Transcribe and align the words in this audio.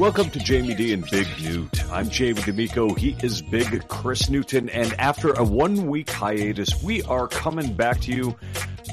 Welcome 0.00 0.30
to 0.30 0.38
Jamie 0.38 0.74
D 0.74 0.92
and 0.92 1.04
Big 1.10 1.26
Newt. 1.42 1.92
I'm 1.92 2.08
Jamie 2.08 2.40
D'Amico. 2.40 2.94
He 2.94 3.16
is 3.22 3.42
Big 3.42 3.88
Chris 3.88 4.30
Newton. 4.30 4.68
And 4.70 4.94
after 4.94 5.32
a 5.32 5.42
one 5.42 5.88
week 5.88 6.08
hiatus, 6.08 6.82
we 6.82 7.02
are 7.02 7.28
coming 7.28 7.74
back 7.74 8.00
to 8.02 8.12
you. 8.14 8.36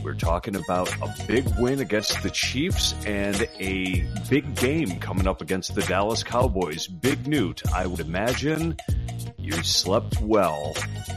We're 0.03 0.15
talking 0.15 0.55
about 0.55 0.91
a 1.01 1.15
big 1.27 1.47
win 1.59 1.79
against 1.79 2.21
the 2.23 2.31
Chiefs 2.31 2.95
and 3.05 3.47
a 3.59 4.03
big 4.29 4.55
game 4.55 4.99
coming 4.99 5.27
up 5.27 5.41
against 5.41 5.75
the 5.75 5.83
Dallas 5.83 6.23
Cowboys. 6.23 6.87
Big 6.87 7.27
Newt, 7.27 7.61
I 7.73 7.87
would 7.87 7.99
imagine 7.99 8.75
you 9.37 9.53
slept 9.63 10.19
well 10.21 10.73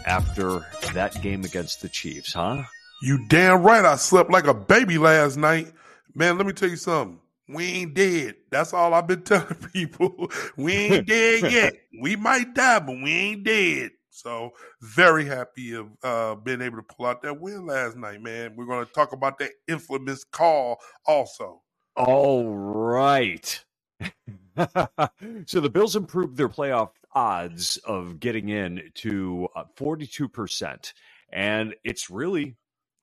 after 0.06 0.66
that 0.92 1.20
game 1.22 1.44
against 1.44 1.82
the 1.82 1.88
Chiefs, 1.88 2.34
huh? 2.34 2.62
You 3.02 3.26
damn 3.28 3.62
right 3.62 3.84
I 3.84 3.96
slept 3.96 4.30
like 4.30 4.46
a 4.46 4.54
baby 4.54 4.98
last 4.98 5.36
night. 5.36 5.72
Man, 6.18 6.36
let 6.36 6.48
me 6.48 6.52
tell 6.52 6.68
you 6.68 6.74
something. 6.74 7.20
We 7.48 7.64
ain't 7.66 7.94
dead. 7.94 8.34
That's 8.50 8.74
all 8.74 8.92
I've 8.92 9.06
been 9.06 9.22
telling 9.24 9.54
people. 9.72 10.28
We 10.56 10.72
ain't 10.74 11.06
dead 11.06 11.52
yet. 11.52 11.74
We 12.00 12.16
might 12.16 12.54
die, 12.54 12.80
but 12.80 12.96
we 13.00 13.12
ain't 13.12 13.44
dead. 13.44 13.92
So 14.10 14.50
very 14.80 15.24
happy 15.26 15.74
of 15.74 15.86
uh, 16.02 16.34
being 16.34 16.60
able 16.60 16.78
to 16.78 16.82
pull 16.82 17.06
out 17.06 17.22
that 17.22 17.40
win 17.40 17.66
last 17.66 17.96
night, 17.96 18.20
man. 18.20 18.56
We're 18.56 18.66
going 18.66 18.84
to 18.84 18.92
talk 18.92 19.12
about 19.12 19.38
that 19.38 19.52
infamous 19.68 20.24
call 20.24 20.80
also. 21.06 21.62
All 21.94 22.48
right. 22.48 23.64
so 25.46 25.60
the 25.60 25.70
Bills 25.72 25.94
improved 25.94 26.36
their 26.36 26.48
playoff 26.48 26.90
odds 27.14 27.76
of 27.84 28.18
getting 28.18 28.48
in 28.48 28.90
to 28.94 29.46
uh, 29.54 29.64
42%. 29.76 30.92
And 31.32 31.76
it's 31.84 32.10
really 32.10 32.56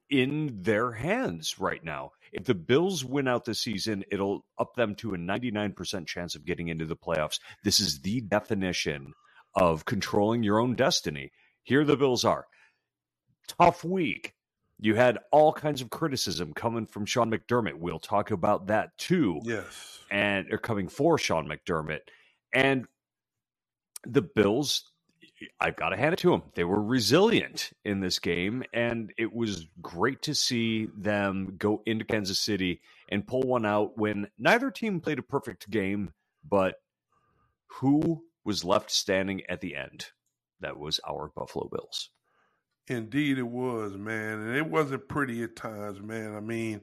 in 0.10 0.62
their 0.64 0.92
hands 0.92 1.60
right 1.60 1.84
now. 1.84 2.12
If 2.32 2.46
the 2.46 2.56
Bills 2.56 3.06
win 3.06 3.28
out 3.28 3.46
this 3.46 3.60
season, 3.60 4.04
it'll 4.12 4.46
up 4.58 4.76
them 4.76 4.96
to 4.96 5.14
a 5.14 5.18
99% 5.18 6.08
chance 6.08 6.36
of 6.36 6.46
getting 6.46 6.68
into 6.68 6.86
the 6.86 6.96
playoffs. 6.96 7.40
This 7.64 7.80
is 7.80 8.02
the 8.02 8.22
definition 8.22 9.14
of 9.56 9.86
controlling 9.86 10.44
your 10.44 10.60
own 10.60 10.76
destiny. 10.76 11.32
Here 11.64 11.86
the 11.86 11.98
Bills 11.98 12.26
are. 12.26 12.46
Tough 13.48 13.84
week. 13.84 14.34
You 14.80 14.96
had 14.96 15.20
all 15.32 15.54
kinds 15.54 15.82
of 15.82 15.90
criticism 15.90 16.54
coming 16.54 16.86
from 16.86 17.06
Sean 17.06 17.32
McDermott. 17.32 17.76
We'll 17.76 18.00
talk 18.00 18.32
about 18.32 18.68
that 18.68 18.98
too. 18.98 19.40
Yes. 19.44 20.00
And 20.12 20.52
are 20.52 20.58
coming 20.58 20.90
for 20.90 21.18
Sean 21.18 21.48
McDermott. 21.48 22.02
And 22.54 22.86
the 24.04 24.22
Bills 24.22 24.92
I've 25.60 25.76
got 25.76 25.90
to 25.90 25.98
hand 25.98 26.14
it 26.14 26.20
to 26.20 26.32
them. 26.32 26.44
They 26.56 26.64
were 26.64 26.82
resilient 26.82 27.72
in 27.84 28.00
this 28.00 28.20
game, 28.20 28.64
and 28.74 29.12
it 29.18 29.34
was 29.34 29.68
great 29.82 30.22
to 30.24 30.36
see 30.36 30.88
them 30.98 31.56
go 31.58 31.82
into 31.86 32.06
Kansas 32.06 32.40
City 32.40 32.82
and 33.10 33.28
pull 33.28 33.42
one 33.42 33.66
out 33.66 33.98
when 33.98 34.28
neither 34.38 34.72
team 34.72 35.02
played 35.02 35.20
a 35.20 35.24
perfect 35.24 35.70
game, 35.70 36.12
but 36.48 36.76
who 37.68 38.24
was 38.44 38.64
left 38.64 38.92
standing 38.92 39.42
at 39.50 39.62
the 39.62 39.76
end? 39.76 40.08
That 40.62 40.78
was 40.78 41.00
our 41.08 41.32
Buffalo 41.36 41.68
Bills. 41.70 42.10
Indeed, 42.88 43.40
it 43.40 43.48
was, 43.48 43.94
man. 43.98 44.40
And 44.40 44.56
it 44.56 44.68
wasn't 44.68 45.10
pretty 45.10 45.44
at 45.44 45.56
times, 45.56 46.00
man. 46.00 46.36
I 46.36 46.40
mean, 46.40 46.82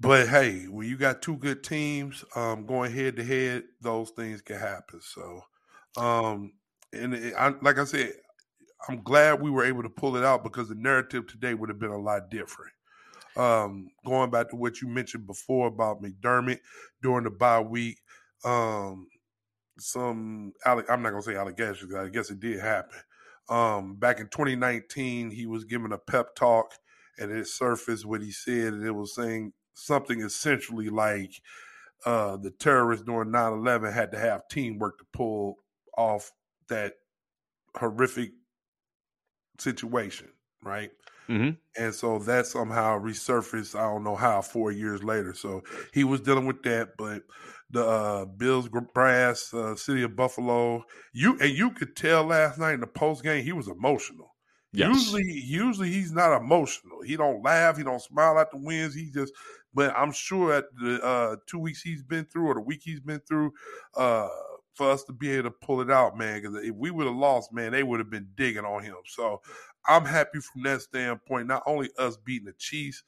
but 0.00 0.28
hey, 0.28 0.64
when 0.64 0.88
you 0.88 0.96
got 0.96 1.22
two 1.22 1.36
good 1.36 1.62
teams 1.62 2.24
um, 2.34 2.66
going 2.66 2.92
head 2.92 3.16
to 3.16 3.24
head, 3.24 3.64
those 3.80 4.10
things 4.10 4.40
can 4.40 4.58
happen. 4.58 5.00
So, 5.02 5.42
um, 5.96 6.52
and 6.92 7.14
it, 7.14 7.34
I, 7.36 7.54
like 7.62 7.78
I 7.78 7.84
said, 7.84 8.12
I'm 8.88 9.02
glad 9.02 9.40
we 9.40 9.50
were 9.50 9.64
able 9.64 9.82
to 9.82 9.88
pull 9.88 10.16
it 10.16 10.24
out 10.24 10.44
because 10.44 10.68
the 10.68 10.74
narrative 10.74 11.26
today 11.26 11.54
would 11.54 11.68
have 11.68 11.78
been 11.78 11.90
a 11.90 11.98
lot 11.98 12.30
different. 12.30 12.72
Um, 13.36 13.90
going 14.04 14.30
back 14.30 14.50
to 14.50 14.56
what 14.56 14.80
you 14.80 14.88
mentioned 14.88 15.26
before 15.26 15.68
about 15.68 16.02
McDermott 16.02 16.58
during 17.02 17.24
the 17.24 17.30
bye 17.30 17.60
week, 17.60 17.98
um, 18.44 19.08
some 19.78 20.52
I'm 20.66 21.02
not 21.02 21.10
gonna 21.10 21.22
say 21.22 21.36
allegations. 21.36 21.94
I 21.94 22.08
guess 22.08 22.30
it 22.30 22.40
did 22.40 22.60
happen. 22.60 22.98
Um, 23.48 23.94
back 23.96 24.20
in 24.20 24.26
2019, 24.28 25.30
he 25.30 25.46
was 25.46 25.64
giving 25.64 25.92
a 25.92 25.98
pep 25.98 26.34
talk, 26.34 26.72
and 27.18 27.30
it 27.30 27.46
surfaced 27.46 28.04
what 28.04 28.22
he 28.22 28.30
said, 28.30 28.74
and 28.74 28.84
it 28.84 28.90
was 28.90 29.14
saying 29.14 29.52
something 29.74 30.20
essentially 30.20 30.88
like 30.88 31.40
uh, 32.04 32.36
the 32.36 32.50
terrorists 32.50 33.04
during 33.04 33.30
9/11 33.30 33.92
had 33.92 34.12
to 34.12 34.18
have 34.18 34.48
teamwork 34.48 34.98
to 34.98 35.04
pull 35.12 35.56
off 35.96 36.32
that 36.68 36.94
horrific 37.76 38.32
situation, 39.58 40.28
right? 40.62 40.90
Mm-hmm. 41.28 41.82
And 41.82 41.94
so 41.94 42.18
that 42.20 42.46
somehow 42.46 42.98
resurfaced. 42.98 43.78
I 43.78 43.82
don't 43.82 44.04
know 44.04 44.16
how 44.16 44.40
four 44.40 44.72
years 44.72 45.04
later. 45.04 45.34
So 45.34 45.62
he 45.92 46.04
was 46.04 46.22
dealing 46.22 46.46
with 46.46 46.62
that, 46.62 46.96
but 46.96 47.22
the 47.70 47.86
uh, 47.86 48.24
Bills 48.24 48.68
brass, 48.94 49.52
uh, 49.52 49.76
city 49.76 50.02
of 50.02 50.16
Buffalo, 50.16 50.84
you 51.12 51.38
and 51.40 51.50
you 51.50 51.70
could 51.70 51.94
tell 51.96 52.24
last 52.24 52.58
night 52.58 52.74
in 52.74 52.80
the 52.80 52.86
post 52.86 53.22
game 53.22 53.44
he 53.44 53.52
was 53.52 53.68
emotional. 53.68 54.34
Yes. 54.72 54.88
Usually, 54.88 55.24
usually 55.24 55.90
he's 55.90 56.12
not 56.12 56.36
emotional. 56.36 57.02
He 57.02 57.16
don't 57.16 57.42
laugh. 57.42 57.76
He 57.76 57.84
don't 57.84 58.02
smile 58.02 58.38
at 58.38 58.50
the 58.50 58.58
wins. 58.58 58.94
He 58.94 59.10
just. 59.10 59.32
But 59.74 59.94
I'm 59.96 60.12
sure 60.12 60.54
at 60.54 60.64
the 60.80 61.02
uh, 61.04 61.36
two 61.46 61.58
weeks 61.58 61.82
he's 61.82 62.02
been 62.02 62.24
through 62.24 62.46
or 62.46 62.54
the 62.54 62.60
week 62.62 62.80
he's 62.82 63.00
been 63.00 63.20
through, 63.20 63.52
uh, 63.96 64.28
for 64.78 64.90
us 64.92 65.02
to 65.02 65.12
be 65.12 65.32
able 65.32 65.50
to 65.50 65.50
pull 65.50 65.80
it 65.80 65.90
out, 65.90 66.16
man. 66.16 66.40
Because 66.40 66.64
if 66.64 66.74
we 66.74 66.92
would 66.92 67.06
have 67.06 67.16
lost, 67.16 67.52
man, 67.52 67.72
they 67.72 67.82
would 67.82 67.98
have 67.98 68.10
been 68.10 68.28
digging 68.36 68.64
on 68.64 68.84
him. 68.84 68.94
So 69.06 69.42
I'm 69.86 70.04
happy 70.04 70.38
from 70.38 70.62
that 70.62 70.82
standpoint. 70.82 71.48
Not 71.48 71.64
only 71.66 71.90
us 71.98 72.16
beating 72.16 72.46
the 72.46 72.52
Chiefs, 72.52 73.02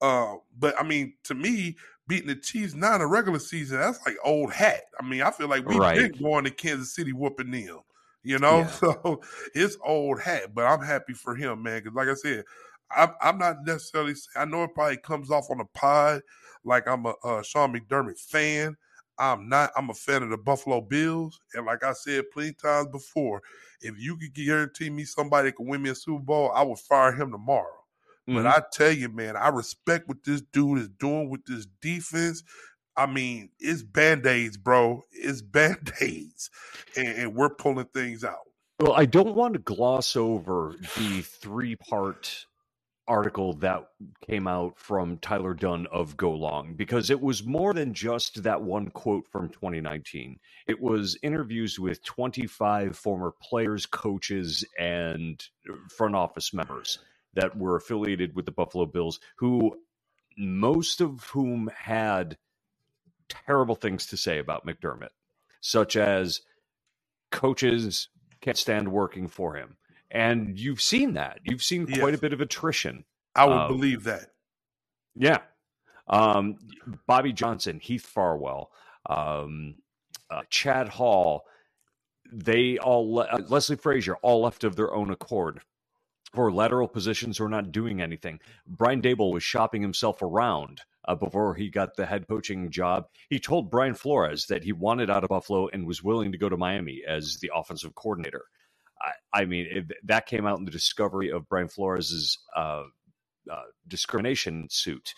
uh, 0.00 0.36
but 0.56 0.80
I 0.80 0.84
mean, 0.84 1.14
to 1.24 1.34
me, 1.34 1.76
beating 2.06 2.28
the 2.28 2.36
Chiefs 2.36 2.74
not 2.74 3.00
a 3.00 3.06
regular 3.06 3.40
season, 3.40 3.80
that's 3.80 3.98
like 4.06 4.16
old 4.24 4.52
hat. 4.52 4.82
I 5.00 5.04
mean, 5.04 5.22
I 5.22 5.32
feel 5.32 5.48
like 5.48 5.66
we've 5.66 5.78
right. 5.78 6.12
been 6.12 6.22
going 6.22 6.44
to 6.44 6.50
Kansas 6.50 6.94
City 6.94 7.12
whooping 7.12 7.50
them. 7.50 7.80
You 8.22 8.38
know, 8.38 8.58
yeah. 8.58 8.66
so 8.70 9.20
it's 9.52 9.76
old 9.84 10.20
hat, 10.20 10.54
but 10.54 10.64
I'm 10.64 10.82
happy 10.82 11.12
for 11.12 11.34
him, 11.34 11.64
man. 11.64 11.82
Because 11.82 11.96
like 11.96 12.08
I 12.08 12.14
said, 12.14 12.44
I'm, 12.96 13.10
I'm 13.20 13.38
not 13.38 13.66
necessarily. 13.66 14.14
I 14.36 14.44
know 14.44 14.62
it 14.62 14.74
probably 14.74 14.98
comes 14.98 15.30
off 15.30 15.50
on 15.50 15.60
a 15.60 15.64
pod 15.64 16.22
like 16.64 16.86
I'm 16.86 17.06
a, 17.06 17.14
a 17.24 17.42
Sean 17.42 17.72
McDermott 17.72 18.18
fan, 18.18 18.76
I'm 19.18 19.48
not. 19.48 19.70
I'm 19.76 19.90
a 19.90 19.94
fan 19.94 20.22
of 20.22 20.30
the 20.30 20.36
Buffalo 20.36 20.80
Bills, 20.80 21.38
and 21.54 21.66
like 21.66 21.82
I 21.82 21.92
said 21.92 22.30
plenty 22.32 22.52
times 22.52 22.88
before, 22.88 23.42
if 23.80 23.98
you 23.98 24.16
could 24.16 24.34
guarantee 24.34 24.90
me 24.90 25.04
somebody 25.04 25.48
that 25.48 25.56
could 25.56 25.66
win 25.66 25.82
me 25.82 25.90
a 25.90 25.94
Super 25.94 26.22
Bowl, 26.22 26.52
I 26.54 26.62
would 26.62 26.78
fire 26.78 27.12
him 27.12 27.30
tomorrow. 27.30 27.84
Mm-hmm. 28.28 28.42
But 28.42 28.46
I 28.46 28.62
tell 28.72 28.92
you, 28.92 29.08
man, 29.08 29.36
I 29.36 29.48
respect 29.48 30.08
what 30.08 30.24
this 30.24 30.42
dude 30.42 30.78
is 30.78 30.88
doing 30.88 31.30
with 31.30 31.44
this 31.46 31.66
defense. 31.80 32.42
I 32.96 33.06
mean, 33.06 33.50
it's 33.58 33.82
band 33.82 34.26
aids, 34.26 34.56
bro. 34.56 35.04
It's 35.12 35.42
band 35.42 35.92
aids, 36.00 36.50
and, 36.96 37.08
and 37.08 37.34
we're 37.34 37.50
pulling 37.50 37.86
things 37.86 38.24
out. 38.24 38.38
Well, 38.80 38.92
I 38.92 39.06
don't 39.06 39.34
want 39.34 39.54
to 39.54 39.60
gloss 39.60 40.16
over 40.16 40.74
the 40.96 41.22
three 41.22 41.76
part 41.76 42.46
article 43.08 43.52
that 43.54 43.88
came 44.26 44.46
out 44.46 44.78
from 44.78 45.18
Tyler 45.18 45.54
Dunne 45.54 45.86
of 45.92 46.16
Go 46.16 46.32
Long 46.32 46.74
because 46.74 47.10
it 47.10 47.20
was 47.20 47.44
more 47.44 47.72
than 47.72 47.94
just 47.94 48.42
that 48.42 48.62
one 48.62 48.90
quote 48.90 49.26
from 49.28 49.48
2019. 49.48 50.38
It 50.66 50.80
was 50.80 51.18
interviews 51.22 51.78
with 51.78 52.04
25 52.04 52.96
former 52.96 53.32
players, 53.42 53.86
coaches, 53.86 54.64
and 54.78 55.42
uh, 55.68 55.74
front 55.88 56.14
office 56.14 56.52
members 56.52 56.98
that 57.34 57.56
were 57.56 57.76
affiliated 57.76 58.34
with 58.34 58.46
the 58.46 58.52
Buffalo 58.52 58.86
Bills, 58.86 59.20
who 59.36 59.76
most 60.38 61.00
of 61.00 61.24
whom 61.24 61.70
had 61.76 62.36
terrible 63.28 63.74
things 63.74 64.06
to 64.06 64.16
say 64.16 64.38
about 64.38 64.66
McDermott, 64.66 65.10
such 65.60 65.96
as 65.96 66.40
coaches 67.30 68.08
can't 68.40 68.56
stand 68.56 68.88
working 68.88 69.28
for 69.28 69.54
him 69.54 69.76
and 70.10 70.58
you've 70.58 70.80
seen 70.80 71.14
that. 71.14 71.40
You've 71.44 71.62
seen 71.62 71.86
quite 71.86 72.14
a 72.14 72.18
bit 72.18 72.32
of 72.32 72.40
attrition. 72.40 73.04
I 73.34 73.44
would 73.44 73.56
um, 73.56 73.68
believe 73.68 74.04
that. 74.04 74.30
Yeah. 75.14 75.38
Um, 76.08 76.56
Bobby 77.06 77.32
Johnson, 77.32 77.80
Heath 77.80 78.06
Farwell, 78.06 78.70
um, 79.08 79.76
uh, 80.30 80.42
Chad 80.50 80.88
Hall, 80.88 81.44
they 82.32 82.78
all, 82.78 83.14
le- 83.14 83.24
uh, 83.24 83.42
Leslie 83.48 83.76
Frazier, 83.76 84.16
all 84.16 84.42
left 84.42 84.64
of 84.64 84.76
their 84.76 84.94
own 84.94 85.10
accord 85.10 85.60
for 86.34 86.52
lateral 86.52 86.88
positions 86.88 87.40
or 87.40 87.48
not 87.48 87.72
doing 87.72 88.00
anything. 88.00 88.38
Brian 88.66 89.00
Daboll 89.02 89.32
was 89.32 89.42
shopping 89.42 89.82
himself 89.82 90.22
around 90.22 90.82
uh, 91.06 91.14
before 91.14 91.54
he 91.54 91.70
got 91.70 91.96
the 91.96 92.06
head 92.06 92.26
coaching 92.28 92.70
job. 92.70 93.06
He 93.30 93.38
told 93.38 93.70
Brian 93.70 93.94
Flores 93.94 94.46
that 94.46 94.64
he 94.64 94.72
wanted 94.72 95.10
out 95.10 95.24
of 95.24 95.30
Buffalo 95.30 95.68
and 95.68 95.86
was 95.86 96.02
willing 96.02 96.32
to 96.32 96.38
go 96.38 96.48
to 96.48 96.56
Miami 96.56 97.02
as 97.06 97.38
the 97.40 97.50
offensive 97.54 97.94
coordinator. 97.94 98.44
I, 99.00 99.40
I 99.40 99.44
mean, 99.44 99.66
it, 99.70 99.92
that 100.04 100.26
came 100.26 100.46
out 100.46 100.58
in 100.58 100.64
the 100.64 100.70
discovery 100.70 101.30
of 101.30 101.48
Brian 101.48 101.68
Flores's 101.68 102.38
uh, 102.54 102.84
uh, 103.50 103.62
discrimination 103.88 104.68
suit. 104.70 105.14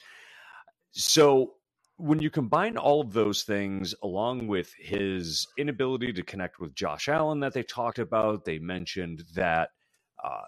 So 0.93 1.55
when 1.97 2.21
you 2.21 2.31
combine 2.31 2.77
all 2.77 3.01
of 3.01 3.13
those 3.13 3.43
things 3.43 3.95
along 4.03 4.47
with 4.47 4.73
his 4.79 5.47
inability 5.59 6.13
to 6.13 6.23
connect 6.23 6.61
with 6.61 6.75
Josh 6.75 7.09
Allen 7.09 7.41
that 7.41 7.53
they 7.53 7.63
talked 7.63 7.99
about, 7.99 8.45
they 8.45 8.59
mentioned 8.59 9.25
that 9.35 9.71
uh, 10.23 10.43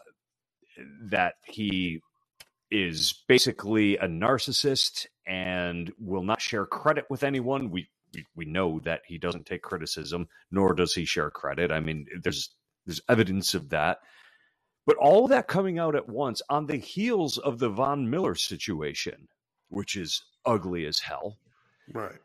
that 1.10 1.34
he 1.44 2.00
is 2.70 3.22
basically 3.28 3.96
a 3.98 4.06
narcissist 4.06 5.06
and 5.26 5.92
will 5.98 6.22
not 6.22 6.40
share 6.40 6.66
credit 6.66 7.04
with 7.10 7.22
anyone. 7.22 7.70
We, 7.70 7.88
we 8.14 8.26
we 8.34 8.44
know 8.44 8.80
that 8.84 9.02
he 9.06 9.18
doesn't 9.18 9.46
take 9.46 9.62
criticism, 9.62 10.28
nor 10.50 10.74
does 10.74 10.94
he 10.94 11.04
share 11.04 11.30
credit. 11.30 11.72
I 11.72 11.80
mean, 11.80 12.06
there's 12.22 12.50
there's 12.86 13.00
evidence 13.08 13.54
of 13.54 13.70
that. 13.70 13.98
But 14.86 14.96
all 14.96 15.24
of 15.24 15.30
that 15.30 15.46
coming 15.46 15.78
out 15.78 15.94
at 15.94 16.08
once 16.08 16.42
on 16.48 16.66
the 16.66 16.76
heels 16.76 17.38
of 17.38 17.58
the 17.58 17.68
Von 17.68 18.08
Miller 18.10 18.34
situation, 18.34 19.28
which 19.68 19.94
is 19.96 20.22
ugly 20.44 20.86
as 20.86 21.00
hell. 21.00 21.38
Right. 21.92 22.18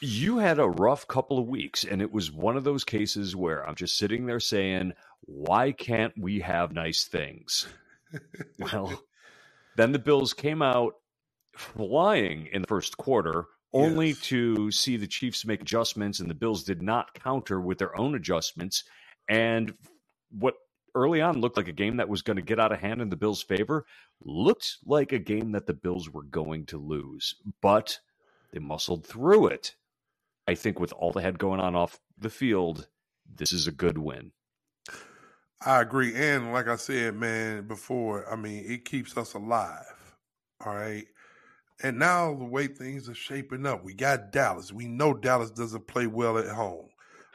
You 0.00 0.38
had 0.38 0.58
a 0.58 0.68
rough 0.68 1.08
couple 1.08 1.38
of 1.38 1.46
weeks, 1.48 1.84
and 1.84 2.00
it 2.02 2.12
was 2.12 2.30
one 2.30 2.56
of 2.56 2.64
those 2.64 2.84
cases 2.84 3.34
where 3.34 3.66
I'm 3.66 3.74
just 3.74 3.96
sitting 3.96 4.26
there 4.26 4.40
saying, 4.40 4.92
why 5.22 5.72
can't 5.72 6.12
we 6.18 6.40
have 6.40 6.72
nice 6.72 7.04
things? 7.04 7.66
well, 8.58 9.02
then 9.76 9.92
the 9.92 9.98
Bills 9.98 10.34
came 10.34 10.62
out 10.62 10.94
flying 11.56 12.46
in 12.52 12.62
the 12.62 12.68
first 12.68 12.96
quarter, 12.96 13.46
only 13.72 14.08
Yes. 14.08 14.20
to 14.20 14.70
see 14.70 14.96
the 14.96 15.06
Chiefs 15.08 15.44
make 15.44 15.62
adjustments, 15.62 16.20
and 16.20 16.30
the 16.30 16.34
Bills 16.34 16.64
did 16.64 16.80
not 16.80 17.14
counter 17.14 17.60
with 17.60 17.78
their 17.78 17.98
own 17.98 18.14
adjustments. 18.14 18.84
And 19.28 19.74
what 20.30 20.54
early 20.94 21.20
on 21.20 21.40
looked 21.40 21.56
like 21.56 21.68
a 21.68 21.72
game 21.72 21.96
that 21.98 22.08
was 22.08 22.22
going 22.22 22.36
to 22.36 22.42
get 22.42 22.58
out 22.58 22.72
of 22.72 22.80
hand 22.80 23.00
in 23.00 23.10
the 23.10 23.16
Bills' 23.16 23.42
favor 23.42 23.84
looked 24.24 24.78
like 24.84 25.12
a 25.12 25.18
game 25.18 25.52
that 25.52 25.66
the 25.66 25.74
Bills 25.74 26.10
were 26.10 26.22
going 26.22 26.66
to 26.66 26.78
lose, 26.78 27.34
but 27.60 28.00
they 28.52 28.58
muscled 28.58 29.06
through 29.06 29.48
it. 29.48 29.74
I 30.46 30.54
think 30.54 30.80
with 30.80 30.92
all 30.94 31.12
they 31.12 31.22
had 31.22 31.38
going 31.38 31.60
on 31.60 31.76
off 31.76 32.00
the 32.18 32.30
field, 32.30 32.88
this 33.32 33.52
is 33.52 33.66
a 33.66 33.72
good 33.72 33.98
win. 33.98 34.32
I 35.64 35.80
agree. 35.80 36.14
And 36.14 36.52
like 36.52 36.68
I 36.68 36.76
said, 36.76 37.14
man, 37.14 37.66
before, 37.66 38.30
I 38.32 38.36
mean, 38.36 38.64
it 38.66 38.84
keeps 38.84 39.16
us 39.16 39.34
alive. 39.34 39.84
All 40.64 40.74
right. 40.74 41.06
And 41.82 41.98
now 41.98 42.34
the 42.34 42.44
way 42.44 42.66
things 42.66 43.08
are 43.08 43.14
shaping 43.14 43.66
up, 43.66 43.84
we 43.84 43.94
got 43.94 44.32
Dallas. 44.32 44.72
We 44.72 44.86
know 44.86 45.14
Dallas 45.14 45.50
doesn't 45.50 45.86
play 45.86 46.06
well 46.06 46.38
at 46.38 46.48
home. 46.48 46.88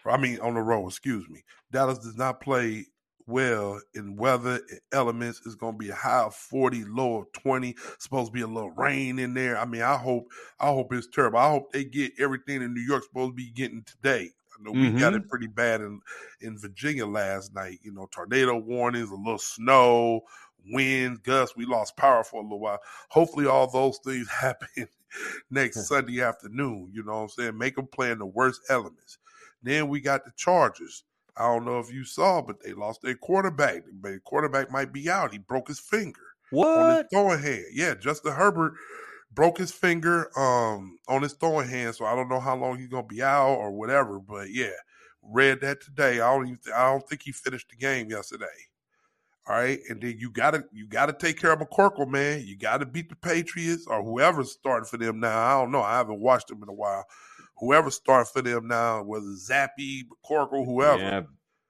I 0.05 0.17
mean, 0.17 0.39
on 0.39 0.55
the 0.55 0.61
road, 0.61 0.87
excuse 0.87 1.27
me. 1.29 1.43
Dallas 1.71 1.99
does 1.99 2.17
not 2.17 2.41
play 2.41 2.85
well 3.25 3.79
in 3.93 4.15
weather 4.15 4.61
elements. 4.91 5.41
It's 5.45 5.55
going 5.55 5.73
to 5.73 5.77
be 5.77 5.89
a 5.89 5.95
high 5.95 6.23
of 6.23 6.35
40, 6.35 6.85
low 6.85 7.21
of 7.21 7.31
20. 7.33 7.75
Supposed 7.99 8.27
to 8.27 8.33
be 8.33 8.41
a 8.41 8.47
little 8.47 8.71
rain 8.71 9.19
in 9.19 9.33
there. 9.33 9.57
I 9.57 9.65
mean, 9.65 9.81
I 9.81 9.97
hope, 9.97 10.27
I 10.59 10.67
hope 10.67 10.93
it's 10.93 11.07
terrible. 11.07 11.39
I 11.39 11.49
hope 11.49 11.71
they 11.71 11.83
get 11.83 12.13
everything 12.19 12.61
in 12.61 12.73
New 12.73 12.81
York 12.81 13.03
supposed 13.03 13.31
to 13.31 13.35
be 13.35 13.51
getting 13.51 13.83
today. 13.83 14.31
I 14.53 14.63
know 14.63 14.71
we 14.71 14.91
got 14.91 15.13
it 15.13 15.21
mm-hmm. 15.21 15.29
pretty 15.29 15.47
bad 15.47 15.81
in 15.81 15.99
in 16.41 16.57
Virginia 16.57 17.07
last 17.07 17.55
night. 17.55 17.79
You 17.81 17.91
know, 17.91 18.07
tornado 18.11 18.55
warnings, 18.55 19.09
a 19.09 19.15
little 19.15 19.39
snow, 19.39 20.21
wind, 20.71 21.23
gusts. 21.23 21.55
We 21.55 21.65
lost 21.65 21.97
power 21.97 22.23
for 22.23 22.39
a 22.39 22.43
little 22.43 22.59
while. 22.59 22.79
Hopefully, 23.09 23.47
all 23.47 23.69
those 23.69 23.99
things 24.05 24.29
happen 24.41 24.87
next 25.49 25.87
Sunday 25.87 26.21
afternoon. 26.21 26.91
You 26.93 27.03
know 27.03 27.13
what 27.13 27.21
I'm 27.21 27.29
saying? 27.29 27.57
Make 27.57 27.75
them 27.75 27.87
play 27.87 28.11
in 28.11 28.19
the 28.19 28.25
worst 28.25 28.61
elements. 28.69 29.17
Then 29.63 29.87
we 29.87 30.01
got 30.01 30.25
the 30.25 30.31
Chargers. 30.35 31.03
I 31.35 31.47
don't 31.47 31.65
know 31.65 31.79
if 31.79 31.91
you 31.91 32.03
saw, 32.03 32.41
but 32.41 32.61
they 32.63 32.73
lost 32.73 33.01
their 33.01 33.15
quarterback. 33.15 33.83
The 34.01 34.19
quarterback 34.23 34.71
might 34.71 34.93
be 34.93 35.09
out. 35.09 35.31
He 35.31 35.39
broke 35.39 35.67
his 35.67 35.79
finger 35.79 36.21
on 36.51 36.97
his 36.97 37.05
throwing 37.11 37.41
hand. 37.41 37.65
Yeah, 37.73 37.95
Justin 37.95 38.33
Herbert 38.33 38.73
broke 39.33 39.57
his 39.57 39.71
finger 39.71 40.29
um 40.37 40.99
on 41.07 41.23
his 41.23 41.33
throwing 41.33 41.67
hand, 41.67 41.95
so 41.95 42.05
I 42.05 42.15
don't 42.15 42.29
know 42.29 42.39
how 42.39 42.55
long 42.55 42.77
he's 42.77 42.89
gonna 42.89 43.07
be 43.07 43.23
out 43.23 43.55
or 43.55 43.71
whatever. 43.71 44.19
But 44.19 44.51
yeah, 44.51 44.73
read 45.23 45.61
that 45.61 45.81
today. 45.81 46.21
I 46.21 46.35
don't 46.35 46.47
even 46.47 46.59
I 46.75 46.91
don't 46.91 47.07
think 47.07 47.23
he 47.23 47.31
finished 47.31 47.69
the 47.69 47.77
game 47.77 48.09
yesterday. 48.11 48.45
All 49.45 49.55
right, 49.55 49.79
and 49.89 50.01
then 50.01 50.15
you 50.19 50.29
gotta 50.29 50.63
you 50.71 50.87
gotta 50.87 51.13
take 51.13 51.39
care 51.39 51.51
of 51.51 51.59
McCorkle, 51.59 52.07
man. 52.07 52.43
You 52.45 52.57
gotta 52.57 52.85
beat 52.85 53.09
the 53.09 53.15
Patriots 53.15 53.87
or 53.87 54.01
whoever's 54.01 54.51
starting 54.51 54.85
for 54.85 54.97
them 54.97 55.19
now. 55.19 55.37
I 55.37 55.61
don't 55.61 55.71
know. 55.71 55.81
I 55.81 55.97
haven't 55.97 56.19
watched 56.21 56.47
them 56.47 56.63
in 56.63 56.69
a 56.69 56.73
while. 56.73 57.05
Whoever's 57.63 57.95
starting 57.95 58.29
for 58.31 58.41
them 58.41 58.67
now, 58.67 59.03
whether 59.03 59.25
Zappe, 59.25 60.01
McCorkle, 60.03 60.65
whoever. 60.65 61.01
Yeah, 61.01 61.21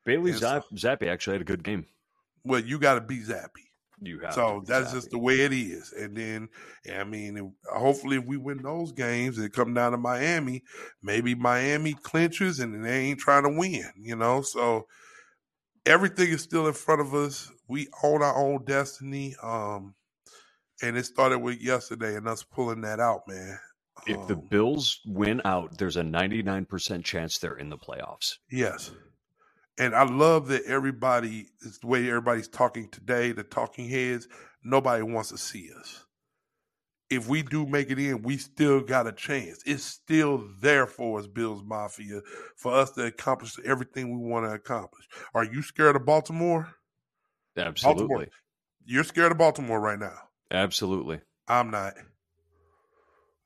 Bailey 0.06 0.32
Zapp, 0.34 0.64
Zappe 0.76 1.08
actually 1.08 1.36
had 1.36 1.42
a 1.42 1.46
good 1.46 1.64
game. 1.64 1.86
Well, 2.44 2.62
you 2.62 2.80
gotta 2.80 3.02
beat 3.02 3.26
Zappe. 3.28 3.50
You 4.02 4.20
have 4.20 4.34
So 4.34 4.56
to 4.56 4.60
be 4.62 4.66
that's 4.66 4.92
just 4.92 5.12
the 5.12 5.20
way 5.20 5.42
it 5.42 5.54
is. 5.54 5.94
And 5.94 6.18
then, 6.18 6.50
I 6.92 7.04
mean, 7.04 7.54
hopefully, 7.72 8.18
if 8.18 8.26
we 8.26 8.38
win 8.38 8.64
those 8.64 8.92
games 8.92 9.38
and 9.38 9.54
come 9.54 9.76
down 9.76 9.92
to 9.92 9.98
Miami, 10.00 10.64
maybe 11.04 11.36
Miami 11.36 11.94
clinches 11.94 12.60
and 12.60 12.84
they 12.84 13.06
ain't 13.06 13.20
trying 13.20 13.44
to 13.44 13.50
win, 13.50 13.92
you 14.02 14.16
know? 14.16 14.42
So 14.42 14.88
everything 15.86 16.30
is 16.30 16.42
still 16.42 16.68
in 16.68 16.74
front 16.74 17.02
of 17.02 17.14
us. 17.14 17.52
We 17.68 17.88
own 18.04 18.24
our 18.24 18.36
own 18.36 18.66
destiny. 18.66 19.36
Um, 19.44 19.94
and 20.82 20.98
it 20.98 21.06
started 21.06 21.40
with 21.40 21.62
yesterday 21.62 22.16
and 22.16 22.28
us 22.28 22.44
pulling 22.44 22.82
that 22.82 23.00
out, 23.00 23.28
man. 23.28 23.60
If 24.06 24.28
the 24.28 24.36
Um, 24.36 24.48
Bills 24.50 25.00
win 25.06 25.42
out, 25.46 25.78
there's 25.78 25.98
a 25.98 26.04
99% 26.04 27.04
chance 27.04 27.38
they're 27.38 27.56
in 27.56 27.70
the 27.70 27.78
playoffs. 27.78 28.38
Yes. 28.52 28.92
And 29.78 29.96
I 29.96 30.04
love 30.04 30.50
that 30.50 30.64
everybody, 30.66 31.48
the 31.82 31.88
way 31.88 32.08
everybody's 32.08 32.48
talking 32.48 32.90
today, 32.90 33.32
the 33.32 33.44
talking 33.44 33.90
heads, 33.90 34.28
nobody 34.64 35.04
wants 35.04 35.30
to 35.30 35.38
see 35.38 35.70
us. 35.80 36.06
If 37.10 37.28
we 37.28 37.44
do 37.44 37.66
make 37.66 37.90
it 37.92 38.00
in, 38.00 38.24
we 38.24 38.38
still 38.38 38.82
got 38.82 39.08
a 39.08 39.12
chance. 39.12 39.62
It's 39.66 39.84
still 39.84 40.48
there 40.62 40.88
for 40.88 41.20
us, 41.20 41.28
Bills 41.28 41.64
Mafia, 41.64 42.22
for 42.56 42.74
us 42.74 42.92
to 42.92 43.06
accomplish 43.06 43.56
everything 43.66 44.10
we 44.20 44.30
want 44.30 44.46
to 44.46 44.54
accomplish. 44.54 45.08
Are 45.34 45.44
you 45.44 45.62
scared 45.62 45.96
of 45.96 46.06
Baltimore? 46.06 46.74
Absolutely. 47.56 48.30
You're 48.86 49.04
scared 49.04 49.32
of 49.32 49.38
Baltimore 49.38 49.80
right 49.80 50.00
now. 50.00 50.18
Absolutely. 50.52 51.20
I'm 51.48 51.72
not. 51.72 51.94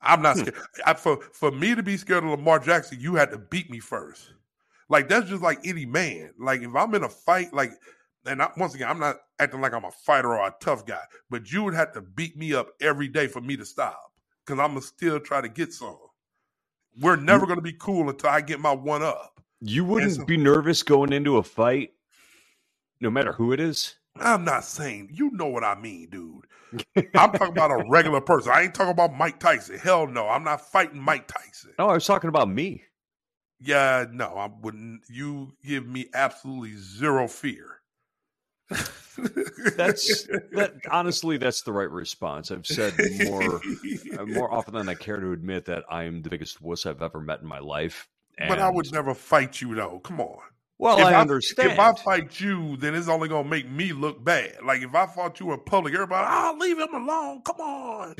I'm 0.00 0.22
not 0.22 0.36
Hmm. 0.36 0.42
scared. 0.42 0.56
I, 0.86 0.94
for 0.94 1.16
for 1.32 1.50
me 1.50 1.74
to 1.74 1.82
be 1.82 1.96
scared 1.96 2.24
of 2.24 2.30
Lamar 2.30 2.58
Jackson, 2.58 3.00
you 3.00 3.14
had 3.16 3.30
to 3.32 3.38
beat 3.38 3.70
me 3.70 3.80
first. 3.80 4.32
Like 4.88 5.08
that's 5.08 5.28
just 5.28 5.42
like 5.42 5.58
any 5.66 5.86
man. 5.86 6.32
Like 6.38 6.62
if 6.62 6.74
I'm 6.74 6.94
in 6.94 7.04
a 7.04 7.08
fight, 7.08 7.52
like 7.52 7.72
and 8.26 8.42
I, 8.42 8.50
once 8.56 8.74
again, 8.74 8.88
I'm 8.88 8.98
not 8.98 9.16
acting 9.38 9.60
like 9.60 9.72
I'm 9.72 9.84
a 9.84 9.90
fighter 9.90 10.34
or 10.36 10.46
a 10.46 10.54
tough 10.60 10.84
guy, 10.86 11.02
but 11.30 11.50
you 11.50 11.62
would 11.64 11.74
have 11.74 11.92
to 11.92 12.00
beat 12.02 12.36
me 12.36 12.54
up 12.54 12.68
every 12.80 13.08
day 13.08 13.26
for 13.26 13.40
me 13.40 13.56
to 13.56 13.64
stop 13.64 14.12
because 14.44 14.60
I'm 14.60 14.70
gonna 14.70 14.82
still 14.82 15.18
try 15.20 15.40
to 15.40 15.48
get 15.48 15.72
some. 15.72 15.96
We're 17.00 17.16
never 17.16 17.46
gonna 17.46 17.60
be 17.60 17.72
cool 17.74 18.08
until 18.10 18.30
I 18.30 18.40
get 18.40 18.60
my 18.60 18.72
one 18.72 19.02
up. 19.02 19.40
You 19.60 19.84
wouldn't 19.84 20.12
so- 20.12 20.24
be 20.24 20.36
nervous 20.36 20.82
going 20.82 21.12
into 21.12 21.36
a 21.38 21.42
fight, 21.42 21.92
no 23.00 23.10
matter 23.10 23.32
who 23.32 23.52
it 23.52 23.60
is? 23.60 23.96
I'm 24.20 24.44
not 24.44 24.64
saying 24.64 25.10
you 25.12 25.30
know 25.32 25.46
what 25.46 25.64
I 25.64 25.74
mean, 25.78 26.08
dude. 26.10 26.44
I'm 27.14 27.32
talking 27.32 27.48
about 27.48 27.70
a 27.70 27.84
regular 27.88 28.20
person. 28.20 28.52
I 28.52 28.62
ain't 28.62 28.74
talking 28.74 28.90
about 28.90 29.14
Mike 29.14 29.38
Tyson. 29.38 29.78
Hell 29.78 30.06
no, 30.06 30.28
I'm 30.28 30.44
not 30.44 30.60
fighting 30.60 31.00
Mike 31.00 31.26
Tyson. 31.26 31.72
No, 31.78 31.88
I 31.88 31.94
was 31.94 32.06
talking 32.06 32.28
about 32.28 32.48
me. 32.48 32.82
Yeah, 33.60 34.06
no, 34.10 34.36
I 34.36 34.50
wouldn't. 34.60 35.02
You 35.08 35.52
give 35.64 35.86
me 35.86 36.06
absolutely 36.14 36.76
zero 36.76 37.26
fear. 37.26 37.80
That's 38.68 40.26
that. 40.52 40.74
Honestly, 40.90 41.38
that's 41.38 41.62
the 41.62 41.72
right 41.72 41.90
response. 41.90 42.50
I've 42.50 42.66
said 42.66 42.94
more 43.24 43.60
uh, 44.18 44.26
more 44.26 44.52
often 44.52 44.74
than 44.74 44.88
I 44.88 44.94
care 44.94 45.18
to 45.18 45.32
admit 45.32 45.64
that 45.66 45.84
I 45.90 46.04
am 46.04 46.22
the 46.22 46.30
biggest 46.30 46.60
wuss 46.60 46.86
I've 46.86 47.02
ever 47.02 47.20
met 47.20 47.40
in 47.40 47.48
my 47.48 47.58
life. 47.58 48.08
But 48.46 48.60
I 48.60 48.70
would 48.70 48.92
never 48.92 49.14
fight 49.14 49.60
you 49.60 49.74
though. 49.74 49.98
Come 50.00 50.20
on. 50.20 50.38
Well, 50.78 50.98
if 50.98 51.06
I 51.06 51.14
understand. 51.14 51.72
If 51.72 51.78
I 51.78 51.92
fight 51.92 52.40
you, 52.40 52.76
then 52.76 52.94
it's 52.94 53.08
only 53.08 53.28
gonna 53.28 53.48
make 53.48 53.68
me 53.68 53.92
look 53.92 54.24
bad. 54.24 54.58
Like 54.64 54.82
if 54.82 54.94
I 54.94 55.06
fought 55.06 55.40
you 55.40 55.52
in 55.52 55.60
public, 55.60 55.92
everybody, 55.92 56.26
I'll 56.28 56.54
oh, 56.54 56.58
leave 56.58 56.78
him 56.78 56.94
alone. 56.94 57.42
Come 57.42 57.60
on, 57.60 58.14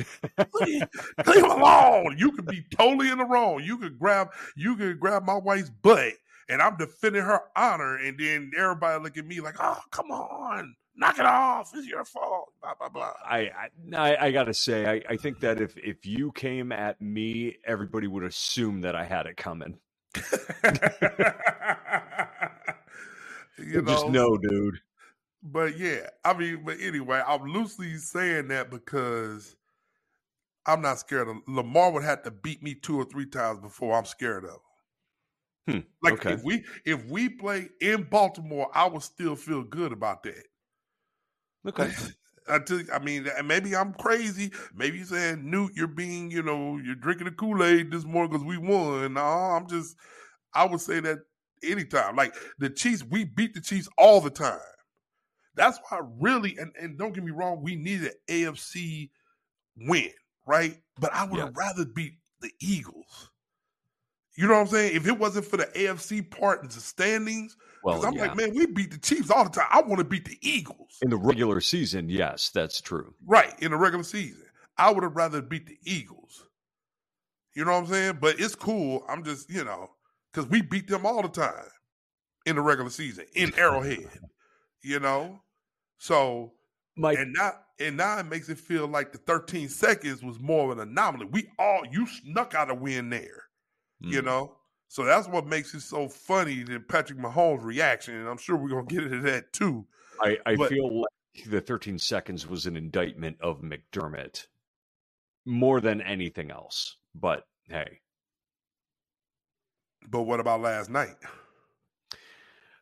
leave, 0.59 0.83
leave 1.25 1.43
him 1.43 1.51
alone. 1.51 2.15
You 2.17 2.33
could 2.33 2.45
be 2.45 2.65
totally 2.75 3.09
in 3.09 3.17
the 3.17 3.25
wrong. 3.25 3.63
You 3.63 3.77
could 3.77 3.97
grab, 3.97 4.29
you 4.57 4.75
could 4.75 4.99
grab 4.99 5.23
my 5.23 5.37
wife's 5.37 5.69
butt, 5.69 6.13
and 6.49 6.61
I'm 6.61 6.75
defending 6.75 7.21
her 7.21 7.41
honor, 7.55 7.95
and 7.95 8.19
then 8.19 8.51
everybody 8.57 9.01
look 9.01 9.17
at 9.17 9.25
me 9.25 9.39
like, 9.39 9.55
oh, 9.59 9.79
come 9.91 10.11
on, 10.11 10.75
knock 10.97 11.17
it 11.17 11.25
off. 11.25 11.71
It's 11.73 11.87
your 11.87 12.03
fault. 12.03 12.51
Blah 12.61 12.73
blah 12.77 12.89
blah. 12.89 13.13
I, 13.25 13.39
I 13.39 13.69
I 13.95 14.25
I 14.25 14.31
gotta 14.31 14.53
say, 14.53 14.85
I, 14.85 15.13
I 15.13 15.15
think 15.15 15.39
that 15.39 15.61
if 15.61 15.77
if 15.77 16.05
you 16.05 16.33
came 16.33 16.73
at 16.73 16.99
me, 16.99 17.55
everybody 17.65 18.07
would 18.07 18.23
assume 18.23 18.81
that 18.81 18.97
I 18.97 19.05
had 19.05 19.27
it 19.27 19.37
coming. 19.37 19.77
you 23.57 23.81
Just 23.83 24.07
know, 24.07 24.37
dude. 24.37 24.79
But 25.41 25.77
yeah, 25.77 26.09
I 26.25 26.33
mean, 26.33 26.63
but 26.65 26.79
anyway, 26.79 27.21
I'm 27.25 27.43
loosely 27.45 27.95
saying 27.97 28.49
that 28.49 28.69
because 28.69 29.55
I'm 30.65 30.81
not 30.81 30.99
scared 30.99 31.27
of 31.27 31.37
Lamar 31.47 31.91
would 31.91 32.03
have 32.03 32.23
to 32.23 32.31
beat 32.31 32.63
me 32.63 32.73
two 32.75 32.97
or 32.97 33.03
three 33.05 33.25
times 33.25 33.59
before 33.59 33.97
I'm 33.97 34.05
scared 34.05 34.45
of 34.45 34.51
him. 34.51 34.59
Hmm, 35.67 35.79
Like 36.01 36.13
okay. 36.13 36.25
if 36.25 36.43
we 36.43 36.65
if 36.85 37.05
we 37.05 37.29
play 37.29 37.69
in 37.81 38.03
Baltimore, 38.03 38.69
I 38.73 38.87
would 38.87 39.03
still 39.03 39.35
feel 39.35 39.63
good 39.63 39.91
about 39.93 40.23
that. 40.23 40.43
Okay. 41.65 41.91
Until 42.49 42.81
I 42.93 42.99
mean, 42.99 43.27
maybe 43.45 43.75
I'm 43.75 43.93
crazy. 43.93 44.51
Maybe 44.75 44.97
you're 44.97 45.05
saying 45.05 45.49
Newt, 45.49 45.73
you're 45.75 45.87
being, 45.87 46.31
you 46.31 46.43
know, 46.43 46.79
you're 46.83 46.95
drinking 46.95 47.25
the 47.25 47.31
Kool 47.31 47.63
Aid 47.63 47.91
this 47.91 48.05
morning 48.05 48.31
because 48.31 48.45
we 48.45 48.57
won. 48.57 49.13
No, 49.13 49.21
I'm 49.21 49.67
just, 49.67 49.95
I 50.53 50.65
would 50.65 50.81
say 50.81 50.99
that 50.99 51.19
anytime. 51.63 52.15
Like 52.15 52.35
the 52.57 52.69
Chiefs, 52.69 53.03
we 53.03 53.25
beat 53.25 53.53
the 53.53 53.61
Chiefs 53.61 53.89
all 53.97 54.21
the 54.21 54.29
time. 54.29 54.59
That's 55.55 55.79
why 55.89 55.99
really, 56.19 56.57
and, 56.57 56.71
and 56.79 56.97
don't 56.97 57.13
get 57.13 57.23
me 57.23 57.31
wrong, 57.31 57.61
we 57.61 57.75
need 57.75 58.01
an 58.01 58.11
AFC 58.29 59.09
win 59.75 60.11
right? 60.49 60.75
But 60.99 61.13
I 61.13 61.25
would 61.25 61.39
have 61.39 61.55
rather 61.55 61.85
beat 61.85 62.13
the 62.41 62.51
Eagles. 62.59 63.29
You 64.35 64.47
know 64.47 64.55
what 64.55 64.61
I'm 64.61 64.67
saying? 64.67 64.95
If 64.95 65.07
it 65.07 65.17
wasn't 65.17 65.45
for 65.45 65.57
the 65.57 65.65
AFC 65.67 66.29
part 66.29 66.63
and 66.63 66.71
the 66.71 66.79
standings, 66.79 67.55
Well, 67.83 68.05
I'm 68.05 68.13
yeah. 68.13 68.21
like, 68.23 68.35
man, 68.35 68.53
we 68.55 68.65
beat 68.65 68.91
the 68.91 68.97
Chiefs 68.97 69.29
all 69.31 69.43
the 69.45 69.49
time. 69.49 69.67
I 69.71 69.81
want 69.81 69.99
to 69.99 70.03
beat 70.05 70.25
the 70.25 70.37
Eagles. 70.41 70.97
in 71.01 71.09
the 71.09 71.17
regular 71.17 71.61
season, 71.61 72.09
yes, 72.09 72.49
that's 72.49 72.81
true. 72.81 73.13
Right, 73.25 73.53
in 73.59 73.71
the 73.71 73.77
regular 73.77 74.03
season. 74.03 74.43
I 74.77 74.91
would 74.91 75.03
have 75.03 75.15
rather 75.15 75.41
beat 75.41 75.65
the 75.67 75.77
Eagles. 75.83 76.43
You 77.55 77.65
know 77.65 77.71
what 77.71 77.79
I'm 77.79 77.87
saying? 77.87 78.17
But 78.21 78.39
it's 78.39 78.55
cool. 78.55 79.03
I'm 79.09 79.23
just, 79.23 79.49
you 79.49 79.63
know, 79.63 79.89
because 80.31 80.49
we 80.49 80.61
beat 80.61 80.87
them 80.87 81.05
all 81.05 81.21
the 81.21 81.27
time 81.29 81.65
in 82.45 82.55
the 82.55 82.61
regular 82.61 82.89
season 82.89 83.25
in 83.35 83.53
Arrowhead. 83.57 84.07
You 84.81 84.99
know? 84.99 85.41
So 85.97 86.53
My 86.95 87.13
and 87.13 87.33
now 87.33 87.51
and 87.79 87.97
now 87.97 88.19
it 88.19 88.25
makes 88.27 88.47
it 88.49 88.57
feel 88.59 88.87
like 88.87 89.11
the 89.11 89.17
13 89.19 89.67
seconds 89.67 90.23
was 90.23 90.39
more 90.39 90.71
of 90.71 90.77
an 90.79 90.87
anomaly. 90.89 91.27
We 91.31 91.49
all 91.59 91.81
you 91.91 92.07
snuck 92.07 92.55
out 92.55 92.69
a 92.69 92.73
win 92.75 93.09
there. 93.09 93.43
You 93.99 94.21
Mm. 94.21 94.25
know? 94.25 94.55
So 94.89 95.03
that's 95.05 95.27
what 95.27 95.45
makes 95.45 95.73
it 95.75 95.81
so 95.81 96.09
funny 96.09 96.63
that 96.63 96.87
Patrick 96.87 97.19
Mahomes' 97.19 97.63
reaction, 97.63 98.15
and 98.15 98.27
I'm 98.27 98.37
sure 98.37 98.57
we're 98.57 98.69
gonna 98.69 98.85
get 98.87 99.03
into 99.03 99.21
that 99.21 99.53
too. 99.53 99.85
I, 100.19 100.37
I 100.45 100.55
But- 100.55 100.69
feel 100.69 101.01
like 101.01 101.45
the 101.45 101.61
13 101.61 101.99
seconds 101.99 102.47
was 102.47 102.65
an 102.65 102.75
indictment 102.75 103.37
of 103.39 103.61
McDermott 103.61 104.47
more 105.45 105.79
than 105.79 106.01
anything 106.01 106.49
else. 106.51 106.97
But 107.15 107.47
hey, 107.69 108.01
But 110.07 110.23
what 110.23 110.39
about 110.39 110.61
last 110.61 110.89
night? 110.89 111.15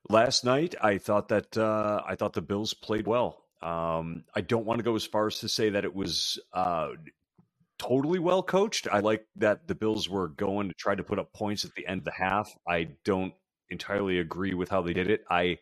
last 0.09 0.45
night 0.45 0.75
I 0.81 0.97
thought 0.99 1.27
that 1.27 1.57
uh, 1.57 2.01
I 2.07 2.15
thought 2.15 2.33
the 2.33 2.41
Bills 2.41 2.73
played 2.73 3.05
well. 3.05 3.43
Um, 3.61 4.23
I 4.33 4.39
don't 4.41 4.65
want 4.65 4.79
to 4.79 4.83
go 4.83 4.95
as 4.95 5.05
far 5.05 5.27
as 5.27 5.39
to 5.39 5.49
say 5.49 5.71
that 5.71 5.83
it 5.83 5.93
was 5.93 6.39
uh, 6.53 6.89
totally 7.77 8.19
well 8.19 8.43
coached. 8.43 8.87
I 8.91 8.99
like 8.99 9.25
that 9.35 9.67
the 9.67 9.75
Bills 9.75 10.09
were 10.09 10.29
going 10.29 10.69
to 10.69 10.73
try 10.75 10.95
to 10.95 11.03
put 11.03 11.19
up 11.19 11.33
points 11.33 11.65
at 11.65 11.73
the 11.75 11.87
end 11.87 11.99
of 11.99 12.05
the 12.05 12.11
half. 12.11 12.51
I 12.67 12.89
don't 13.03 13.33
entirely 13.69 14.19
agree 14.19 14.53
with 14.53 14.69
how 14.69 14.81
they 14.81 14.93
did 14.93 15.09
it. 15.09 15.23
I 15.29 15.59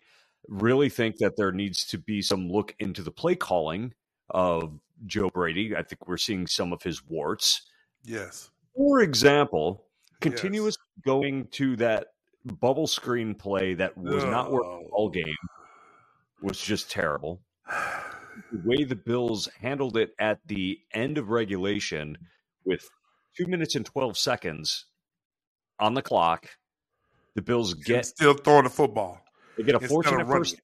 really 0.47 0.89
think 0.89 1.17
that 1.17 1.37
there 1.37 1.51
needs 1.51 1.85
to 1.87 1.97
be 1.97 2.21
some 2.21 2.49
look 2.49 2.75
into 2.79 3.01
the 3.01 3.11
play 3.11 3.35
calling 3.35 3.93
of 4.29 4.79
Joe 5.05 5.29
Brady. 5.29 5.75
I 5.75 5.83
think 5.83 6.07
we're 6.07 6.17
seeing 6.17 6.47
some 6.47 6.71
of 6.71 6.83
his 6.83 7.05
warts. 7.05 7.63
Yes. 8.03 8.51
For 8.75 9.01
example, 9.01 9.85
continuous 10.21 10.77
going 11.05 11.47
to 11.51 11.75
that 11.77 12.07
bubble 12.45 12.87
screen 12.87 13.33
play 13.33 13.73
that 13.73 13.97
was 13.97 14.23
not 14.23 14.51
working 14.51 14.87
all 14.91 15.09
game 15.09 15.35
was 16.41 16.61
just 16.61 16.91
terrible. 16.91 17.41
The 18.51 18.61
way 18.63 18.83
the 18.83 18.95
Bills 18.95 19.49
handled 19.59 19.97
it 19.97 20.13
at 20.19 20.39
the 20.45 20.79
end 20.93 21.17
of 21.17 21.29
regulation 21.29 22.17
with 22.63 22.87
two 23.35 23.47
minutes 23.47 23.75
and 23.75 23.85
12 23.85 24.17
seconds 24.17 24.85
on 25.79 25.93
the 25.93 26.01
clock, 26.01 26.47
the 27.35 27.41
Bills 27.41 27.73
Get 27.73 28.05
still 28.05 28.33
throwing 28.33 28.63
the 28.63 28.69
football. 28.69 29.19
they 29.57 29.63
get 29.63 29.75
a 29.75 29.87
fortunate 29.87 30.27
first. 30.27 30.61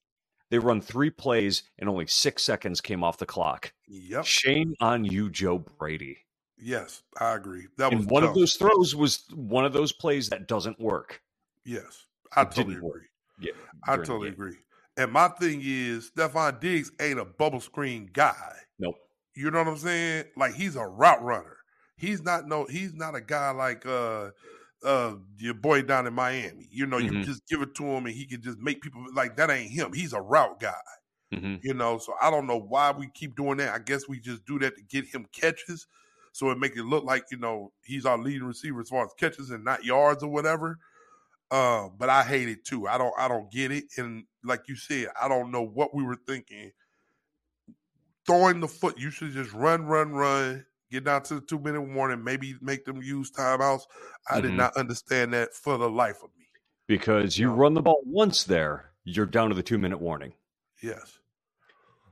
They 0.50 0.58
run 0.58 0.80
three 0.80 1.10
plays 1.10 1.62
and 1.78 1.88
only 1.88 2.06
six 2.06 2.42
seconds 2.42 2.80
came 2.80 3.02
off 3.02 3.16
the 3.18 3.26
clock. 3.26 3.72
Yep. 3.88 4.26
Shame 4.26 4.74
on 4.80 5.04
you, 5.04 5.30
Joe 5.30 5.58
Brady. 5.58 6.18
Yes, 6.58 7.02
I 7.18 7.34
agree. 7.34 7.66
That 7.78 7.90
was 7.90 8.02
And 8.02 8.10
one 8.10 8.22
of 8.22 8.34
those 8.34 8.54
throws 8.54 8.94
was 8.94 9.24
one 9.34 9.64
of 9.64 9.72
those 9.72 9.92
plays 9.92 10.28
that 10.28 10.46
doesn't 10.46 10.78
work. 10.78 11.20
Yes, 11.64 12.06
I 12.36 12.42
It 12.42 12.52
totally 12.52 12.76
agree. 12.76 13.06
Yeah, 13.40 13.52
I 13.86 13.96
totally 13.96 14.28
agree. 14.28 14.56
And 14.96 15.12
my 15.12 15.28
thing 15.28 15.60
is, 15.64 16.10
Stefon 16.10 16.60
Diggs 16.60 16.92
ain't 17.00 17.18
a 17.18 17.24
bubble 17.24 17.60
screen 17.60 18.10
guy. 18.12 18.58
Nope. 18.78 18.96
You 19.34 19.50
know 19.50 19.58
what 19.60 19.68
I'm 19.68 19.78
saying? 19.78 20.26
Like 20.36 20.54
he's 20.54 20.76
a 20.76 20.86
route 20.86 21.22
runner. 21.22 21.58
He's 21.96 22.22
not 22.22 22.46
no. 22.48 22.66
He's 22.66 22.94
not 22.94 23.14
a 23.14 23.20
guy 23.20 23.50
like 23.50 23.86
uh 23.86 24.30
uh 24.84 25.16
your 25.38 25.54
boy 25.54 25.82
down 25.82 26.06
in 26.06 26.14
Miami. 26.14 26.68
You 26.70 26.86
know, 26.86 26.98
you 26.98 27.12
Mhm. 27.12 27.24
just 27.24 27.46
give 27.48 27.62
it 27.62 27.74
to 27.76 27.84
him 27.84 28.06
and 28.06 28.14
he 28.14 28.26
can 28.26 28.42
just 28.42 28.58
make 28.58 28.82
people 28.82 29.04
like 29.14 29.36
that. 29.36 29.50
Ain't 29.50 29.72
him. 29.72 29.92
He's 29.92 30.12
a 30.12 30.20
route 30.20 30.60
guy. 30.60 30.74
hmm 31.32 31.56
You 31.60 31.74
know, 31.74 31.98
so 31.98 32.14
I 32.20 32.30
don't 32.30 32.46
know 32.46 32.58
why 32.58 32.90
we 32.90 33.08
keep 33.08 33.36
doing 33.36 33.58
that. 33.58 33.74
I 33.74 33.78
guess 33.78 34.08
we 34.08 34.18
just 34.18 34.44
do 34.46 34.58
that 34.60 34.74
to 34.76 34.82
get 34.82 35.04
him 35.06 35.26
catches, 35.32 35.86
so 36.32 36.50
it 36.50 36.58
make 36.58 36.76
it 36.76 36.82
look 36.84 37.04
like 37.04 37.26
you 37.30 37.38
know 37.38 37.72
he's 37.84 38.04
our 38.04 38.18
leading 38.18 38.44
receiver 38.48 38.80
as 38.80 38.88
far 38.88 39.04
as 39.04 39.12
catches 39.16 39.50
and 39.50 39.64
not 39.64 39.84
yards 39.84 40.24
or 40.24 40.28
whatever. 40.30 40.78
Uh, 41.52 41.90
but 41.98 42.08
I 42.08 42.22
hate 42.22 42.48
it 42.48 42.64
too. 42.64 42.88
I 42.88 42.96
don't. 42.96 43.12
I 43.18 43.28
don't 43.28 43.52
get 43.52 43.70
it. 43.70 43.84
And 43.98 44.24
like 44.42 44.62
you 44.68 44.74
said, 44.74 45.08
I 45.20 45.28
don't 45.28 45.50
know 45.52 45.62
what 45.62 45.94
we 45.94 46.02
were 46.02 46.18
thinking. 46.26 46.72
Throwing 48.26 48.60
the 48.60 48.68
foot, 48.68 48.98
you 48.98 49.10
should 49.10 49.32
just 49.32 49.52
run, 49.52 49.84
run, 49.84 50.12
run. 50.12 50.64
Get 50.90 51.04
down 51.04 51.22
to 51.24 51.34
the 51.34 51.40
two 51.42 51.58
minute 51.58 51.82
warning. 51.82 52.24
Maybe 52.24 52.54
make 52.62 52.86
them 52.86 53.02
use 53.02 53.30
timeouts. 53.30 53.82
I 54.30 54.40
did 54.40 54.52
Mhm. 54.52 54.56
not 54.56 54.76
understand 54.78 55.34
that 55.34 55.54
for 55.54 55.76
the 55.76 55.90
life 55.90 56.22
of 56.22 56.30
me. 56.38 56.46
Because 56.86 57.38
you 57.38 57.50
run 57.50 57.74
the 57.74 57.82
ball 57.82 58.00
once 58.06 58.44
there, 58.44 58.92
you're 59.04 59.26
down 59.26 59.50
to 59.50 59.54
the 59.54 59.62
two 59.62 59.78
minute 59.78 60.00
warning. 60.00 60.32
Yes. 60.82 61.18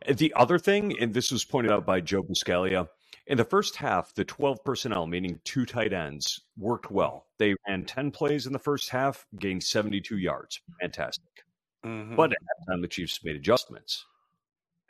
The 0.06 0.34
other 0.34 0.58
thing, 0.58 0.98
and 0.98 1.14
this 1.14 1.30
was 1.30 1.44
pointed 1.44 1.72
out 1.72 1.86
by 1.86 2.00
Joe 2.00 2.22
Buscaglia, 2.22 2.88
in 3.30 3.38
the 3.38 3.44
first 3.44 3.76
half, 3.76 4.12
the 4.14 4.24
12 4.24 4.64
personnel, 4.64 5.06
meaning 5.06 5.40
two 5.44 5.64
tight 5.64 5.92
ends, 5.92 6.40
worked 6.58 6.90
well. 6.90 7.28
They 7.38 7.54
ran 7.68 7.84
10 7.84 8.10
plays 8.10 8.46
in 8.46 8.52
the 8.52 8.58
first 8.58 8.90
half, 8.90 9.26
gained 9.38 9.62
72 9.62 10.18
yards. 10.18 10.60
Fantastic. 10.80 11.44
Mhm. 11.84 12.16
But 12.16 12.32
at 12.32 12.38
that 12.40 12.70
time, 12.72 12.82
the 12.82 12.88
Chiefs 12.88 13.24
made 13.24 13.36
adjustments. 13.36 14.04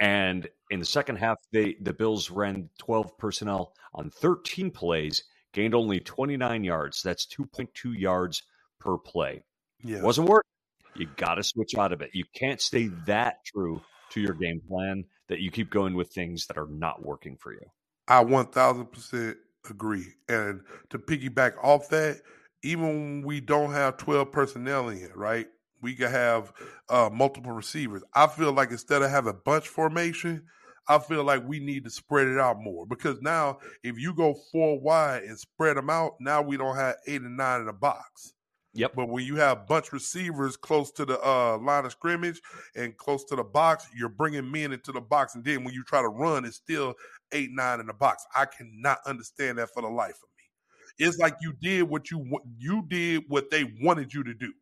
And 0.00 0.48
in 0.70 0.80
the 0.80 0.86
second 0.86 1.16
half, 1.16 1.36
they 1.52 1.74
the 1.74 1.92
Bills 1.92 2.30
ran 2.30 2.70
12 2.78 3.16
personnel 3.18 3.74
on 3.92 4.10
13 4.10 4.70
plays, 4.70 5.22
gained 5.52 5.74
only 5.74 6.00
29 6.00 6.64
yards. 6.64 7.02
That's 7.02 7.26
2.2 7.26 7.92
yards 7.92 8.42
per 8.78 8.96
play. 8.96 9.44
yeah. 9.82 10.00
Wasn't 10.02 10.28
working. 10.28 10.48
You 10.96 11.06
got 11.16 11.34
to 11.34 11.42
switch 11.42 11.74
out 11.76 11.92
of 11.92 12.00
it. 12.02 12.10
You 12.14 12.24
can't 12.34 12.60
stay 12.60 12.86
that 13.06 13.44
true 13.44 13.82
to 14.10 14.20
your 14.20 14.34
game 14.34 14.60
plan 14.66 15.04
that 15.28 15.40
you 15.40 15.50
keep 15.50 15.70
going 15.70 15.94
with 15.94 16.10
things 16.12 16.46
that 16.46 16.58
are 16.58 16.66
not 16.66 17.04
working 17.04 17.36
for 17.36 17.52
you. 17.52 17.70
I 18.10 18.20
one 18.20 18.46
thousand 18.46 18.92
percent 18.92 19.38
agree. 19.70 20.06
And 20.28 20.60
to 20.90 20.98
piggyback 20.98 21.52
off 21.62 21.88
that, 21.90 22.20
even 22.62 22.86
when 22.86 23.22
we 23.22 23.40
don't 23.40 23.72
have 23.72 23.96
twelve 23.96 24.32
personnel 24.32 24.90
in 24.90 24.98
here, 24.98 25.12
right? 25.14 25.46
We 25.80 25.94
can 25.94 26.10
have 26.10 26.52
uh, 26.90 27.08
multiple 27.10 27.52
receivers. 27.52 28.02
I 28.14 28.26
feel 28.26 28.52
like 28.52 28.70
instead 28.70 29.00
of 29.00 29.10
having 29.10 29.38
bunch 29.46 29.68
formation, 29.68 30.42
I 30.88 30.98
feel 30.98 31.24
like 31.24 31.46
we 31.46 31.60
need 31.60 31.84
to 31.84 31.90
spread 31.90 32.26
it 32.26 32.38
out 32.38 32.60
more 32.60 32.84
because 32.84 33.22
now 33.22 33.60
if 33.82 33.98
you 33.98 34.12
go 34.12 34.34
four 34.52 34.78
wide 34.80 35.22
and 35.22 35.38
spread 35.38 35.76
them 35.76 35.88
out, 35.88 36.16
now 36.20 36.42
we 36.42 36.58
don't 36.58 36.76
have 36.76 36.96
eight 37.06 37.22
and 37.22 37.36
nine 37.36 37.60
in 37.60 37.66
the 37.66 37.72
box. 37.72 38.34
Yep. 38.74 38.92
But 38.94 39.08
when 39.08 39.24
you 39.24 39.36
have 39.36 39.66
bunch 39.66 39.92
receivers 39.92 40.56
close 40.56 40.92
to 40.92 41.04
the 41.04 41.20
uh, 41.26 41.58
line 41.58 41.86
of 41.86 41.92
scrimmage 41.92 42.40
and 42.76 42.96
close 42.96 43.24
to 43.24 43.36
the 43.36 43.42
box, 43.42 43.88
you're 43.96 44.08
bringing 44.08 44.50
men 44.50 44.72
into 44.72 44.92
the 44.92 45.00
box, 45.00 45.34
and 45.34 45.44
then 45.44 45.64
when 45.64 45.74
you 45.74 45.82
try 45.82 46.02
to 46.02 46.08
run, 46.08 46.44
it's 46.44 46.56
still 46.56 46.94
eight 47.32 47.50
nine 47.52 47.80
in 47.80 47.86
the 47.86 47.94
box. 47.94 48.24
I 48.34 48.46
cannot 48.46 48.98
understand 49.06 49.58
that 49.58 49.70
for 49.72 49.82
the 49.82 49.88
life 49.88 50.16
of 50.22 50.28
me. 50.36 51.06
It's 51.06 51.18
like 51.18 51.36
you 51.40 51.54
did 51.60 51.84
what 51.84 52.10
you 52.10 52.40
you 52.58 52.84
did 52.88 53.24
what 53.28 53.50
they 53.50 53.64
wanted 53.80 54.12
you 54.12 54.24
to 54.24 54.34
do, 54.34 54.52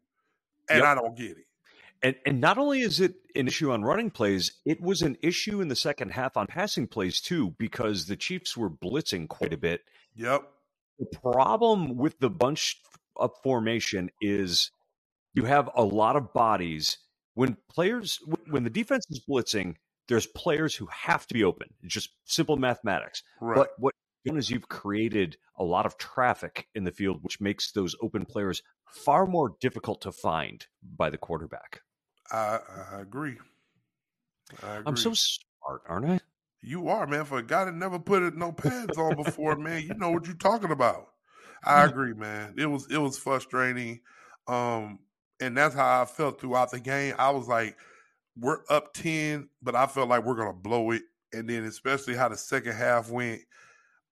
and 0.71 0.81
Yep. 0.81 0.87
I 0.87 0.95
don't 0.95 1.17
get 1.17 1.31
it. 1.33 1.47
And 2.03 2.17
and 2.27 2.41
not 2.41 2.59
only 2.59 2.83
is 2.83 3.01
it 3.01 3.15
an 3.35 3.49
issue 3.49 3.73
on 3.73 3.83
running 3.83 4.11
plays, 4.11 4.53
it 4.65 4.81
was 4.81 5.03
an 5.03 5.17
issue 5.23 5.61
in 5.61 5.69
the 5.69 5.77
second 5.77 6.11
half 6.13 6.37
on 6.37 6.47
passing 6.47 6.87
plays 6.87 7.21
too, 7.21 7.55
because 7.59 8.07
the 8.07 8.17
Chiefs 8.17 8.57
were 8.57 8.71
blitzing 8.71 9.29
quite 9.29 9.53
a 9.53 9.59
bit. 9.59 9.83
Yep. 10.15 10.43
The 10.99 11.19
problem 11.21 11.97
with 11.97 12.19
the 12.21 12.31
bunch 12.31 12.81
up 13.21 13.35
formation 13.43 14.11
is 14.21 14.71
you 15.35 15.45
have 15.45 15.71
a 15.75 15.85
lot 15.85 16.17
of 16.17 16.33
bodies. 16.33 16.99
When 17.35 17.57
players, 17.69 18.19
when 18.49 18.65
the 18.65 18.71
defense 18.71 19.07
is 19.11 19.21
blitzing, 19.29 19.77
there's 20.09 20.27
players 20.27 20.75
who 20.75 20.87
have 20.87 21.27
to 21.27 21.35
be 21.35 21.45
open. 21.45 21.69
It's 21.83 21.95
just 21.95 22.11
simple 22.25 22.57
mathematics. 22.57 23.23
Right. 23.41 23.57
But 23.57 23.71
what 23.79 23.95
you've 24.25 24.33
done 24.33 24.39
is 24.39 24.51
you've 24.51 24.69
created 24.69 25.37
a 25.57 25.65
lot 25.65 25.87
of 25.87 25.99
traffic 25.99 26.69
in 26.75 26.85
the 26.85 26.93
field, 26.93 27.23
which 27.23 27.41
makes 27.41 27.73
those 27.73 27.95
open 28.03 28.25
players 28.25 28.63
far 28.87 29.27
more 29.27 29.55
difficult 29.61 30.01
to 30.03 30.13
find 30.13 30.67
by 30.97 31.11
the 31.11 31.19
quarterback. 31.19 31.83
I, 32.33 32.61
I 32.93 33.01
agree. 33.01 33.37
I 34.63 34.77
agree. 34.77 34.85
I'm 34.87 34.97
so 34.97 35.13
smart, 35.13 35.83
aren't 35.87 36.07
I? 36.07 36.21
You 36.61 36.89
are, 36.89 37.07
man. 37.07 37.25
For 37.25 37.39
a 37.39 37.43
guy 37.43 37.67
that 37.67 37.75
never 37.75 37.99
put 37.99 38.23
it, 38.23 38.35
no 38.35 38.51
pads 38.53 38.99
on 38.99 39.17
before, 39.17 39.57
man, 39.57 39.83
you 39.83 39.95
know 39.95 40.11
what 40.11 40.27
you're 40.27 40.37
talking 40.37 40.71
about. 40.71 41.09
I 41.65 41.85
agree, 41.87 42.15
man. 42.15 42.55
It 42.59 42.67
was 42.67 42.91
it 42.91 42.99
was 42.99 43.19
frustrating. 43.19 44.01
Um, 44.47 45.01
and 45.41 45.57
that's 45.57 45.75
how 45.75 46.03
I 46.03 46.05
felt 46.07 46.41
throughout 46.41 46.71
the 46.71 46.81
game. 46.81 47.15
I 47.19 47.31
was 47.31 47.47
like, 47.47 47.77
we're 48.39 48.61
up 48.71 48.95
10, 48.95 49.49
but 49.63 49.75
I 49.75 49.87
felt 49.87 50.09
like 50.09 50.25
we're 50.25 50.37
gonna 50.37 50.53
blow 50.53 50.91
it. 50.93 51.03
And 51.33 51.49
then 51.49 51.65
especially 51.65 52.15
how 52.17 52.29
the 52.29 52.37
second 52.37 52.75
half 52.75 53.11
went, 53.11 53.43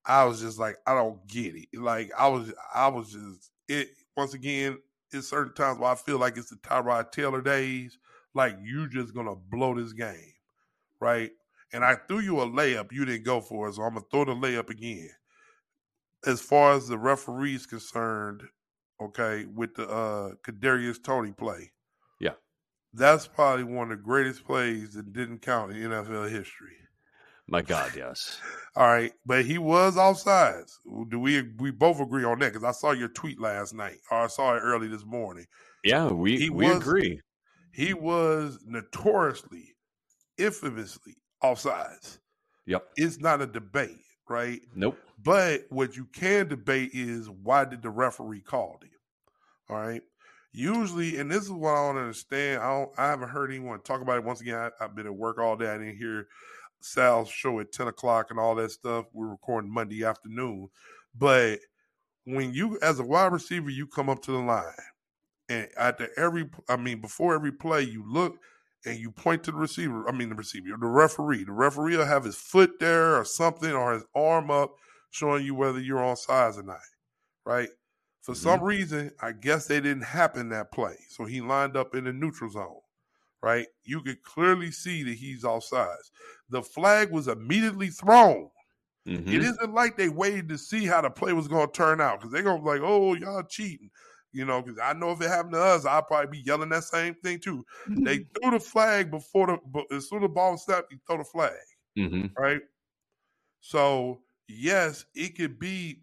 I 0.06 0.24
was 0.24 0.40
just 0.40 0.58
like, 0.58 0.76
I 0.86 0.94
don't 0.94 1.26
get 1.28 1.54
it. 1.56 1.68
Like 1.74 2.12
I 2.18 2.28
was 2.28 2.52
I 2.74 2.88
was 2.88 3.12
just 3.12 3.50
it 3.68 3.88
once 4.16 4.34
again, 4.34 4.78
it's 5.12 5.28
certain 5.30 5.54
times 5.54 5.78
where 5.80 5.90
I 5.90 5.94
feel 5.96 6.18
like 6.18 6.36
it's 6.38 6.50
the 6.50 6.56
Tyrod 6.56 7.12
Taylor 7.12 7.42
days. 7.42 7.98
Like 8.34 8.56
you 8.62 8.88
just 8.88 9.14
gonna 9.14 9.36
blow 9.36 9.74
this 9.74 9.92
game, 9.92 10.32
right? 11.00 11.30
And 11.72 11.84
I 11.84 11.96
threw 12.08 12.20
you 12.20 12.40
a 12.40 12.46
layup, 12.46 12.92
you 12.92 13.04
didn't 13.04 13.24
go 13.24 13.40
for 13.40 13.68
it, 13.68 13.74
so 13.74 13.82
I'm 13.82 13.94
gonna 13.94 14.06
throw 14.10 14.24
the 14.26 14.32
layup 14.34 14.70
again. 14.70 15.10
as 16.26 16.40
far 16.40 16.72
as 16.74 16.88
the 16.88 16.98
referees 16.98 17.66
concerned, 17.66 18.42
okay, 19.00 19.46
with 19.46 19.74
the 19.74 19.88
uh 19.88 20.34
Kadarius 20.44 21.02
Toney 21.02 21.32
play. 21.32 21.72
That's 22.94 23.26
probably 23.26 23.64
one 23.64 23.90
of 23.92 23.98
the 23.98 24.04
greatest 24.04 24.44
plays 24.44 24.94
that 24.94 25.12
didn't 25.12 25.40
count 25.42 25.72
in 25.72 25.90
NFL 25.90 26.30
history. 26.30 26.72
My 27.48 27.62
God, 27.62 27.92
yes. 27.96 28.40
All 28.76 28.86
right, 28.88 29.12
but 29.24 29.44
he 29.44 29.58
was 29.58 29.96
offsides. 29.96 30.72
Do 31.08 31.20
we 31.20 31.42
we 31.58 31.70
both 31.70 32.00
agree 32.00 32.24
on 32.24 32.38
that? 32.40 32.52
Because 32.52 32.64
I 32.64 32.72
saw 32.72 32.90
your 32.92 33.08
tweet 33.08 33.40
last 33.40 33.72
night, 33.74 33.98
or 34.10 34.18
I 34.18 34.26
saw 34.26 34.54
it 34.56 34.60
early 34.60 34.88
this 34.88 35.04
morning. 35.04 35.46
Yeah, 35.84 36.08
we 36.08 36.38
He 36.38 36.50
we 36.50 36.68
was- 36.68 36.78
agree. 36.78 37.20
He 37.72 37.92
was 37.92 38.58
notoriously, 38.66 39.74
infamously 40.38 41.14
offsides. 41.44 42.18
Yep. 42.66 42.88
It's 42.96 43.20
not 43.20 43.42
a 43.42 43.46
debate, 43.46 44.00
right? 44.28 44.60
Nope. 44.74 44.98
But 45.22 45.66
what 45.68 45.94
you 45.96 46.06
can 46.06 46.48
debate 46.48 46.90
is 46.94 47.28
why 47.28 47.64
did 47.66 47.82
the 47.82 47.90
referee 47.90 48.40
call 48.40 48.78
him? 48.82 48.90
All 49.68 49.76
right. 49.76 50.02
Usually, 50.58 51.18
and 51.18 51.30
this 51.30 51.42
is 51.44 51.50
what 51.50 51.74
I 51.74 51.86
don't 51.86 52.00
understand. 52.00 52.62
I 52.62 52.70
don't. 52.70 52.90
I 52.96 53.08
haven't 53.08 53.28
heard 53.28 53.50
anyone 53.50 53.78
talk 53.82 54.00
about 54.00 54.16
it. 54.16 54.24
Once 54.24 54.40
again, 54.40 54.56
I, 54.56 54.70
I've 54.80 54.96
been 54.96 55.04
at 55.04 55.14
work 55.14 55.38
all 55.38 55.54
day. 55.54 55.68
I 55.68 55.76
didn't 55.76 55.98
hear 55.98 56.28
Sal's 56.80 57.28
show 57.28 57.60
at 57.60 57.72
ten 57.72 57.88
o'clock 57.88 58.28
and 58.30 58.40
all 58.40 58.54
that 58.54 58.70
stuff. 58.70 59.04
We're 59.12 59.28
recording 59.28 59.70
Monday 59.70 60.02
afternoon, 60.02 60.68
but 61.14 61.58
when 62.24 62.54
you, 62.54 62.78
as 62.80 62.98
a 63.00 63.04
wide 63.04 63.32
receiver, 63.32 63.68
you 63.68 63.86
come 63.86 64.08
up 64.08 64.22
to 64.22 64.32
the 64.32 64.38
line, 64.38 64.64
and 65.50 65.68
after 65.76 66.08
every, 66.16 66.48
I 66.70 66.76
mean, 66.76 67.02
before 67.02 67.34
every 67.34 67.52
play, 67.52 67.82
you 67.82 68.02
look 68.10 68.38
and 68.86 68.98
you 68.98 69.10
point 69.10 69.44
to 69.44 69.50
the 69.50 69.58
receiver. 69.58 70.08
I 70.08 70.12
mean, 70.12 70.30
the 70.30 70.36
receiver, 70.36 70.68
the 70.80 70.86
referee. 70.86 71.44
The 71.44 71.52
referee 71.52 71.98
will 71.98 72.06
have 72.06 72.24
his 72.24 72.36
foot 72.36 72.80
there 72.80 73.16
or 73.16 73.26
something, 73.26 73.72
or 73.72 73.92
his 73.92 74.04
arm 74.14 74.50
up, 74.50 74.74
showing 75.10 75.44
you 75.44 75.54
whether 75.54 75.80
you're 75.80 76.02
on 76.02 76.16
sides 76.16 76.56
or 76.56 76.62
not. 76.62 76.80
Right. 77.44 77.68
For 78.26 78.34
some 78.34 78.62
reason, 78.62 79.12
I 79.20 79.32
guess 79.32 79.66
they 79.66 79.80
didn't 79.80 80.02
happen 80.02 80.48
that 80.50 80.72
play. 80.72 80.96
So 81.08 81.24
he 81.24 81.40
lined 81.40 81.76
up 81.76 81.94
in 81.94 82.04
the 82.04 82.12
neutral 82.12 82.50
zone. 82.50 82.80
Right. 83.42 83.68
You 83.84 84.02
could 84.02 84.22
clearly 84.24 84.72
see 84.72 85.04
that 85.04 85.14
he's 85.14 85.44
offsides. 85.44 86.10
The 86.50 86.62
flag 86.62 87.10
was 87.12 87.28
immediately 87.28 87.88
thrown. 87.88 88.50
Mhm. 89.06 89.28
It 89.32 89.42
isn't 89.44 89.72
like 89.72 89.96
they 89.96 90.08
waited 90.08 90.48
to 90.48 90.58
see 90.58 90.86
how 90.86 91.00
the 91.00 91.10
play 91.10 91.32
was 91.32 91.46
going 91.48 91.68
to 91.68 91.72
turn 91.72 92.00
out 92.00 92.18
because 92.18 92.32
they're 92.32 92.42
going 92.42 92.58
to 92.58 92.64
be 92.64 92.68
like, 92.70 92.80
oh, 92.82 93.14
y'all 93.14 93.44
cheating. 93.44 93.90
You 94.32 94.44
know, 94.44 94.60
because 94.62 94.80
I 94.80 94.92
know 94.94 95.12
if 95.12 95.20
it 95.20 95.28
happened 95.28 95.54
to 95.54 95.60
us, 95.62 95.86
I'd 95.86 96.08
probably 96.08 96.38
be 96.38 96.44
yelling 96.44 96.70
that 96.70 96.84
same 96.84 97.14
thing 97.14 97.38
too. 97.40 97.64
They 98.04 98.18
threw 98.42 98.50
the 98.50 98.60
flag 98.60 99.10
before 99.10 99.46
the, 99.46 99.58
but 99.66 99.86
as 99.92 100.08
soon 100.08 100.18
as 100.18 100.22
the 100.22 100.28
ball 100.28 100.52
was 100.52 100.64
snapped, 100.64 100.90
you 100.92 100.98
throw 101.06 101.18
the 101.18 101.24
flag, 101.24 101.52
Mhm. 101.96 102.32
right? 102.36 102.62
So, 103.60 104.22
yes, 104.48 105.04
it 105.14 105.36
could 105.36 105.58
be 105.58 106.02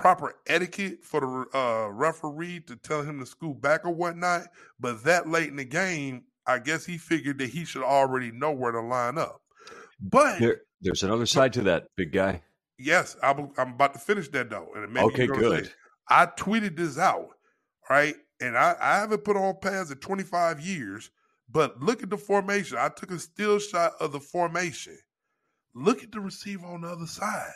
proper 0.00 0.34
etiquette 0.46 1.04
for 1.04 1.20
the 1.20 1.58
uh, 1.58 1.88
referee 1.88 2.60
to 2.66 2.76
tell 2.76 3.02
him 3.02 3.20
to 3.20 3.26
scoot 3.26 3.60
back 3.60 3.84
or 3.84 3.90
whatnot. 3.92 4.44
But 4.78 5.04
that 5.04 5.28
late 5.28 5.48
in 5.48 5.56
the 5.56 5.64
game, 5.64 6.24
I 6.46 6.58
guess 6.58 6.84
he 6.86 6.98
figured 6.98 7.38
that 7.38 7.50
he 7.50 7.64
should 7.64 7.82
already 7.82 8.30
know 8.32 8.52
where 8.52 8.72
to 8.72 8.80
line 8.80 9.18
up. 9.18 9.40
But 10.00 10.40
There, 10.40 10.60
there's 10.80 11.02
another 11.02 11.26
side 11.26 11.52
to 11.54 11.62
that, 11.62 11.88
big 11.96 12.12
guy. 12.12 12.42
yes, 12.78 13.16
I'm, 13.22 13.50
I'm 13.58 13.74
about 13.74 13.92
to 13.94 13.98
finish 14.00 14.28
that 14.30 14.48
though. 14.50 14.68
And 14.74 14.96
Okay, 14.96 15.26
you're 15.26 15.34
say- 15.34 15.40
good. 15.40 15.72
I 16.08 16.26
tweeted 16.26 16.76
this 16.76 16.98
out, 16.98 17.28
right? 17.88 18.16
And 18.40 18.56
I, 18.58 18.74
I 18.80 18.96
haven't 18.96 19.22
put 19.24 19.36
on 19.36 19.54
pads 19.60 19.90
in 19.92 19.98
25 19.98 20.58
years, 20.60 21.10
but 21.48 21.80
look 21.80 22.02
at 22.02 22.10
the 22.10 22.16
formation. 22.16 22.78
I 22.80 22.88
took 22.88 23.10
a 23.12 23.18
still 23.18 23.58
shot 23.60 23.92
of 24.00 24.10
the 24.12 24.18
formation. 24.20 24.98
Look 25.74 26.02
at 26.02 26.10
the 26.10 26.20
receiver 26.20 26.66
on 26.66 26.80
the 26.80 26.88
other 26.88 27.06
side. 27.06 27.52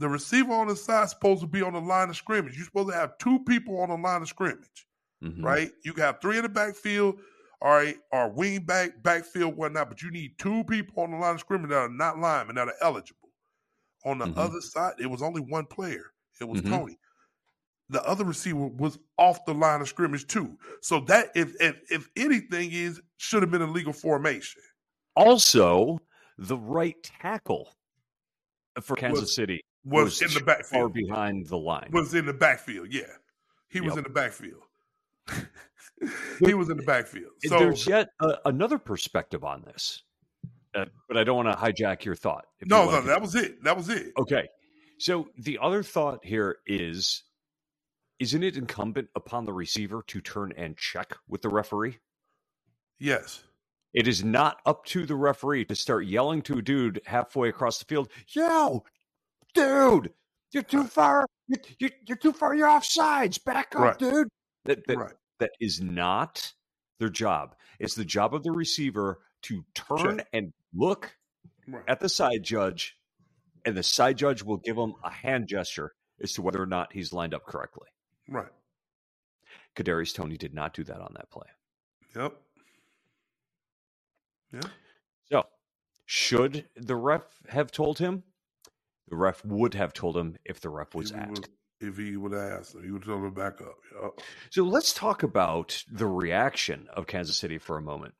The 0.00 0.08
receiver 0.08 0.52
on 0.52 0.66
the 0.68 0.76
side 0.76 1.04
is 1.04 1.10
supposed 1.10 1.42
to 1.42 1.46
be 1.46 1.60
on 1.60 1.74
the 1.74 1.80
line 1.80 2.08
of 2.08 2.16
scrimmage. 2.16 2.56
You're 2.56 2.64
supposed 2.64 2.88
to 2.88 2.94
have 2.94 3.18
two 3.18 3.38
people 3.44 3.78
on 3.80 3.90
the 3.90 3.96
line 3.96 4.22
of 4.22 4.28
scrimmage, 4.28 4.86
Mhm. 5.22 5.44
right? 5.44 5.70
You 5.84 5.92
can 5.92 6.04
have 6.04 6.22
three 6.22 6.38
in 6.38 6.42
the 6.42 6.48
backfield, 6.48 7.20
all 7.60 7.72
right, 7.72 7.98
or 8.10 8.30
wing 8.30 8.64
back, 8.64 9.02
backfield, 9.02 9.56
whatnot, 9.56 9.90
but 9.90 10.00
you 10.00 10.10
need 10.10 10.38
two 10.38 10.64
people 10.64 11.02
on 11.02 11.10
the 11.10 11.18
line 11.18 11.34
of 11.34 11.40
scrimmage 11.40 11.68
that 11.68 11.76
are 11.76 11.88
not 11.90 12.18
linemen, 12.18 12.56
that 12.56 12.68
are 12.68 12.74
eligible. 12.80 13.28
On 14.06 14.16
the 14.16 14.24
Mhm. 14.24 14.38
other 14.38 14.62
side, 14.62 14.94
it 14.98 15.06
was 15.06 15.20
only 15.20 15.42
one 15.42 15.66
player. 15.66 16.14
It 16.40 16.48
was 16.48 16.62
Mhm. 16.62 16.70
Toney. 16.70 16.98
The 17.90 18.02
other 18.04 18.24
receiver 18.24 18.68
was 18.68 18.98
off 19.18 19.44
the 19.44 19.52
line 19.52 19.82
of 19.82 19.88
scrimmage 19.88 20.26
too. 20.26 20.58
So 20.80 21.00
that 21.00 21.30
if 21.34 21.60
if 21.60 21.76
if 21.90 22.08
anything 22.16 22.72
is 22.72 23.02
should 23.18 23.42
have 23.42 23.50
been 23.50 23.60
a 23.60 23.70
legal 23.70 23.92
formation. 23.92 24.62
Also, 25.14 25.98
the 26.38 26.56
right 26.56 27.02
tackle 27.02 27.76
for 28.80 28.96
Kansas 28.96 29.20
Was- 29.22 29.34
City 29.34 29.62
Was, 29.84 30.20
in 30.20 30.32
the 30.34 30.40
backfield. 30.40 30.82
far 30.82 30.88
behind 30.88 31.46
the 31.46 31.56
line. 31.56 31.88
Was 31.92 32.14
in 32.14 32.26
the 32.26 32.34
backfield, 32.34 32.88
yeah. 32.90 33.02
He 33.68 33.80
was 33.80 33.96
in 33.96 34.02
the 34.02 34.10
backfield. 34.10 34.62
he 36.44 36.54
was 36.54 36.68
in 36.68 36.76
the 36.76 36.82
backfield. 36.82 37.32
So 37.44 37.58
There's 37.58 37.86
yet 37.86 38.08
a, 38.20 38.34
another 38.46 38.78
perspective 38.78 39.44
on 39.44 39.62
this, 39.62 40.02
uh, 40.74 40.86
but 41.08 41.16
I 41.16 41.24
don't 41.24 41.44
want 41.44 41.48
to 41.48 41.56
hijack 41.56 42.04
your 42.04 42.16
thought. 42.16 42.46
no, 42.64 42.90
no, 42.90 43.00
that 43.02 43.20
was 43.20 43.34
it. 43.34 43.62
That 43.62 43.76
was 43.76 43.88
it. 43.88 44.12
Okay. 44.18 44.48
So 44.98 45.28
the 45.38 45.58
other 45.62 45.82
thought 45.82 46.24
here 46.24 46.58
is 46.66 47.22
isn't 48.18 48.42
it 48.42 48.58
incumbent 48.58 49.08
upon 49.16 49.46
the 49.46 49.52
receiver 49.52 50.04
to 50.08 50.20
turn 50.20 50.52
and 50.56 50.76
check 50.76 51.16
with 51.26 51.40
the 51.40 51.48
referee? 51.48 51.98
Yes. 52.98 53.42
It 53.94 54.06
is 54.06 54.22
not 54.22 54.58
up 54.66 54.84
to 54.86 55.06
the 55.06 55.16
referee 55.16 55.64
to 55.64 55.74
start 55.74 56.04
yelling 56.04 56.42
to 56.42 56.58
a 56.58 56.62
dude 56.62 57.00
halfway 57.06 57.48
across 57.48 57.78
the 57.78 57.86
field, 57.86 58.10
yo, 58.28 58.84
dude, 59.54 60.06
uh 60.06 60.10
you're 60.52 60.62
too 60.64 60.84
far. 60.84 61.26
You're, 61.46 61.60
you're, 61.78 61.90
you're 62.08 62.16
too 62.18 62.32
far. 62.32 62.54
You're 62.54 62.68
off 62.68 62.84
sides. 62.84 63.38
Back 63.38 63.74
up, 63.76 63.82
Right. 63.82 63.98
dude. 63.98 64.28
That, 64.64 64.86
that, 64.88 64.98
right. 64.98 65.14
that 65.38 65.50
is 65.60 65.80
not 65.80 66.52
their 66.98 67.08
job. 67.08 67.54
It's 67.78 67.94
the 67.94 68.04
job 68.04 68.34
of 68.34 68.42
the 68.42 68.50
receiver 68.52 69.20
to 69.42 69.64
turn 69.74 70.18
Check. 70.18 70.28
and 70.32 70.52
look 70.74 71.16
Right. 71.68 71.84
at 71.86 72.00
the 72.00 72.08
side 72.08 72.42
judge, 72.42 72.96
and 73.64 73.76
the 73.76 73.82
side 73.82 74.18
judge 74.18 74.42
will 74.42 74.56
give 74.58 74.76
him 74.76 74.94
a 75.04 75.10
hand 75.10 75.46
gesture 75.46 75.92
as 76.20 76.32
to 76.34 76.42
whether 76.42 76.60
or 76.60 76.66
not 76.66 76.92
he's 76.92 77.12
lined 77.12 77.32
up 77.32 77.46
correctly. 77.46 77.88
Right. 78.28 78.50
Kadarius 79.76 80.12
Toney 80.14 80.36
did 80.36 80.52
not 80.52 80.74
do 80.74 80.82
that 80.84 81.00
on 81.00 81.14
that 81.14 81.30
play. 81.30 81.46
Yep. 82.16 82.34
Yeah. 84.52 84.60
So, 85.30 85.46
should 86.06 86.68
the 86.76 86.96
ref 86.96 87.22
have 87.48 87.70
told 87.70 87.98
him? 87.98 88.24
The 89.10 89.16
ref 89.16 89.44
would 89.44 89.74
have 89.74 89.92
told 89.92 90.16
him 90.16 90.36
if 90.44 90.60
the 90.60 90.70
ref 90.70 90.94
was 90.94 91.10
if 91.10 91.16
asked. 91.16 91.30
would, 91.30 91.48
if 91.80 91.96
he 91.98 92.16
would 92.16 92.32
have 92.32 92.60
asked 92.60 92.74
him, 92.74 92.84
he 92.84 92.90
would 92.92 93.04
tell 93.04 93.16
him 93.16 93.34
back 93.34 93.60
up. 93.60 93.74
Yep. 94.00 94.20
So 94.50 94.62
let's 94.62 94.94
talk 94.94 95.24
about 95.24 95.82
the 95.90 96.06
reaction 96.06 96.86
of 96.94 97.06
Kansas 97.06 97.36
City 97.36 97.58
for 97.58 97.76
a 97.76 97.82
moment. 97.82 98.14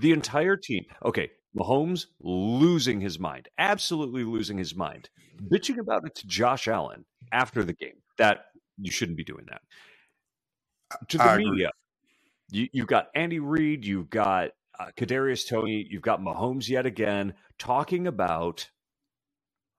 The 0.00 0.12
entire 0.12 0.56
team, 0.56 0.84
okay, 1.04 1.30
Mahomes 1.56 2.06
losing 2.20 3.00
his 3.00 3.20
mind, 3.20 3.48
absolutely 3.56 4.24
losing 4.24 4.58
his 4.58 4.74
mind, 4.74 5.10
bitching 5.50 5.78
about 5.78 6.04
it 6.04 6.14
to 6.16 6.26
Josh 6.26 6.66
Allen 6.66 7.04
after 7.30 7.62
the 7.62 7.74
game. 7.74 8.02
That 8.18 8.46
you 8.78 8.90
shouldn't 8.90 9.16
be 9.16 9.24
doing 9.24 9.46
that. 9.48 9.60
To 11.08 11.18
the 11.18 11.24
I 11.24 11.36
media, 11.36 11.70
you, 12.50 12.68
you've 12.72 12.86
got 12.86 13.08
Andy 13.14 13.38
Reid, 13.38 13.84
you've 13.84 14.10
got 14.10 14.50
uh, 14.78 14.86
Kadarius 14.96 15.48
Toney, 15.48 15.86
you've 15.88 16.02
got 16.02 16.20
Mahomes 16.20 16.68
yet 16.68 16.84
again 16.84 17.34
talking 17.58 18.06
about 18.06 18.68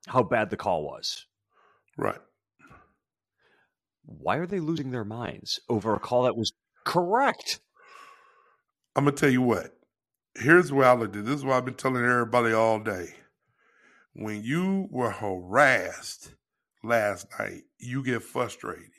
how 0.08 0.24
bad 0.24 0.50
the 0.50 0.58
call 0.58 0.84
was. 0.84 1.26
Right. 1.98 2.20
Why 4.06 4.38
are 4.38 4.48
they 4.48 4.60
losing 4.60 4.92
their 4.92 5.06
minds 5.06 5.60
over 5.70 5.94
a 5.94 6.00
call 6.00 6.24
that 6.24 6.36
was 6.36 6.54
correct? 6.86 7.60
I'm 8.96 9.06
gonna 9.06 9.16
tell 9.16 9.30
you 9.30 9.42
what. 9.42 9.76
Here's 10.36 10.72
what 10.72 10.86
I 10.86 10.94
looked 10.94 11.16
at. 11.16 11.26
This 11.26 11.36
is 11.36 11.46
what 11.46 11.56
I've 11.56 11.66
been 11.66 11.76
telling 11.76 12.04
everybody 12.04 12.54
all 12.54 12.80
day. 12.80 13.16
When 14.14 14.44
you 14.44 14.88
were 14.92 15.12
harassed 15.12 16.36
last 16.84 17.28
night, 17.40 17.64
you 17.80 18.04
get 18.04 18.24
frustrated, 18.24 18.92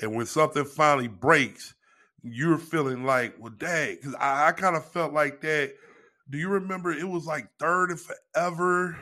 and 0.00 0.14
when 0.14 0.26
something 0.26 0.64
finally 0.64 1.08
breaks, 1.08 1.74
you're 2.22 2.58
feeling 2.58 3.04
like, 3.04 3.36
"Well, 3.38 3.52
dang," 3.56 3.96
because 3.96 4.14
I, 4.14 4.48
I 4.48 4.52
kind 4.52 4.76
of 4.76 4.90
felt 4.90 5.12
like 5.12 5.40
that. 5.42 5.74
Do 6.30 6.38
you 6.38 6.48
remember? 6.48 6.90
It 6.92 7.08
was 7.08 7.26
like 7.26 7.48
third 7.58 7.90
and 7.90 8.00
forever. 8.00 8.98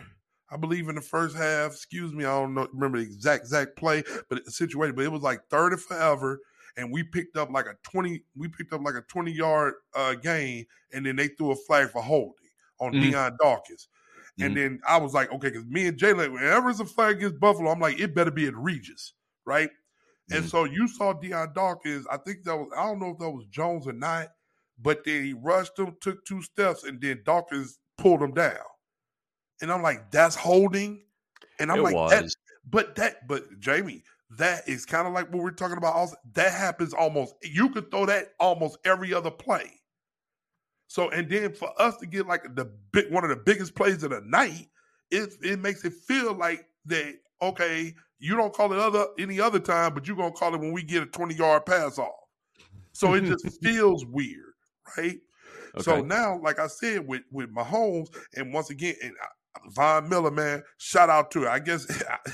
I 0.50 0.56
believe 0.56 0.88
in 0.88 0.94
the 0.94 1.00
first 1.00 1.36
half. 1.36 1.72
Excuse 1.72 2.12
me, 2.12 2.24
I 2.24 2.40
don't 2.40 2.54
know, 2.54 2.68
remember 2.72 2.98
the 2.98 3.04
exact 3.04 3.42
exact 3.42 3.76
play, 3.76 4.02
but 4.28 4.38
it's 4.38 4.56
situation, 4.56 4.94
But 4.96 5.04
it 5.04 5.12
was 5.12 5.22
like 5.22 5.48
third 5.48 5.72
and 5.72 5.82
forever 5.82 6.40
and 6.76 6.92
we 6.92 7.02
picked 7.02 7.36
up 7.38 7.50
like 7.50 7.66
a 7.66 7.76
20 7.82 8.22
we 8.34 8.48
picked 8.48 8.72
up 8.72 8.82
like 8.82 8.94
a 8.96 9.02
20 9.02 9.32
yard 9.32 9.74
uh 9.94 10.14
gain 10.14 10.66
and 10.92 11.06
then 11.06 11.16
they 11.16 11.28
threw 11.28 11.50
a 11.52 11.56
flag 11.56 11.90
for 11.90 12.02
holding 12.02 12.48
on 12.80 12.92
Mhm. 12.92 12.96
Dion 12.98 13.36
Dawkins. 13.40 13.88
Mhm. 14.36 14.40
And 14.40 14.56
then 14.56 14.80
I 14.86 14.98
was 14.98 15.14
like, 15.14 15.30
okay, 15.32 15.48
because 15.50 15.64
me 15.66 15.86
and 15.86 15.98
Jalen, 15.98 16.32
whenever 16.32 16.68
it's 16.70 16.80
a 16.80 16.84
flag 16.84 17.16
against 17.16 17.40
Buffalo, 17.40 17.70
I'm 17.70 17.80
like, 17.80 17.98
it 17.98 18.14
better 18.14 18.30
be 18.30 18.46
egregious, 18.46 19.14
right? 19.46 19.70
And 20.30 20.44
Mhm. 20.44 20.48
so 20.48 20.64
you 20.64 20.88
saw 20.88 21.12
Dion 21.12 21.52
Dawkins, 21.54 22.06
I 22.08 22.18
think 22.18 22.44
that 22.44 22.56
was, 22.56 22.70
I 22.76 22.84
don't 22.84 22.98
know 23.00 23.10
if 23.10 23.18
that 23.18 23.30
was 23.30 23.46
Jones 23.46 23.86
or 23.86 23.92
not, 23.92 24.28
but 24.78 25.04
then 25.04 25.24
he 25.24 25.32
rushed 25.32 25.78
him, 25.78 25.96
took 26.00 26.24
two 26.24 26.42
steps, 26.42 26.84
and 26.84 27.00
then 27.00 27.22
Dawkins 27.24 27.78
pulled 27.96 28.22
him 28.22 28.34
down. 28.34 28.64
And 29.60 29.72
I'm 29.72 29.82
like, 29.82 30.10
that's 30.10 30.36
holding, 30.36 31.02
and 31.58 31.70
I'm 31.70 31.78
It 31.78 31.82
like, 31.82 31.94
was. 31.94 32.10
that, 32.10 32.30
but 32.68 32.94
that, 32.96 33.26
but 33.28 33.58
Jamie, 33.60 34.02
that 34.30 34.68
is 34.68 34.84
kind 34.84 35.06
of 35.06 35.12
like 35.12 35.32
what 35.32 35.42
we're 35.42 35.50
talking 35.50 35.78
about. 35.78 35.94
Also, 35.94 36.16
that 36.34 36.52
happens 36.52 36.92
almost. 36.92 37.34
You 37.42 37.70
could 37.70 37.90
throw 37.90 38.06
that 38.06 38.32
almost 38.40 38.78
every 38.84 39.14
other 39.14 39.30
play. 39.30 39.70
So, 40.88 41.10
and 41.10 41.28
then 41.28 41.52
for 41.52 41.70
us 41.80 41.96
to 41.98 42.06
get 42.06 42.26
like 42.26 42.54
the 42.54 42.70
big 42.92 43.12
one 43.12 43.24
of 43.24 43.30
the 43.30 43.36
biggest 43.36 43.74
plays 43.74 44.02
of 44.02 44.10
the 44.10 44.22
night, 44.22 44.68
it 45.10 45.34
it 45.42 45.58
makes 45.60 45.84
it 45.84 45.94
feel 45.94 46.34
like 46.34 46.66
that. 46.86 47.14
Okay, 47.42 47.94
you 48.18 48.36
don't 48.36 48.52
call 48.52 48.72
it 48.72 48.78
other 48.78 49.06
any 49.18 49.40
other 49.40 49.58
time, 49.58 49.94
but 49.94 50.06
you're 50.06 50.16
gonna 50.16 50.32
call 50.32 50.54
it 50.54 50.60
when 50.60 50.72
we 50.72 50.82
get 50.82 51.02
a 51.02 51.06
20 51.06 51.34
yard 51.34 51.66
pass 51.66 51.98
off. 51.98 52.14
So 52.92 53.14
it 53.14 53.22
just 53.24 53.46
feels 53.62 54.06
weird, 54.06 54.54
right? 54.96 55.18
So 55.80 56.00
now, 56.00 56.40
like 56.42 56.58
I 56.58 56.68
said, 56.68 57.06
with 57.06 57.22
with 57.30 57.54
Mahomes, 57.54 58.08
and 58.34 58.52
once 58.52 58.70
again, 58.70 58.94
and 59.02 59.12
Von 59.70 60.08
Miller, 60.08 60.30
man, 60.30 60.62
shout 60.78 61.10
out 61.10 61.30
to 61.32 61.44
it. 61.44 61.48
I 61.48 61.58
guess 61.58 61.86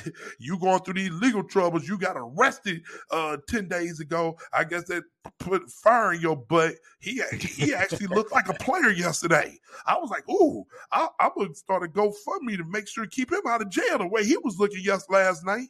you 0.38 0.58
going 0.58 0.80
through 0.80 0.94
these 0.94 1.10
legal 1.12 1.42
troubles. 1.42 1.88
You 1.88 1.98
got 1.98 2.16
arrested 2.16 2.82
uh 3.10 3.38
ten 3.48 3.68
days 3.68 4.00
ago. 4.00 4.38
I 4.52 4.64
guess 4.64 4.84
that 4.84 5.04
put 5.38 5.70
fire 5.70 6.12
in 6.14 6.20
your 6.20 6.36
butt. 6.36 6.74
He 7.00 7.22
he 7.40 7.74
actually 7.74 8.06
looked 8.08 8.32
like 8.32 8.48
a 8.48 8.54
player 8.54 8.90
yesterday. 8.90 9.58
I 9.86 9.96
was 9.98 10.10
like, 10.10 10.28
ooh, 10.28 10.64
I, 10.90 11.08
I 11.20 11.30
would 11.36 11.56
start 11.56 11.82
a 11.82 11.86
GoFundMe 11.88 12.56
to 12.56 12.64
make 12.64 12.88
sure 12.88 13.04
to 13.04 13.10
keep 13.10 13.30
him 13.32 13.42
out 13.48 13.62
of 13.62 13.70
jail 13.70 13.98
the 13.98 14.06
way 14.06 14.24
he 14.24 14.36
was 14.38 14.58
looking 14.58 14.80
yes 14.82 15.04
last 15.08 15.44
night. 15.44 15.68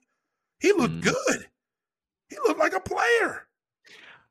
He 0.60 0.72
looked 0.72 0.94
Mm. 1.00 1.02
good. 1.02 1.46
He 2.28 2.36
looked 2.46 2.60
like 2.60 2.74
a 2.74 2.80
player. 2.80 3.46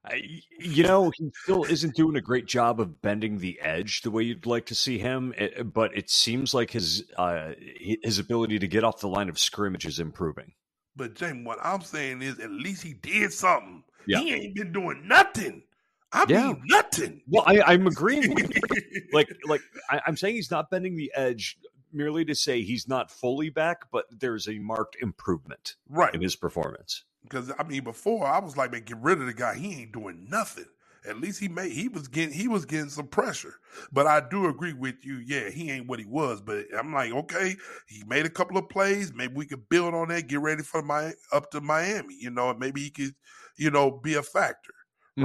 I- 0.04 0.42
you 0.60 0.84
know, 0.84 1.12
he 1.16 1.32
still 1.44 1.64
isn't 1.64 1.96
doing 1.96 2.16
a 2.16 2.22
great 2.22 2.48
job 2.48 2.80
of 2.80 3.02
bending 3.02 3.38
the 3.38 3.60
edge 3.62 4.02
the 4.02 4.12
way 4.12 4.24
you'd 4.24 4.46
like 4.46 4.66
to 4.68 4.76
see 4.76 4.98
him. 4.98 5.34
It, 5.38 5.74
but 5.74 5.96
it 5.96 6.10
seems 6.10 6.54
like 6.54 6.72
his 6.72 7.04
uh, 7.18 7.54
his 7.60 8.18
ability 8.18 8.60
to 8.60 8.68
get 8.68 8.84
off 8.84 9.00
the 9.00 9.08
line 9.08 9.30
of 9.30 9.38
scrimmage 9.38 9.86
is 9.86 10.00
improving. 10.00 10.54
But 10.96 11.14
James, 11.16 11.46
what 11.46 11.60
I'm 11.64 11.82
saying 11.82 12.22
is, 12.22 12.40
at 12.40 12.52
least 12.52 12.84
he 12.84 12.94
did 12.94 13.32
something. 13.32 13.84
Yeah. 14.08 14.20
He 14.20 14.34
ain't 14.34 14.56
been 14.56 14.74
doing 14.74 15.08
nothing. 15.08 15.64
I 16.12 16.26
Yeah. 16.28 16.48
mean, 16.48 16.64
nothing. 16.66 17.22
Well, 17.28 17.44
I, 17.46 17.62
I'm 17.62 17.88
agreeing. 17.88 18.34
with 18.34 18.54
you. 18.54 19.02
like, 19.14 19.30
like 19.46 19.62
I, 19.90 20.02
I'm 20.06 20.18
saying, 20.18 20.36
he's 20.36 20.52
not 20.52 20.70
bending 20.70 20.98
the 20.98 21.12
edge 21.16 21.58
merely 21.94 22.26
to 22.26 22.36
say 22.36 22.62
he's 22.64 22.88
not 22.88 23.12
fully 23.12 23.50
back, 23.50 23.84
but 23.92 24.06
there's 24.12 24.48
a 24.48 24.58
marked 24.60 24.98
improvement 25.02 25.76
right. 25.90 26.14
in 26.14 26.22
his 26.22 26.36
performance. 26.36 27.04
Because 27.24 27.52
I 27.58 27.64
mean, 27.64 27.84
before 27.84 28.26
I 28.26 28.40
was 28.40 28.58
like, 28.58 28.72
man, 28.72 28.84
get 28.84 28.98
rid 28.98 29.20
of 29.20 29.26
the 29.28 29.34
guy. 29.34 29.56
He 29.56 29.82
ain't 29.82 29.92
doing 29.94 30.28
nothing. 30.30 30.66
At 31.08 31.20
least 31.20 31.40
he 31.40 31.48
made 31.48 31.72
he 31.72 31.88
was 31.88 32.08
getting 32.08 32.34
he 32.34 32.48
was 32.48 32.66
getting 32.66 32.90
some 32.90 33.08
pressure. 33.08 33.56
But 33.92 34.06
I 34.06 34.20
do 34.22 34.46
agree 34.48 34.74
with 34.74 35.04
you. 35.04 35.16
Yeah, 35.18 35.50
he 35.50 35.72
ain't 35.72 35.88
what 35.88 36.00
he 36.00 36.06
was. 36.06 36.42
But 36.42 36.66
I'm 36.78 36.94
like, 36.94 37.12
okay, 37.12 37.56
he 37.88 38.04
made 38.06 38.26
a 38.26 38.30
couple 38.30 38.58
of 38.58 38.70
plays. 38.70 39.12
Maybe 39.14 39.34
we 39.34 39.46
could 39.48 39.68
build 39.70 39.96
on 39.96 40.10
that. 40.10 40.28
Get 40.28 40.42
ready 40.42 40.64
for 40.64 40.82
my 40.84 41.14
up 41.32 41.50
to 41.52 41.62
Miami. 41.62 42.16
You 42.20 42.30
know, 42.30 42.54
maybe 42.54 42.82
he 42.82 42.90
could, 42.92 43.16
you 43.58 43.72
know, 43.72 43.92
be 43.92 44.16
a 44.16 44.24
factor. 44.24 44.74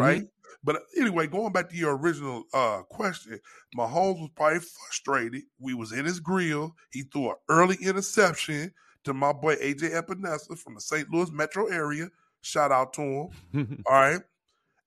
right? 0.01 0.25
But 0.65 0.83
anyway, 0.97 1.27
going 1.27 1.53
back 1.53 1.69
to 1.71 1.77
your 1.77 1.97
original 1.97 2.45
uh, 2.53 2.83
question, 2.91 3.41
Mahomes 3.77 4.21
was 4.21 4.31
probably 4.35 4.61
frustrated. 4.61 5.43
We 5.59 5.75
was 5.75 5.93
in 5.93 6.05
his 6.05 6.21
grill. 6.21 6.75
He 6.91 7.03
threw 7.03 7.31
an 7.31 7.37
early 7.49 7.77
interception 7.81 8.73
to 9.07 9.15
my 9.15 9.33
boy 9.33 9.57
AJ 9.57 9.93
Epenesa 10.01 10.59
from 10.59 10.75
the 10.77 10.81
St. 10.83 11.11
Louis 11.11 11.31
metro 11.33 11.67
area. 11.69 12.11
Shout 12.43 12.73
out 12.73 12.93
to 12.95 13.03
him. 13.03 13.29
All 13.87 13.95
right. 13.95 14.23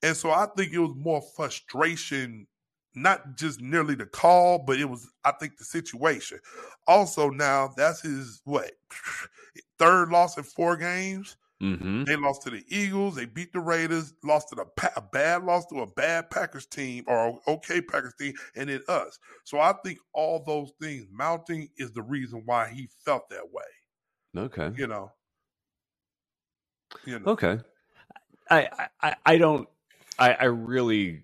And 0.03 0.15
so 0.17 0.31
I 0.31 0.47
think 0.57 0.73
it 0.73 0.79
was 0.79 0.95
more 0.95 1.21
frustration, 1.35 2.47
not 2.95 3.37
just 3.37 3.61
nearly 3.61 3.95
the 3.95 4.05
call, 4.05 4.59
but 4.59 4.79
it 4.79 4.85
was, 4.85 5.09
I 5.25 5.33
think, 5.33 5.57
the 5.57 5.65
situation. 5.65 6.39
Also, 6.87 7.29
now 7.29 7.73
that's 7.75 8.01
his 8.01 8.41
what 8.45 8.71
third 9.79 10.09
loss 10.09 10.37
in 10.37 10.43
four 10.43 10.77
games. 10.77 11.37
Mhm. 11.61 12.05
They 12.05 12.15
lost 12.15 12.43
to 12.43 12.49
the 12.51 12.63
Eagles. 12.69 13.15
They 13.15 13.25
beat 13.25 13.51
the 13.51 13.59
Raiders. 13.59 14.13
Lost 14.23 14.47
to 14.49 14.55
the 14.55 14.65
pa- 14.65 14.93
a 14.95 15.01
bad 15.01 15.43
loss 15.43 15.65
to 15.67 15.81
a 15.81 15.87
bad 15.87 16.29
Packers 16.29 16.65
team 16.65 17.03
or 17.07 17.39
okay 17.47 17.81
Packers 17.81 18.13
team, 18.17 18.33
and 18.55 18.69
then 18.69 18.81
us. 18.87 19.19
So 19.43 19.59
I 19.59 19.73
think 19.83 19.99
all 20.13 20.41
those 20.45 20.71
things 20.81 21.07
mounting 21.11 21.69
is 21.77 21.91
the 21.91 22.01
reason 22.01 22.43
why 22.45 22.69
he 22.69 22.87
felt 23.03 23.29
that 23.29 23.51
way. 23.51 23.63
Okay. 24.37 24.71
You 24.75 24.87
know. 24.87 25.11
You 27.05 27.19
know. 27.19 27.31
Okay. 27.31 27.59
I 28.49 28.67
I, 29.01 29.15
I 29.25 29.37
don't. 29.37 29.67
I, 30.17 30.33
I 30.33 30.45
really. 30.45 31.23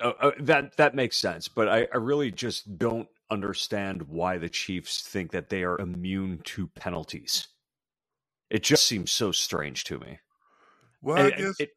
Uh, 0.00 0.12
uh, 0.20 0.30
that 0.40 0.76
that 0.76 0.94
makes 0.94 1.16
sense, 1.16 1.48
but 1.48 1.68
I, 1.68 1.88
I 1.92 1.96
really 1.96 2.30
just 2.30 2.78
don't 2.78 3.08
understand 3.30 4.02
why 4.02 4.38
the 4.38 4.48
Chiefs 4.48 5.02
think 5.02 5.32
that 5.32 5.48
they 5.48 5.64
are 5.64 5.78
immune 5.80 6.40
to 6.44 6.68
penalties. 6.68 7.48
It 8.48 8.62
just 8.62 8.86
seems 8.86 9.10
so 9.10 9.32
strange 9.32 9.84
to 9.84 9.98
me. 9.98 10.20
Well, 11.02 11.16
I 11.16 11.20
And- 11.24 11.32
and 11.32 11.42
guess. 11.46 11.60
it, 11.60 11.70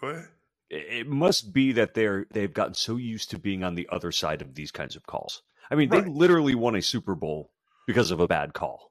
go 0.00 0.08
ahead. 0.08 0.28
it 0.70 1.06
must 1.06 1.52
be 1.52 1.72
that 1.72 1.94
they're 1.94 2.26
they've 2.32 2.52
gotten 2.52 2.74
so 2.74 2.96
used 2.96 3.30
to 3.30 3.38
being 3.38 3.62
on 3.62 3.74
the 3.74 3.88
other 3.92 4.10
side 4.10 4.40
of 4.40 4.54
these 4.54 4.70
kinds 4.72 4.96
of 4.96 5.06
calls. 5.06 5.42
I 5.70 5.74
mean, 5.74 5.90
they 5.90 6.00
literally 6.00 6.54
won 6.54 6.74
a 6.76 6.82
Super 6.82 7.14
Bowl 7.14 7.50
because 7.90 8.10
of 8.10 8.20
a 8.20 8.26
bad 8.28 8.54
call. 8.54 8.90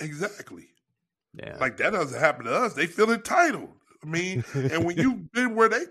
Exactly. 0.00 0.68
Yeah. 1.34 1.56
Like 1.60 1.76
that 1.78 1.90
doesn't 1.92 2.18
happen 2.18 2.44
to 2.46 2.52
us. 2.54 2.74
They 2.74 2.86
feel 2.86 3.10
entitled. 3.12 3.70
I 4.04 4.06
mean, 4.06 4.44
and 4.54 4.84
when 4.84 4.96
you've 4.96 5.30
been 5.32 5.54
where 5.54 5.68
they, 5.68 5.84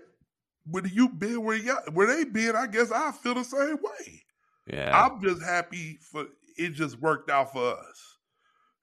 when 0.66 0.84
you 0.92 1.08
been 1.08 1.42
where 1.44 1.56
you 1.56 1.74
where 1.92 2.06
they 2.06 2.24
been, 2.24 2.56
I 2.56 2.66
guess 2.66 2.90
I 2.92 3.12
feel 3.12 3.34
the 3.34 3.44
same 3.44 3.76
way. 3.82 4.22
yeah. 4.66 5.04
I'm 5.04 5.20
just 5.22 5.42
happy 5.42 5.98
for 6.10 6.26
it 6.56 6.70
just 6.70 7.00
worked 7.00 7.30
out 7.30 7.52
for 7.52 7.72
us. 7.78 8.16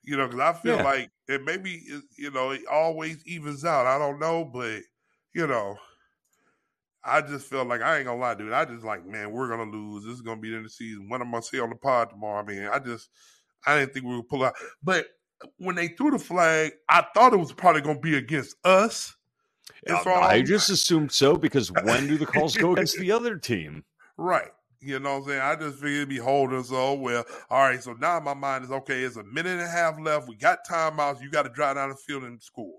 You 0.04 0.16
know, 0.18 0.26
because 0.28 0.40
I 0.40 0.54
feel 0.54 0.78
Yeah. 0.78 0.84
like 0.84 1.10
and 1.28 1.44
maybe 1.46 1.82
it, 1.86 2.04
you 2.18 2.32
know 2.32 2.52
it 2.52 2.62
always 2.72 3.24
evens 3.26 3.66
out. 3.66 3.86
I 3.86 3.98
don't 4.00 4.20
know, 4.20 4.46
but 4.46 4.82
you 5.34 5.46
know, 5.46 5.78
I 7.04 7.22
just 7.22 7.48
feel 7.48 7.64
like 7.66 7.82
I 7.82 7.98
ain't 7.98 8.06
gonna 8.06 8.20
lie, 8.20 8.34
dude. 8.34 8.52
I 8.54 8.66
just 8.66 8.84
like, 8.84 9.06
man, 9.06 9.32
we're 9.32 9.50
gonna 9.50 9.70
lose. 9.70 10.04
This 10.04 10.14
is 10.16 10.22
gonna 10.22 10.42
be 10.42 10.50
the 10.50 10.56
end 10.56 10.66
of 10.66 10.72
the 10.72 10.76
season. 10.76 11.08
What 11.10 11.22
am 11.22 11.28
I 11.28 11.32
gonna 11.34 11.44
say 11.44 11.60
on 11.60 11.70
the 11.70 11.76
pod 11.76 12.10
tomorrow? 12.10 12.42
I 12.42 12.46
mean, 12.46 12.64
I 12.64 12.80
just 12.80 13.10
I 13.68 13.80
didn't 13.80 13.94
think 13.94 14.06
we 14.06 14.16
would 14.16 14.30
pull 14.30 14.44
out. 14.44 14.56
But 14.82 15.08
when 15.58 15.76
they 15.76 15.90
threw 15.90 16.12
the 16.12 16.20
flag, 16.20 16.72
I 16.90 17.06
thought 17.14 17.34
it 17.34 17.38
was 17.38 17.52
probably 17.54 17.82
gonna 17.82 18.00
be 18.00 18.16
against 18.18 18.56
us. 18.66 19.16
So 19.88 20.12
I 20.12 20.42
just 20.42 20.70
assumed 20.70 21.12
so 21.12 21.36
because 21.36 21.72
when 21.72 22.08
do 22.08 22.18
the 22.18 22.26
calls 22.34 22.58
go 22.58 22.74
against 22.74 22.98
the 22.98 23.12
other 23.12 23.38
team? 23.38 23.84
Right. 24.18 24.52
You 24.80 25.00
know 25.00 25.20
what 25.20 25.24
I'm 25.24 25.30
saying? 25.30 25.42
I 25.42 25.56
just 25.56 25.76
figured 25.76 25.96
it'd 25.96 26.10
be 26.10 26.18
holding 26.18 26.64
so 26.64 26.94
well. 26.94 27.26
All 27.50 27.62
right, 27.62 27.82
so 27.82 27.94
now 27.94 28.20
my 28.20 28.34
mind 28.34 28.64
is 28.64 28.72
okay, 28.72 29.02
it's 29.02 29.16
a 29.16 29.24
minute 29.24 29.54
and 29.54 29.62
a 29.62 29.68
half 29.68 30.00
left. 30.00 30.28
We 30.28 30.36
got 30.36 30.60
timeouts. 30.70 31.22
You 31.22 31.32
got 31.32 31.44
to 31.44 31.50
drive 31.50 31.76
down 31.76 31.90
the 31.90 31.96
field 31.96 32.24
and 32.24 32.42
score. 32.42 32.78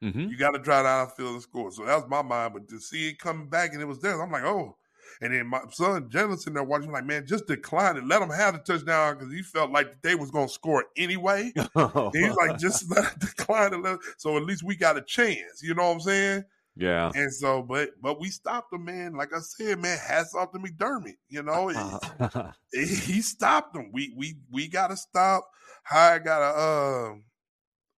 hmm 0.00 0.28
You 0.28 0.36
got 0.36 0.52
to 0.52 0.58
drive 0.60 0.84
down 0.84 1.08
the 1.08 1.14
field 1.14 1.34
and 1.34 1.42
score. 1.42 1.72
So 1.72 1.84
that 1.84 1.96
was 1.96 2.08
my 2.08 2.22
mind. 2.22 2.54
But 2.54 2.68
to 2.68 2.78
see 2.78 3.08
it 3.08 3.18
coming 3.18 3.48
back 3.48 3.72
and 3.72 3.82
it 3.82 3.86
was 3.86 4.00
there, 4.00 4.20
I'm 4.20 4.30
like, 4.30 4.44
oh. 4.44 4.76
And 5.20 5.32
then 5.32 5.46
my 5.46 5.60
son 5.70 6.08
Jalen 6.10 6.38
sitting 6.38 6.54
there 6.54 6.64
watching, 6.64 6.92
like, 6.92 7.06
man, 7.06 7.26
just 7.26 7.46
decline 7.46 7.96
it. 7.96 8.06
Let 8.06 8.22
him 8.22 8.30
have 8.30 8.54
the 8.54 8.60
touchdown 8.60 9.18
because 9.18 9.32
he 9.32 9.42
felt 9.42 9.70
like 9.70 10.02
they 10.02 10.14
was 10.14 10.30
going 10.30 10.48
to 10.48 10.52
score 10.52 10.84
anyway. 10.96 11.52
And 11.74 12.14
he's 12.14 12.34
like, 12.36 12.58
just 12.58 12.90
let 12.94 13.12
it 13.12 13.18
decline 13.18 13.74
it. 13.74 13.82
Let 13.82 13.98
so 14.16 14.36
at 14.36 14.44
least 14.44 14.62
we 14.62 14.76
got 14.76 14.96
a 14.96 15.02
chance. 15.02 15.62
You 15.62 15.74
know 15.74 15.84
what 15.84 15.94
I'm 15.94 16.00
saying? 16.00 16.44
yeah. 16.76 17.10
And 17.14 17.32
so, 17.32 17.62
but 17.62 17.90
but 18.00 18.20
we 18.20 18.28
stopped 18.28 18.72
him, 18.72 18.84
man. 18.84 19.14
Like 19.14 19.32
I 19.34 19.40
said, 19.40 19.78
man, 19.80 19.98
hats 19.98 20.34
off 20.34 20.52
to 20.52 20.58
McDermott. 20.58 21.16
You 21.28 21.42
know, 21.42 21.70
Uh, 22.20 22.52
he 22.72 23.22
stopped 23.22 23.76
him. 23.76 23.90
We 23.92 24.12
we 24.16 24.36
we 24.50 24.68
gotta 24.68 24.96
stop. 24.96 25.48
How 25.84 26.14
I 26.14 26.18
gotta 26.18 26.58
uh 26.58 27.14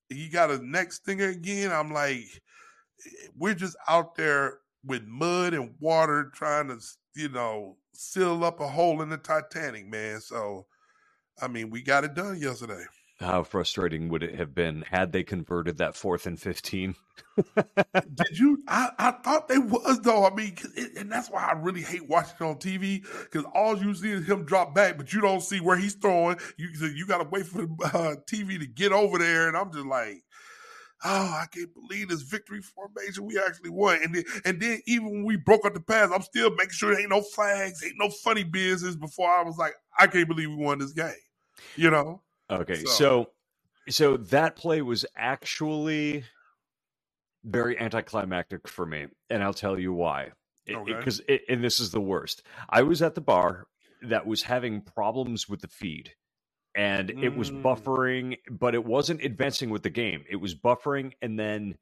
he 0.08 0.28
got 0.28 0.50
a 0.50 0.58
next 0.64 1.04
thing 1.04 1.20
again. 1.20 1.72
I'm 1.72 1.92
like, 1.92 2.24
we're 3.36 3.54
just 3.54 3.76
out 3.88 4.14
there 4.16 4.58
with 4.86 5.04
mud 5.06 5.54
and 5.54 5.74
water 5.80 6.30
trying 6.34 6.68
to, 6.68 6.78
you 7.14 7.28
know, 7.28 7.76
seal 7.94 8.44
up 8.44 8.60
a 8.60 8.68
hole 8.68 9.02
in 9.02 9.08
the 9.08 9.16
Titanic, 9.18 9.86
man. 9.88 10.20
So 10.20 10.66
I 11.40 11.48
mean, 11.48 11.70
we 11.70 11.82
got 11.82 12.04
it 12.04 12.14
done 12.14 12.40
yesterday. 12.40 12.84
How 13.18 13.44
frustrating 13.44 14.10
would 14.10 14.22
it 14.22 14.34
have 14.34 14.54
been 14.54 14.82
had 14.82 15.12
they 15.12 15.22
converted 15.22 15.78
that 15.78 15.96
fourth 15.96 16.26
and 16.26 16.40
15? 16.40 16.94
Did 18.14 18.38
you? 18.38 18.62
I, 18.68 18.90
I 18.98 19.10
thought 19.12 19.48
they 19.48 19.56
was 19.58 20.00
though. 20.00 20.26
I 20.26 20.34
mean, 20.34 20.54
'cause 20.54 20.72
it, 20.76 20.96
and 20.96 21.10
that's 21.10 21.30
why 21.30 21.44
I 21.46 21.52
really 21.52 21.80
hate 21.80 22.06
watching 22.08 22.36
it 22.40 22.44
on 22.44 22.56
TV 22.58 23.04
because 23.22 23.44
all 23.54 23.76
you 23.78 23.94
see 23.94 24.10
is 24.10 24.26
him 24.28 24.44
drop 24.44 24.74
back, 24.74 24.98
but 24.98 25.12
you 25.14 25.22
don't 25.22 25.40
see 25.40 25.60
where 25.60 25.78
he's 25.78 25.94
throwing. 25.94 26.36
You 26.58 26.74
so 26.74 26.84
you 26.86 27.06
got 27.06 27.22
to 27.22 27.28
wait 27.28 27.46
for 27.46 27.62
the 27.62 27.74
uh, 27.84 28.16
TV 28.30 28.58
to 28.58 28.66
get 28.66 28.92
over 28.92 29.16
there, 29.18 29.48
and 29.48 29.56
I'm 29.56 29.72
just 29.72 29.86
like, 29.86 30.22
oh, 31.04 31.40
I 31.42 31.46
can't 31.52 31.70
believe 31.74 32.08
this 32.08 32.22
victory 32.22 32.60
formation. 32.62 33.26
We 33.26 33.38
actually 33.38 33.70
won, 33.70 33.98
and 34.02 34.14
then 34.14 34.24
and 34.44 34.60
then 34.60 34.80
even 34.86 35.10
when 35.10 35.24
we 35.24 35.36
broke 35.36 35.64
up 35.66 35.74
the 35.74 35.80
pass, 35.80 36.10
I'm 36.12 36.22
still 36.22 36.50
making 36.50 36.70
sure 36.70 36.90
there 36.90 37.00
ain't 37.00 37.10
no 37.10 37.22
flags, 37.22 37.82
ain't 37.84 37.96
no 37.98 38.08
funny 38.10 38.44
business. 38.44 38.96
Before 38.96 39.30
I 39.30 39.42
was 39.42 39.56
like, 39.58 39.74
I 39.98 40.06
can't 40.06 40.28
believe 40.28 40.50
we 40.50 40.56
won 40.56 40.78
this 40.78 40.92
game. 40.92 41.12
You 41.76 41.90
know? 41.90 42.22
Okay, 42.50 42.76
So- 42.84 42.90
so 42.90 43.30
so 43.88 44.16
that 44.16 44.56
play 44.56 44.82
was 44.82 45.06
actually 45.16 46.24
very 47.44 47.78
anticlimactic 47.78 48.66
for 48.68 48.84
me, 48.86 49.06
and 49.30 49.42
I'll 49.42 49.54
tell 49.54 49.78
you 49.78 49.92
why. 49.92 50.32
Okay. 50.68 50.94
Because 50.94 51.20
and 51.48 51.62
this 51.62 51.78
is 51.78 51.92
the 51.92 52.00
worst. 52.00 52.42
I 52.68 52.82
was 52.82 53.02
at 53.02 53.14
the 53.14 53.20
bar 53.20 53.66
that 54.02 54.26
was 54.26 54.42
having 54.42 54.80
problems 54.80 55.48
with 55.48 55.60
the 55.60 55.68
feed. 55.68 56.12
And 56.76 57.10
it 57.10 57.34
was 57.36 57.50
Mm. 57.50 57.62
buffering, 57.62 58.38
but 58.50 58.74
it 58.74 58.84
wasn't 58.84 59.22
advancing 59.24 59.70
with 59.70 59.82
the 59.82 59.90
game. 59.90 60.24
It 60.28 60.36
was 60.36 60.54
buffering 60.54 61.14
and 61.22 61.38
then 61.38 61.76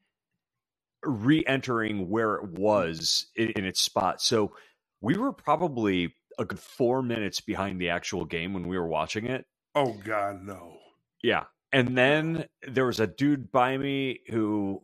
re-entering 1.03 2.09
where 2.09 2.37
it 2.37 2.45
was 2.45 3.27
in, 3.37 3.51
in 3.51 3.65
its 3.65 3.81
spot. 3.81 4.23
So 4.23 4.57
we 5.01 5.17
were 5.17 5.33
probably 5.33 6.15
a 6.39 6.45
good 6.45 6.61
four 6.61 7.03
minutes 7.03 7.41
behind 7.41 7.81
the 7.81 7.91
actual 7.91 8.25
game 8.25 8.55
when 8.55 8.69
we 8.69 8.79
were 8.79 8.87
watching 8.87 9.27
it. 9.27 9.47
Oh 9.75 9.95
God, 10.05 10.43
no. 10.43 10.79
Yeah. 11.23 11.45
And 11.73 11.99
then 11.99 12.47
there 12.63 12.87
was 12.87 13.01
a 13.01 13.07
dude 13.07 13.51
by 13.51 13.77
me 13.77 14.21
who 14.31 14.83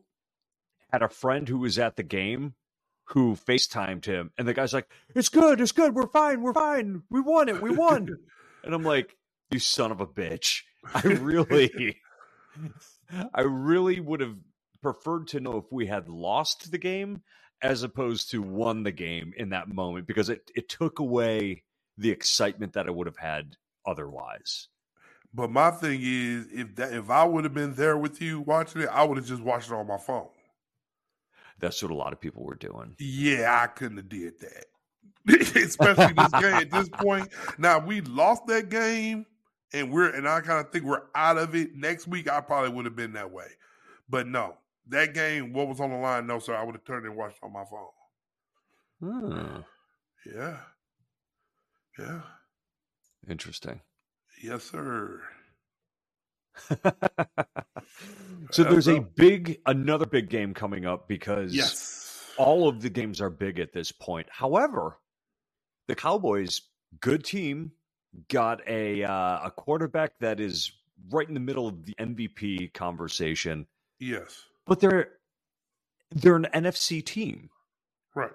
had 0.92 1.02
a 1.02 1.08
friend 1.08 1.48
who 1.48 1.58
was 1.58 1.78
at 1.78 1.96
the 1.96 2.02
game 2.02 2.54
who 3.06 3.36
FaceTimed 3.36 4.04
him. 4.04 4.32
And 4.38 4.46
the 4.46 4.54
guy's 4.54 4.72
like, 4.74 4.90
It's 5.14 5.28
good. 5.28 5.60
It's 5.60 5.72
good. 5.72 5.94
We're 5.94 6.08
fine. 6.08 6.42
We're 6.42 6.52
fine. 6.52 7.02
We 7.10 7.20
won 7.20 7.48
it. 7.48 7.62
We 7.62 7.70
won. 7.70 8.08
and 8.64 8.74
I'm 8.74 8.82
like, 8.82 9.16
You 9.50 9.58
son 9.58 9.92
of 9.92 10.00
a 10.00 10.06
bitch. 10.06 10.62
I 10.94 11.00
really, 11.02 12.00
I 13.34 13.42
really 13.42 14.00
would 14.00 14.20
have 14.20 14.36
preferred 14.82 15.28
to 15.28 15.40
know 15.40 15.58
if 15.58 15.72
we 15.72 15.86
had 15.86 16.08
lost 16.08 16.70
the 16.70 16.78
game 16.78 17.22
as 17.62 17.82
opposed 17.82 18.30
to 18.30 18.40
won 18.40 18.82
the 18.82 18.92
game 18.92 19.32
in 19.36 19.50
that 19.50 19.68
moment 19.68 20.06
because 20.06 20.30
it, 20.30 20.50
it 20.54 20.68
took 20.68 20.98
away 20.98 21.62
the 21.98 22.10
excitement 22.10 22.72
that 22.72 22.86
I 22.86 22.90
would 22.90 23.06
have 23.06 23.18
had 23.18 23.56
otherwise. 23.86 24.68
But 25.32 25.50
my 25.50 25.70
thing 25.70 26.00
is, 26.02 26.46
if 26.52 26.74
that 26.76 26.92
if 26.92 27.10
I 27.10 27.24
would 27.24 27.44
have 27.44 27.54
been 27.54 27.74
there 27.74 27.96
with 27.96 28.20
you 28.20 28.40
watching 28.40 28.82
it, 28.82 28.88
I 28.90 29.04
would 29.04 29.16
have 29.18 29.26
just 29.26 29.42
watched 29.42 29.68
it 29.70 29.74
on 29.74 29.86
my 29.86 29.98
phone. 29.98 30.28
That's 31.60 31.82
what 31.82 31.92
a 31.92 31.94
lot 31.94 32.12
of 32.12 32.20
people 32.20 32.44
were 32.44 32.56
doing. 32.56 32.96
Yeah, 32.98 33.60
I 33.62 33.66
couldn't 33.68 33.98
have 33.98 34.08
did 34.08 34.34
that. 34.40 34.64
Especially 35.56 36.14
this 36.14 36.32
game 36.32 36.54
at 36.54 36.70
this 36.70 36.88
point. 36.88 37.28
Now 37.58 37.78
we 37.78 38.00
lost 38.00 38.46
that 38.46 38.70
game, 38.70 39.26
and 39.72 39.90
we're 39.92 40.10
and 40.10 40.28
I 40.28 40.40
kind 40.40 40.64
of 40.64 40.72
think 40.72 40.84
we're 40.84 41.02
out 41.14 41.38
of 41.38 41.54
it. 41.54 41.74
Next 41.74 42.06
week, 42.08 42.30
I 42.30 42.40
probably 42.40 42.70
would 42.70 42.84
have 42.84 42.96
been 42.96 43.12
that 43.14 43.30
way. 43.30 43.46
But 44.08 44.26
no, 44.26 44.56
that 44.88 45.14
game, 45.14 45.52
what 45.52 45.68
was 45.68 45.80
on 45.80 45.90
the 45.90 45.96
line? 45.96 46.26
No, 46.26 46.38
sir. 46.38 46.54
I 46.54 46.64
would 46.64 46.74
have 46.74 46.84
turned 46.84 47.06
and 47.06 47.16
watched 47.16 47.38
on 47.42 47.52
my 47.52 47.64
phone. 47.64 47.88
Hmm, 49.00 49.60
Yeah, 50.34 50.56
yeah, 51.98 52.20
interesting. 53.28 53.80
yes, 54.42 54.64
sir. 54.64 55.20
so 58.50 58.64
there's 58.64 58.88
a 58.88 59.00
big, 59.00 59.60
another 59.66 60.06
big 60.06 60.28
game 60.28 60.52
coming 60.54 60.84
up 60.84 61.08
because 61.08 61.54
Yes. 61.54 62.30
all 62.36 62.68
of 62.68 62.82
the 62.82 62.90
games 62.90 63.20
are 63.20 63.30
big 63.30 63.58
at 63.58 63.72
this 63.72 63.92
point. 63.92 64.26
However, 64.30 64.98
the 65.86 65.94
Cowboys, 65.94 66.60
good 67.00 67.24
team, 67.24 67.72
got 68.28 68.60
a 68.68 69.04
uh, 69.04 69.40
a 69.46 69.52
quarterback 69.56 70.18
that 70.20 70.40
is 70.40 70.72
right 71.10 71.26
in 71.28 71.34
the 71.34 71.40
middle 71.40 71.66
of 71.68 71.84
the 71.84 71.94
MVP 71.94 72.72
conversation, 72.74 73.66
Yes. 73.98 74.44
but 74.66 74.80
they're 74.80 75.10
they're 76.10 76.36
an 76.36 76.48
NFC 76.52 77.04
team. 77.04 77.50
Right. 78.14 78.32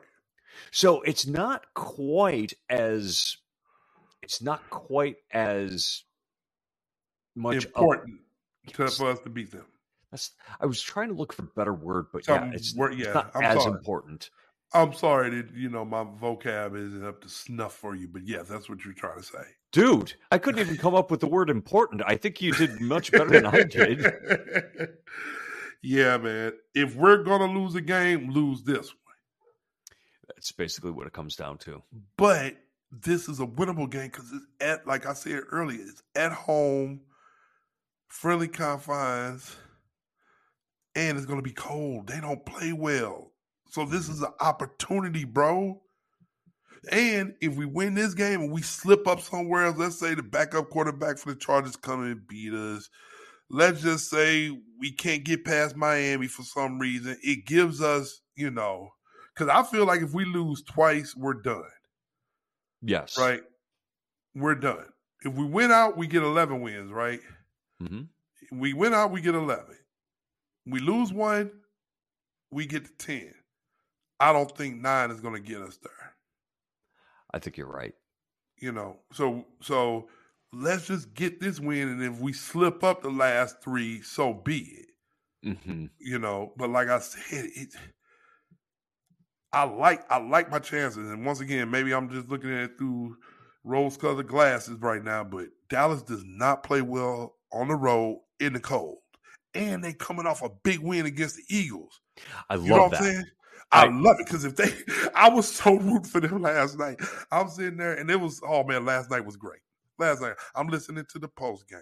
So 0.72 1.02
it's 1.02 1.28
not 1.28 1.66
quite 1.74 2.54
as 2.70 3.38
it's 4.22 4.42
not 4.42 4.68
quite 4.70 5.18
as 5.32 6.04
much 7.36 7.58
of- 7.58 7.66
Important 7.66 8.20
to, 8.68 8.84
Yes. 8.84 8.98
for 8.98 9.10
us 9.12 9.20
to 9.20 9.30
beat 9.30 9.52
them. 9.52 9.66
That's, 10.12 10.32
I 10.62 10.66
was 10.66 10.82
trying 10.82 11.10
to 11.10 11.14
look 11.16 11.34
for 11.34 11.44
a 11.44 11.48
better 11.56 11.74
word, 11.74 12.08
but 12.14 12.28
yeah, 12.28 12.40
Some 12.40 12.54
it's, 12.54 12.74
word- 12.76 12.94
it's 12.94 13.04
yeah, 13.06 13.14
not 13.14 13.32
I'm 13.36 13.44
as 13.44 13.62
sorry. 13.64 13.76
important. 13.78 14.30
I'm 14.76 14.92
sorry 14.92 15.30
that 15.30 15.56
you 15.56 15.70
know 15.70 15.86
my 15.86 16.04
vocab 16.04 16.78
isn't 16.78 17.06
up 17.06 17.22
to 17.22 17.30
snuff 17.30 17.74
for 17.74 17.96
you, 17.96 18.10
but 18.10 18.24
yeah, 18.28 18.44
that's 18.44 18.68
what 18.68 18.84
you're 18.84 18.94
trying 18.94 19.18
to 19.18 19.24
say. 19.24 19.44
Dude, 19.72 20.14
I 20.32 20.38
couldn't 20.38 20.60
even 20.60 20.76
come 20.76 20.94
up 20.94 21.10
with 21.10 21.22
the 21.22 21.28
word 21.28 21.50
important. 21.50 22.02
I 22.06 22.18
think 22.18 22.42
you 22.42 22.52
did 22.52 22.82
much 22.82 23.12
better 23.14 23.30
than 23.30 23.46
I 23.46 23.64
did. 23.64 24.06
yeah, 25.82 26.18
man. 26.18 26.52
If 26.74 26.94
we're 26.98 27.24
gonna 27.24 27.58
lose 27.58 27.76
a 27.76 27.82
game, 27.82 28.30
lose 28.32 28.64
this 28.64 28.90
one. 28.90 29.16
That's 30.28 30.52
basically 30.52 30.92
what 30.92 31.08
it 31.08 31.14
comes 31.14 31.38
down 31.38 31.58
to. 31.60 31.82
But 32.18 32.58
this 32.92 33.30
is 33.30 33.40
a 33.40 33.48
winnable 33.48 33.90
game 33.90 34.08
because 34.08 34.30
it's 34.34 34.46
at, 34.60 34.86
like 34.86 35.06
I 35.06 35.14
said 35.14 35.44
earlier, 35.52 35.80
it's 35.82 36.04
at 36.16 36.34
home, 36.34 37.00
friendly 38.10 38.50
confines, 38.50 39.56
and 40.96 41.18
it's 41.18 41.26
gonna 41.26 41.42
be 41.42 41.54
cold. 41.54 42.08
They 42.08 42.20
don't 42.20 42.46
play 42.46 42.74
well, 42.74 43.32
so 43.76 43.84
this 43.84 44.08
is 44.08 44.22
an 44.22 44.32
opportunity, 44.40 45.26
bro. 45.26 45.82
And 46.94 47.34
if 47.42 47.58
we 47.58 47.66
win 47.66 47.94
this 47.94 48.14
game 48.14 48.40
and 48.40 48.52
we 48.54 48.62
slip 48.62 49.06
up 49.06 49.20
somewhere 49.20 49.66
else, 49.66 49.78
let's 49.78 50.00
say 50.00 50.16
the 50.16 50.24
backup 50.24 50.70
quarterback 50.70 51.18
for 51.18 51.34
the 51.34 51.38
Chargers 51.38 51.76
come 51.76 52.06
and 52.06 52.26
beat 52.26 52.54
us. 52.54 52.90
Let's 53.50 53.82
just 53.82 54.10
say 54.10 54.58
we 54.80 54.94
can't 54.94 55.26
get 55.26 55.44
past 55.44 55.76
Miami 55.76 56.28
for 56.28 56.44
some 56.44 56.80
reason. 56.80 57.18
It 57.22 57.46
gives 57.46 57.82
us, 57.82 58.22
you 58.38 58.50
know, 58.50 58.92
because 59.34 59.50
I 59.50 59.62
feel 59.70 59.86
like 59.86 60.02
if 60.02 60.14
we 60.14 60.24
lose 60.24 60.64
twice, 60.64 61.14
we're 61.14 61.42
done. 61.42 61.64
Yes. 62.82 63.18
Right? 63.18 63.42
We're 64.36 64.56
done. 64.56 64.86
If 65.24 65.34
we 65.34 65.44
win 65.44 65.74
out, 65.74 65.98
we 65.98 66.08
get 66.08 66.24
11 66.24 66.62
wins, 66.62 66.94
right? 66.94 67.20
hmm 67.82 68.04
We 68.54 68.72
win 68.72 68.94
out, 68.94 69.12
we 69.12 69.20
get 69.20 69.36
11. 69.36 69.66
We 70.66 70.80
lose 70.80 71.12
one, 71.12 71.52
we 72.52 72.68
get 72.68 72.86
to 72.86 73.06
10. 73.06 73.34
I 74.20 74.34
don't 74.34 74.56
think 74.58 74.82
nine 74.82 75.12
is 75.12 75.22
going 75.22 75.36
to 75.36 75.40
get 75.42 75.62
us 75.62 75.78
there. 75.78 76.16
I 77.32 77.40
think 77.40 77.58
you're 77.58 77.68
right. 77.68 77.96
you 78.58 78.72
know 78.72 79.00
so 79.12 79.46
so 79.62 80.08
let's 80.54 80.88
just 80.88 81.14
get 81.14 81.40
this 81.40 81.60
win 81.60 81.90
and 81.90 82.04
if 82.04 82.20
we 82.20 82.32
slip 82.34 82.84
up 82.84 83.02
the 83.02 83.10
last 83.10 83.62
three 83.62 84.02
so 84.02 84.34
be 84.34 84.60
it 84.60 84.90
hmm 85.64 85.86
you 86.00 86.20
know 86.20 86.54
but 86.58 86.70
like 86.70 86.88
i 86.88 87.00
said 87.00 87.46
it 87.56 87.74
i 89.54 89.64
like 89.64 90.10
i 90.12 90.18
like 90.18 90.50
my 90.52 90.60
chances 90.60 91.10
and 91.10 91.26
once 91.26 91.40
again 91.40 91.70
maybe 91.70 91.94
i'm 91.94 92.10
just 92.10 92.30
looking 92.30 92.52
at 92.52 92.72
it 92.72 92.78
through 92.78 93.16
rose 93.64 93.98
colored 93.98 94.28
glasses 94.28 94.80
right 94.82 95.04
now 95.04 95.24
but 95.24 95.48
dallas 95.70 96.02
does 96.02 96.24
not 96.26 96.64
play 96.64 96.82
well 96.82 97.36
on 97.52 97.68
the 97.68 97.76
road 97.76 98.20
in 98.40 98.54
the 98.54 98.60
cold 98.60 98.98
and 99.54 99.84
they 99.84 99.94
coming 99.94 100.26
off 100.26 100.42
a 100.44 100.50
big 100.64 100.80
win 100.80 101.06
against 101.06 101.38
the 101.38 101.44
eagles 101.50 102.02
I 102.50 102.56
you 102.64 102.74
know 102.74 102.84
love 102.84 102.92
that. 102.92 103.14
I 103.76 103.88
love 103.90 104.18
it 104.20 104.26
because 104.26 104.46
if 104.46 104.56
they, 104.56 104.74
I 105.16 105.30
was 105.30 105.52
so 105.54 105.76
rooting 105.76 106.04
for 106.04 106.22
them 106.22 106.42
last 106.44 106.78
night. 106.80 107.00
I 107.32 107.42
was 107.44 107.60
in 107.60 107.78
there 107.78 107.94
and 107.94 108.10
it 108.10 108.20
was, 108.20 108.42
oh 108.48 108.64
man, 108.64 108.86
last 108.86 109.12
night 109.12 109.26
was 109.26 109.38
great. 109.38 109.62
Last 110.00 110.22
night, 110.22 110.36
I'm 110.56 110.68
listening 110.68 111.06
to 111.10 111.20
the 111.20 111.28
post 111.28 111.68
game, 111.70 111.80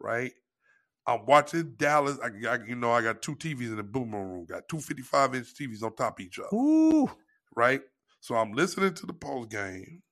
right? 0.00 0.32
I'm 1.06 1.26
watching 1.26 1.74
Dallas. 1.76 2.18
I, 2.22 2.28
I, 2.48 2.58
you 2.66 2.76
know, 2.76 2.92
I 2.92 3.02
got 3.02 3.22
two 3.22 3.34
TVs 3.34 3.68
in 3.68 3.76
the 3.76 3.82
boom 3.82 4.14
room. 4.14 4.46
Got 4.46 4.68
two 4.68 4.78
55 4.78 5.34
inch 5.34 5.54
TVs 5.54 5.82
on 5.82 5.94
top 5.96 6.20
of 6.20 6.24
each 6.24 6.38
other, 6.38 6.54
Ooh. 6.56 7.10
right? 7.56 7.80
So 8.20 8.36
I'm 8.36 8.52
listening 8.52 8.94
to 8.94 9.06
the 9.06 9.12
post 9.12 9.50
game, 9.50 10.02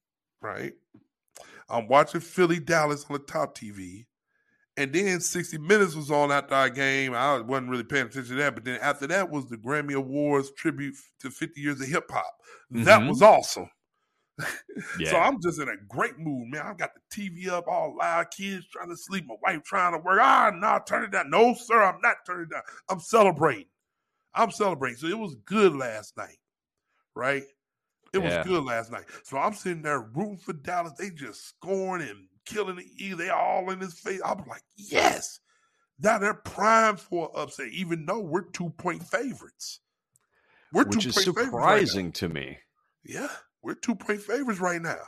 right? 0.42 0.72
I'm 1.68 1.86
watching 1.86 2.20
Philly 2.20 2.58
Dallas 2.58 3.06
on 3.08 3.14
the 3.14 3.20
top 3.20 3.56
TV. 3.56 4.06
And 4.80 4.94
then 4.94 5.20
60 5.20 5.58
Minutes 5.58 5.94
was 5.94 6.10
on 6.10 6.32
after 6.32 6.54
our 6.54 6.70
game. 6.70 7.12
I 7.12 7.38
wasn't 7.38 7.68
really 7.68 7.84
paying 7.84 8.06
attention 8.06 8.36
to 8.36 8.42
that. 8.42 8.54
But 8.54 8.64
then 8.64 8.80
after 8.80 9.06
that 9.08 9.28
was 9.28 9.46
the 9.46 9.58
Grammy 9.58 9.92
Awards 9.94 10.52
tribute 10.52 10.96
to 11.20 11.30
50 11.30 11.60
years 11.60 11.82
of 11.82 11.86
hip 11.86 12.10
hop. 12.10 12.34
That 12.70 13.00
Mhm. 13.02 13.08
was 13.08 13.20
awesome. 13.20 13.68
Yeah. 14.98 15.10
So 15.10 15.18
I'm 15.18 15.38
just 15.42 15.60
in 15.60 15.68
a 15.68 15.76
great 15.86 16.18
mood, 16.18 16.48
man. 16.48 16.62
I've 16.66 16.78
got 16.78 16.92
the 16.94 17.00
TV 17.14 17.50
up 17.50 17.68
all 17.68 17.94
loud, 17.94 18.30
kids 18.30 18.66
trying 18.68 18.88
to 18.88 18.96
sleep, 18.96 19.26
my 19.26 19.34
wife 19.42 19.62
trying 19.64 19.92
to 19.92 19.98
work. 19.98 20.18
Ah, 20.22 20.50
no, 20.54 20.80
turn 20.86 21.04
it 21.04 21.10
down. 21.10 21.28
No, 21.28 21.52
sir, 21.52 21.82
I'm 21.82 22.00
not 22.00 22.24
turning 22.24 22.44
it 22.44 22.50
down. 22.50 22.62
I'm 22.88 23.00
celebrating. 23.00 23.66
I'm 24.32 24.50
celebrating. 24.50 24.96
So 24.96 25.08
it 25.08 25.18
was 25.18 25.34
good 25.44 25.76
last 25.76 26.16
night, 26.16 26.38
right? 27.14 27.44
It 28.14 28.18
was 28.18 28.32
good 28.46 28.64
last 28.64 28.90
night. 28.90 29.04
So 29.24 29.36
I'm 29.36 29.52
sitting 29.52 29.82
there 29.82 30.00
rooting 30.00 30.38
for 30.38 30.54
Dallas. 30.54 30.94
They 30.94 31.10
just 31.10 31.46
scoring 31.46 32.08
and 32.08 32.26
killing 32.46 32.76
the 32.76 32.86
E. 32.96 33.14
They 33.14 33.28
all 33.30 33.70
in 33.70 33.80
his 33.80 33.98
face. 33.98 34.20
I'm 34.24 34.44
like, 34.46 34.62
yes. 34.76 35.40
Now 35.98 36.18
they're 36.18 36.34
primed 36.34 37.00
for 37.00 37.30
an 37.34 37.42
upset, 37.42 37.68
even 37.68 38.06
though 38.06 38.20
we're 38.20 38.50
two 38.50 38.70
point 38.70 39.02
favorites. 39.02 39.80
We're 40.72 40.84
Which 40.84 41.04
is 41.04 41.14
two-point 41.16 41.36
favorites 41.36 41.52
right 41.54 41.80
surprising 41.88 42.12
to 42.12 42.28
me. 42.28 42.58
Yeah, 43.04 43.28
we're 43.62 43.74
two 43.74 43.94
point 43.96 44.22
favorites 44.22 44.60
right 44.60 44.80
now. 44.80 45.02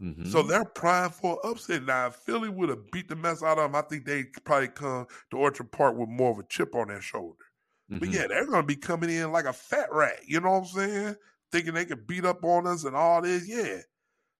Mhm. 0.00 0.30
So 0.32 0.42
they're 0.42 0.64
primed 0.64 1.14
for 1.14 1.44
upset. 1.44 1.82
Now, 1.82 2.06
if 2.06 2.14
Philly 2.14 2.48
would 2.48 2.70
have 2.70 2.90
beat 2.90 3.08
the 3.08 3.16
mess 3.16 3.42
out 3.42 3.58
of 3.58 3.64
them, 3.64 3.74
I 3.74 3.82
think 3.82 4.06
they'd 4.06 4.32
probably 4.44 4.68
come 4.68 5.06
to 5.30 5.36
Orchard 5.36 5.72
Park 5.72 5.96
with 5.96 6.08
more 6.08 6.30
of 6.30 6.38
a 6.38 6.44
chip 6.48 6.74
on 6.74 6.88
their 6.88 7.02
shoulder. 7.02 7.44
But 7.90 8.02
Mhm. 8.08 8.14
yeah, 8.14 8.26
they're 8.28 8.46
going 8.46 8.62
to 8.62 8.66
be 8.66 8.76
coming 8.76 9.10
in 9.10 9.32
like 9.32 9.44
a 9.46 9.52
fat 9.52 9.92
rat. 9.92 10.20
You 10.26 10.40
know 10.40 10.52
what 10.52 10.58
I'm 10.58 10.64
saying? 10.66 11.16
Thinking 11.52 11.74
they 11.74 11.84
could 11.84 12.06
beat 12.06 12.24
up 12.24 12.44
on 12.44 12.66
us 12.66 12.84
and 12.84 12.94
all 12.96 13.20
this. 13.20 13.46
Yeah. 13.48 13.82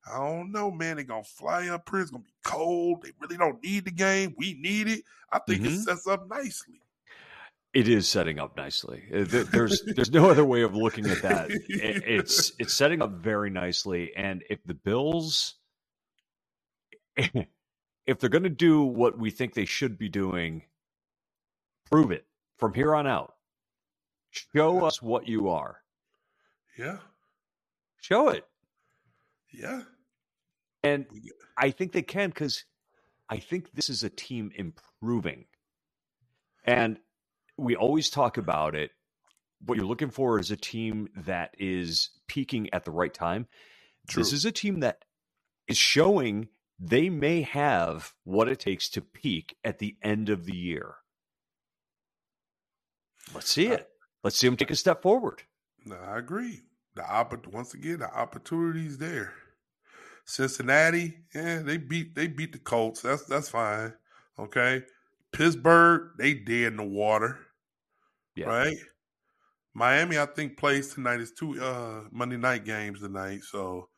I 0.07 0.19
don't 0.19 0.51
know, 0.53 0.71
man. 0.71 0.97
They're 0.97 1.05
going 1.05 1.25
to 1.25 1.29
fly 1.31 1.69
up 1.69 1.89
here. 1.91 2.01
It's 2.01 2.11
going 2.11 2.23
to 2.23 2.27
be 2.27 2.35
cold. 2.45 3.03
They 3.03 3.13
really 3.21 3.37
don't 3.37 3.63
need 3.63 3.85
the 3.85 3.91
game. 3.91 4.35
We 4.39 4.55
need 4.55 4.89
it. 4.89 5.05
I 5.33 5.39
think 5.41 5.65
it 5.65 5.69
Mhm. 5.71 5.85
sets 5.85 6.07
up 6.07 6.29
nicely. 6.29 6.81
It 7.73 7.87
is 7.87 8.09
setting 8.09 8.41
up 8.41 8.57
nicely. 8.57 9.05
Uh, 9.15 9.25
There's 9.29 9.83
there's 9.85 10.11
no 10.11 10.29
other 10.29 10.45
way 10.45 10.63
of 10.63 10.75
looking 10.75 11.07
at 11.07 11.23
that. 11.23 11.51
It's 11.69 12.51
it's 12.59 12.75
setting 12.75 13.01
up 13.01 13.13
very 13.13 13.49
nicely, 13.51 14.13
and 14.17 14.43
if 14.51 14.59
the 14.65 14.75
Bills 14.75 15.55
if 17.17 18.19
they're 18.19 18.29
going 18.31 18.43
to 18.43 18.49
do 18.49 18.83
what 18.83 19.19
we 19.19 19.31
think 19.31 19.55
they 19.55 19.67
should 19.67 19.99
be 19.99 20.09
doing, 20.09 20.63
prove 21.89 22.11
it 22.11 22.27
from 22.57 22.75
here 22.75 22.93
on 22.95 23.07
out. 23.07 23.37
Show 24.31 24.85
us 24.85 25.01
what 25.01 25.29
you 25.29 25.49
are. 25.49 25.81
Yeah. 26.77 26.99
Show 28.01 28.31
it. 28.31 28.49
Yeah. 29.53 29.83
And 30.83 31.07
I 31.57 31.71
think 31.71 31.93
they 31.93 32.03
can 32.03 32.31
because 32.31 32.65
I 33.29 33.39
think 33.39 33.73
this 33.73 33.91
is 33.91 34.03
a 34.03 34.11
team 34.11 34.51
improving. 34.55 35.47
And 36.65 36.99
we 37.57 37.77
always 37.77 38.11
talk 38.11 38.39
about 38.39 38.75
it. 38.75 38.91
What 39.65 39.77
you're 39.77 39.87
looking 39.87 40.11
for 40.11 40.39
is 40.39 40.51
a 40.51 40.57
team 40.57 41.09
that 41.15 41.55
is 41.59 42.11
peaking 42.27 42.73
at 42.73 42.85
the 42.85 42.91
right 42.91 43.13
time. 43.13 43.47
True. 44.09 44.23
This 44.23 44.33
is 44.33 44.45
a 44.45 44.53
team 44.53 44.81
that 44.81 45.05
is 45.69 45.77
showing 45.77 46.49
they 46.79 47.11
may 47.11 47.43
have 47.43 48.15
what 48.25 48.49
it 48.49 48.59
takes 48.59 48.89
to 48.91 49.03
peak 49.03 49.57
at 49.63 49.79
the 49.79 49.97
end 50.03 50.31
of 50.31 50.47
the 50.47 50.57
year. 50.57 50.95
Let's 53.35 53.51
see 53.51 53.67
it. 53.67 53.89
Let's 54.25 54.37
see 54.37 54.49
them 54.49 54.57
take 54.57 54.71
a 54.71 54.77
step 54.77 55.03
forward. 55.03 55.43
No, 55.85 55.97
I 55.97 56.19
agree. 56.19 56.63
The 56.95 57.03
oppor- 57.03 57.47
once 57.47 57.75
again, 57.75 58.01
the 58.01 58.13
opportunity's 58.13 58.99
there. 58.99 59.35
Cincinnati, 60.31 61.19
yeah, 61.35 61.61
they 61.62 61.79
beat 61.79 62.14
they 62.16 62.29
beat 62.29 62.53
the 62.53 62.59
Colts. 62.61 63.03
That's 63.03 63.25
that's 63.27 63.51
fine. 63.51 63.95
Okay. 64.38 64.85
Pittsburgh, 65.33 66.12
they 66.19 66.35
dead 66.35 66.73
in 66.73 66.77
the 66.79 66.85
water. 66.85 67.38
Yeah. 68.37 68.47
Right? 68.49 68.77
Miami, 69.75 70.19
I 70.19 70.27
think, 70.27 70.59
plays 70.59 70.95
tonight. 70.95 71.21
It's 71.21 71.33
two 71.33 71.62
uh 71.62 72.05
Monday 72.12 72.37
night 72.38 72.64
games 72.64 73.01
tonight. 73.01 73.43
So 73.45 73.88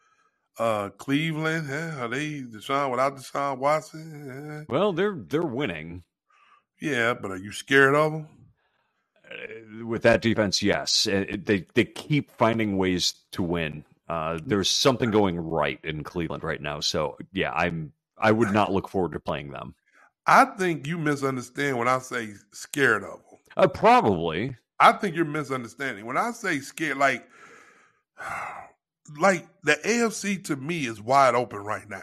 uh 0.58 0.90
Cleveland, 0.90 1.68
yeah, 1.70 2.00
are 2.04 2.08
they 2.08 2.42
Deshaun 2.42 2.90
without 2.90 3.16
Deshaun 3.16 3.58
Watson? 3.58 4.66
Well, 4.68 4.92
they're 4.92 5.16
they're 5.28 5.42
winning 5.42 6.04
Yeah. 6.80 6.90
yeah, 6.92 7.14
but 7.14 7.30
are 7.32 7.36
you 7.38 7.52
scared 7.52 7.94
of 7.94 8.12
them? 8.12 8.28
Uh, 9.30 9.86
with 9.86 10.02
that 10.02 10.22
defense. 10.22 10.62
Yes, 10.62 11.06
Uh, 11.08 11.26
they 11.44 11.66
they 11.74 11.84
keep 11.86 12.30
finding 12.32 12.76
ways 12.78 13.14
to 13.32 13.42
win. 13.42 13.84
Uh, 14.12 14.38
there's 14.44 14.68
something 14.68 15.10
going 15.10 15.40
right 15.40 15.80
in 15.84 16.04
Cleveland 16.04 16.44
right 16.44 16.60
now. 16.60 16.80
So 16.80 17.16
yeah, 17.32 17.50
I'm 17.52 17.94
I 18.18 18.30
would 18.30 18.52
not 18.52 18.70
look 18.70 18.86
forward 18.86 19.12
to 19.12 19.20
playing 19.20 19.52
them. 19.52 19.74
I 20.26 20.44
think 20.44 20.86
you 20.86 20.98
misunderstand 20.98 21.78
when 21.78 21.88
I 21.88 21.98
say 21.98 22.34
scared 22.52 23.04
of 23.04 23.20
them. 23.30 23.38
Uh, 23.56 23.68
probably. 23.68 24.54
I 24.78 24.92
think 24.92 25.16
you're 25.16 25.24
misunderstanding. 25.24 26.04
When 26.04 26.18
I 26.18 26.32
say 26.32 26.58
scared, 26.58 26.98
like, 26.98 27.26
like 29.18 29.48
the 29.62 29.76
AFC 29.82 30.44
to 30.44 30.56
me 30.56 30.84
is 30.84 31.00
wide 31.00 31.34
open 31.34 31.60
right 31.60 31.88
now. 31.88 32.02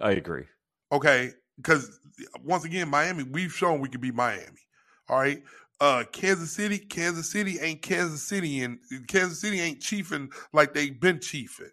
I 0.00 0.12
agree. 0.12 0.46
Okay, 0.90 1.34
because 1.56 2.00
once 2.42 2.64
again, 2.64 2.88
Miami, 2.88 3.22
we've 3.22 3.52
shown 3.52 3.78
we 3.78 3.88
can 3.88 4.00
be 4.00 4.10
Miami. 4.10 4.66
All 5.08 5.20
right. 5.20 5.40
Uh, 5.80 6.04
Kansas 6.12 6.52
City, 6.52 6.78
Kansas 6.78 7.30
City 7.30 7.58
ain't 7.60 7.82
Kansas 7.82 8.22
City, 8.22 8.62
and 8.62 8.78
Kansas 9.06 9.40
City 9.40 9.60
ain't 9.60 9.80
chiefing 9.80 10.32
like 10.52 10.74
they've 10.74 10.98
been 11.00 11.18
chiefing. 11.18 11.70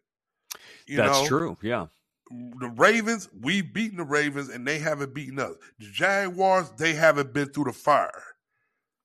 You 0.85 0.97
That's 0.97 1.21
know? 1.21 1.27
true. 1.27 1.57
Yeah. 1.61 1.87
The 2.29 2.69
Ravens, 2.69 3.29
we've 3.41 3.73
beaten 3.73 3.97
the 3.97 4.03
Ravens, 4.03 4.49
and 4.49 4.67
they 4.67 4.79
haven't 4.79 5.13
beaten 5.13 5.39
us. 5.39 5.55
The 5.79 5.85
Jaguars, 5.91 6.71
they 6.77 6.93
haven't 6.93 7.33
been 7.33 7.49
through 7.49 7.65
the 7.65 7.73
fire. 7.73 8.23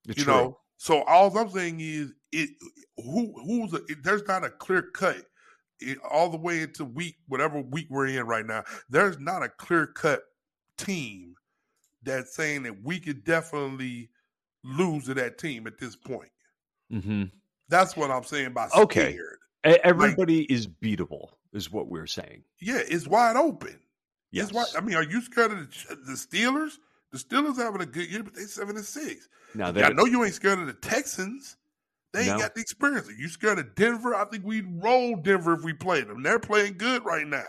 It's 0.08 0.18
you 0.18 0.24
true. 0.24 0.32
know. 0.32 0.58
So 0.76 1.02
all 1.02 1.36
I'm 1.36 1.50
saying 1.50 1.80
is, 1.80 2.12
it 2.32 2.50
who 2.96 3.32
who's 3.44 3.72
a, 3.74 3.80
it, 3.88 4.02
there's 4.02 4.26
not 4.26 4.44
a 4.44 4.50
clear 4.50 4.82
cut 4.82 5.24
it, 5.80 5.98
all 6.08 6.28
the 6.28 6.36
way 6.36 6.62
into 6.62 6.84
week 6.84 7.16
whatever 7.28 7.60
week 7.60 7.86
we're 7.90 8.06
in 8.06 8.26
right 8.26 8.46
now. 8.46 8.64
There's 8.88 9.18
not 9.18 9.42
a 9.42 9.48
clear 9.48 9.86
cut 9.86 10.22
team 10.78 11.34
that's 12.02 12.34
saying 12.34 12.62
that 12.62 12.82
we 12.82 12.98
could 13.00 13.24
definitely 13.24 14.10
lose 14.64 15.04
to 15.06 15.14
that 15.14 15.38
team 15.38 15.66
at 15.66 15.78
this 15.78 15.96
point. 15.96 16.30
hmm 16.90 17.24
That's 17.68 17.96
what 17.96 18.10
I'm 18.10 18.24
saying 18.24 18.52
by 18.52 18.68
Okay. 18.76 19.12
scared. 19.12 19.80
Everybody 19.84 20.42
is 20.52 20.66
beatable, 20.66 21.28
is 21.52 21.70
what 21.70 21.88
we're 21.88 22.06
saying. 22.06 22.42
Yeah, 22.60 22.80
it's 22.86 23.06
wide 23.06 23.36
open. 23.36 23.78
Yes. 24.32 24.44
It's 24.48 24.52
wide. 24.54 24.66
I 24.76 24.80
mean, 24.80 24.96
are 24.96 25.02
you 25.02 25.20
scared 25.20 25.52
of 25.52 25.58
the, 25.58 25.96
the 26.06 26.12
Steelers? 26.12 26.72
The 27.12 27.18
Steelers 27.18 27.56
having 27.56 27.80
a 27.82 27.86
good 27.86 28.08
year, 28.10 28.22
but 28.22 28.34
they 28.34 28.42
seven 28.42 28.76
and 28.76 28.84
six. 28.84 29.28
now 29.54 29.68
I 29.68 29.92
know 29.92 30.04
you 30.06 30.24
ain't 30.24 30.34
scared 30.34 30.60
of 30.60 30.66
the 30.66 30.72
Texans. 30.72 31.56
They 32.12 32.20
ain't 32.20 32.28
No. 32.30 32.38
got 32.38 32.54
the 32.54 32.60
experience. 32.60 33.08
Are 33.08 33.12
you 33.12 33.28
scared 33.28 33.58
of 33.58 33.74
Denver? 33.74 34.14
I 34.14 34.24
think 34.24 34.44
we'd 34.44 34.66
roll 34.82 35.16
Denver 35.16 35.54
if 35.54 35.62
we 35.62 35.72
played 35.72 36.08
them. 36.08 36.22
They're 36.22 36.38
playing 36.40 36.78
good 36.78 37.04
right 37.04 37.26
now. 37.26 37.44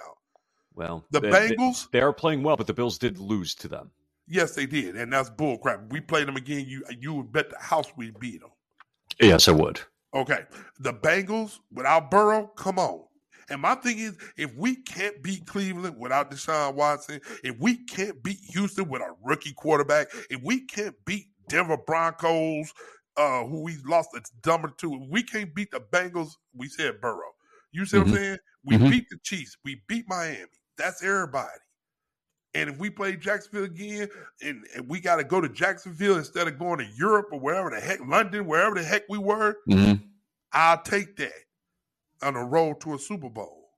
well, 0.73 1.05
The 1.11 1.19
they, 1.19 1.29
they- 1.29 1.55
Bengals, 1.55 1.89
they 1.91 2.01
are 2.01 2.13
playing 2.13 2.43
well, 2.43 2.57
but 2.57 2.67
the 2.67 2.73
Bills 2.73 2.97
did 2.97 3.17
lose 3.19 3.55
to 3.55 3.67
them. 3.67 3.91
Yes, 4.27 4.55
they 4.55 4.65
did, 4.65 4.95
and 4.95 5.11
that's 5.11 5.29
bullcrap. 5.29 5.91
We 5.91 6.01
played 6.01 6.27
them 6.27 6.35
again. 6.35 6.65
You 6.67 6.83
you 6.99 7.13
would 7.15 7.31
bet 7.31 7.49
the 7.49 7.59
house 7.59 7.87
we 7.95 8.11
beat 8.11 8.41
them. 8.41 8.51
Yes, 9.19 9.47
I 9.47 9.51
would. 9.51 9.81
Okay, 10.13 10.45
the 10.79 10.93
Bengals 10.93 11.59
without 11.71 12.11
Burrow, 12.11 12.47
come 12.47 12.79
on. 12.79 13.05
And 13.49 13.61
my 13.61 13.75
thing 13.75 13.99
is, 13.99 14.17
if 14.37 14.53
we 14.55 14.77
can't 14.77 15.21
beat 15.21 15.45
Cleveland 15.45 15.97
without 15.97 16.31
Deshaun 16.31 16.75
Watson, 16.75 17.19
if 17.43 17.57
we 17.59 17.83
can't 17.85 18.21
beat 18.23 18.39
Houston 18.53 18.87
with 18.89 19.01
a 19.01 19.13
rookie 19.23 19.53
quarterback, 19.53 20.07
if 20.29 20.41
we 20.41 20.65
can't 20.65 20.95
beat 21.05 21.27
Denver 21.49 21.77
Broncos, 21.77 22.71
uh, 23.17 23.43
who 23.45 23.61
we 23.61 23.77
lost 23.85 24.09
a 24.15 24.21
dumber 24.41 24.69
to, 24.77 24.93
if 24.95 25.09
we 25.09 25.21
can't 25.23 25.53
beat 25.53 25.71
the 25.71 25.81
Bengals, 25.81 26.31
we 26.55 26.69
said 26.69 27.01
Burrow. 27.01 27.31
You 27.73 27.85
see 27.85 27.97
what 27.97 28.07
I'm 28.07 28.13
Mhm. 28.13 28.17
saying? 28.17 28.37
We 28.63 28.75
Mhm. 28.77 28.89
beat 28.89 29.09
the 29.09 29.17
Chiefs. 29.23 29.57
We 29.65 29.81
beat 29.87 30.05
Miami. 30.07 30.45
That's 30.77 31.03
everybody. 31.03 31.49
And 32.53 32.69
if 32.69 32.77
we 32.77 32.89
play 32.89 33.15
Jacksonville 33.15 33.63
again, 33.63 34.09
and, 34.41 34.65
and 34.75 34.87
we 34.89 34.99
got 34.99 35.15
to 35.17 35.23
go 35.23 35.39
to 35.39 35.47
Jacksonville 35.47 36.17
instead 36.17 36.47
of 36.47 36.59
going 36.59 36.79
to 36.79 36.87
Europe 36.97 37.29
or 37.31 37.39
wherever 37.39 37.69
the 37.69 37.79
heck, 37.79 37.99
London, 38.05 38.45
wherever 38.45 38.75
the 38.75 38.83
heck 38.83 39.03
we 39.09 39.17
were, 39.17 39.55
Mm-hmm. 39.69 40.03
I'll 40.53 40.81
take 40.81 41.15
that 41.17 41.31
on 42.21 42.35
a 42.35 42.43
road 42.43 42.81
to 42.81 42.93
a 42.95 42.99
Super 42.99 43.29
Bowl. 43.29 43.69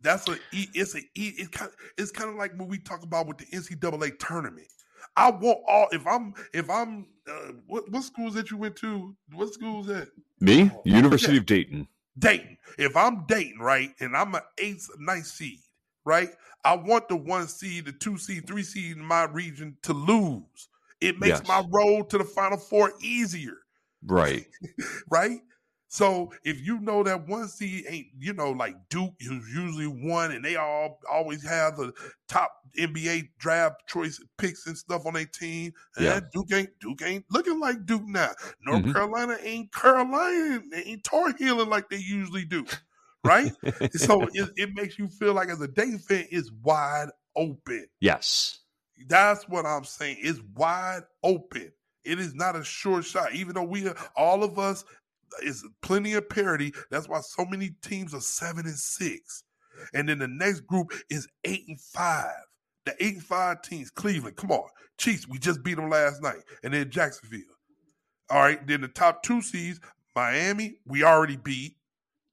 That's 0.00 0.28
a 0.28 0.36
it's 0.52 0.94
a 0.94 1.00
it's 1.16 1.48
kind 1.48 1.72
it's 1.96 2.12
kind 2.12 2.30
of 2.30 2.36
like 2.36 2.52
when 2.56 2.68
we 2.68 2.78
talk 2.78 3.02
about 3.02 3.26
with 3.26 3.38
the 3.38 3.46
NCAA 3.46 4.20
tournament. 4.20 4.68
I 5.16 5.30
want 5.32 5.58
all 5.66 5.88
if 5.90 6.06
I'm 6.06 6.34
if 6.54 6.70
I'm 6.70 7.06
uh, 7.28 7.52
what 7.66 7.90
what 7.90 8.04
schools 8.04 8.34
that 8.34 8.52
you 8.52 8.56
went 8.56 8.76
to? 8.76 9.16
What 9.32 9.52
schools 9.52 9.88
that 9.88 10.08
Me, 10.40 10.70
Oh, 10.72 10.82
University 10.84 11.36
of 11.36 11.46
Dayton. 11.46 11.88
Dayton? 12.20 12.56
If 12.78 12.96
I'm 12.96 13.24
Dayton, 13.26 13.58
right, 13.58 13.90
and 13.98 14.16
I'm 14.16 14.34
an 14.36 14.42
eighth, 14.58 14.88
ninth 15.00 15.26
seed, 15.26 15.58
right? 16.04 16.30
I 16.68 16.76
want 16.76 17.08
the 17.08 17.16
one 17.16 17.48
seed, 17.48 17.86
the 17.86 17.92
two 17.92 18.18
seed, 18.18 18.46
three 18.46 18.62
seed 18.62 18.96
in 18.96 19.04
my 19.04 19.24
region 19.24 19.78
to 19.84 19.92
lose. 19.94 20.68
It 21.00 21.18
makes 21.18 21.40
Yes. 21.40 21.46
my 21.46 21.64
road 21.70 22.10
to 22.10 22.18
the 22.18 22.24
Final 22.24 22.58
Four 22.58 22.92
easier 23.00 23.58
Right. 24.02 24.46
right? 25.10 25.40
So 25.90 26.32
if 26.44 26.60
you 26.60 26.80
know 26.80 27.02
that 27.02 27.26
one 27.28 27.48
seed 27.48 27.86
ain't, 27.88 28.08
you 28.18 28.34
know, 28.34 28.50
like 28.50 28.76
Duke, 28.90 29.14
who's 29.20 29.48
usually 29.54 29.86
one, 29.86 30.32
and 30.32 30.44
they 30.44 30.56
all 30.56 30.98
always 31.10 31.42
have 31.44 31.76
the 31.78 31.94
top 32.28 32.52
NBA 32.78 33.30
draft 33.38 33.88
choice 33.88 34.22
picks 34.36 34.66
and 34.66 34.76
stuff 34.76 35.06
on 35.06 35.14
their 35.14 35.24
team. 35.24 35.72
Yeah. 35.98 36.16
Yeah, 36.16 36.20
Duke 36.32 36.52
ain't 36.52 36.78
Duke 36.80 37.00
ain't 37.02 37.24
looking 37.30 37.58
like 37.58 37.86
Duke 37.86 38.06
now. 38.06 38.32
North 38.60 38.84
Mhm. 38.84 38.92
Carolina 38.92 39.38
ain't 39.42 39.72
Carolina, 39.72 40.60
they 40.70 40.82
ain't 40.84 41.04
tar 41.04 41.32
heeling 41.38 41.70
like 41.70 41.88
they 41.88 41.96
usually 41.96 42.44
do, 42.44 42.66
right? 43.24 43.52
so 43.92 44.22
it, 44.32 44.50
it 44.56 44.70
makes 44.74 44.98
you 44.98 45.08
feel 45.08 45.34
like 45.34 45.48
as 45.48 45.60
a 45.60 45.68
Dayton 45.68 45.98
fan, 45.98 46.26
it's 46.30 46.50
wide 46.62 47.08
open. 47.36 47.86
yes. 48.00 48.60
That's 49.06 49.48
what 49.48 49.64
I'm 49.64 49.84
saying. 49.84 50.16
It's 50.20 50.40
wide 50.56 51.02
open. 51.22 51.70
It 52.04 52.18
is 52.18 52.34
not 52.34 52.56
a 52.56 52.64
sure 52.64 53.00
shot. 53.00 53.32
Even 53.32 53.54
though 53.54 53.62
we 53.62 53.86
are, 53.86 53.96
all 54.16 54.42
of 54.42 54.58
us 54.58 54.84
is 55.42 55.64
plenty 55.82 56.14
of 56.14 56.28
parity. 56.28 56.72
That's 56.90 57.08
why 57.08 57.20
so 57.20 57.44
many 57.44 57.70
teams 57.82 58.12
are 58.12 58.20
seven 58.20 58.66
and 58.66 58.76
six. 58.76 59.44
And 59.94 60.08
then 60.08 60.18
the 60.18 60.26
next 60.26 60.60
group 60.60 60.92
is 61.10 61.28
eight 61.44 61.64
and 61.68 61.80
five. 61.80 62.34
The 62.86 62.94
eight 62.98 63.14
and 63.14 63.22
five 63.22 63.62
teams, 63.62 63.90
Cleveland, 63.90 64.36
come 64.36 64.50
on. 64.50 64.68
Chiefs, 64.98 65.28
we 65.28 65.38
just 65.38 65.62
beat 65.62 65.76
them 65.76 65.90
last 65.90 66.22
night. 66.22 66.42
And 66.64 66.74
then 66.74 66.90
Jacksonville. 66.90 67.42
All 68.30 68.40
right. 68.40 68.66
Then 68.66 68.80
the 68.80 68.88
top 68.88 69.22
two 69.22 69.42
seeds, 69.42 69.80
Miami, 70.16 70.78
we 70.86 71.04
already 71.04 71.36
beat. 71.36 71.76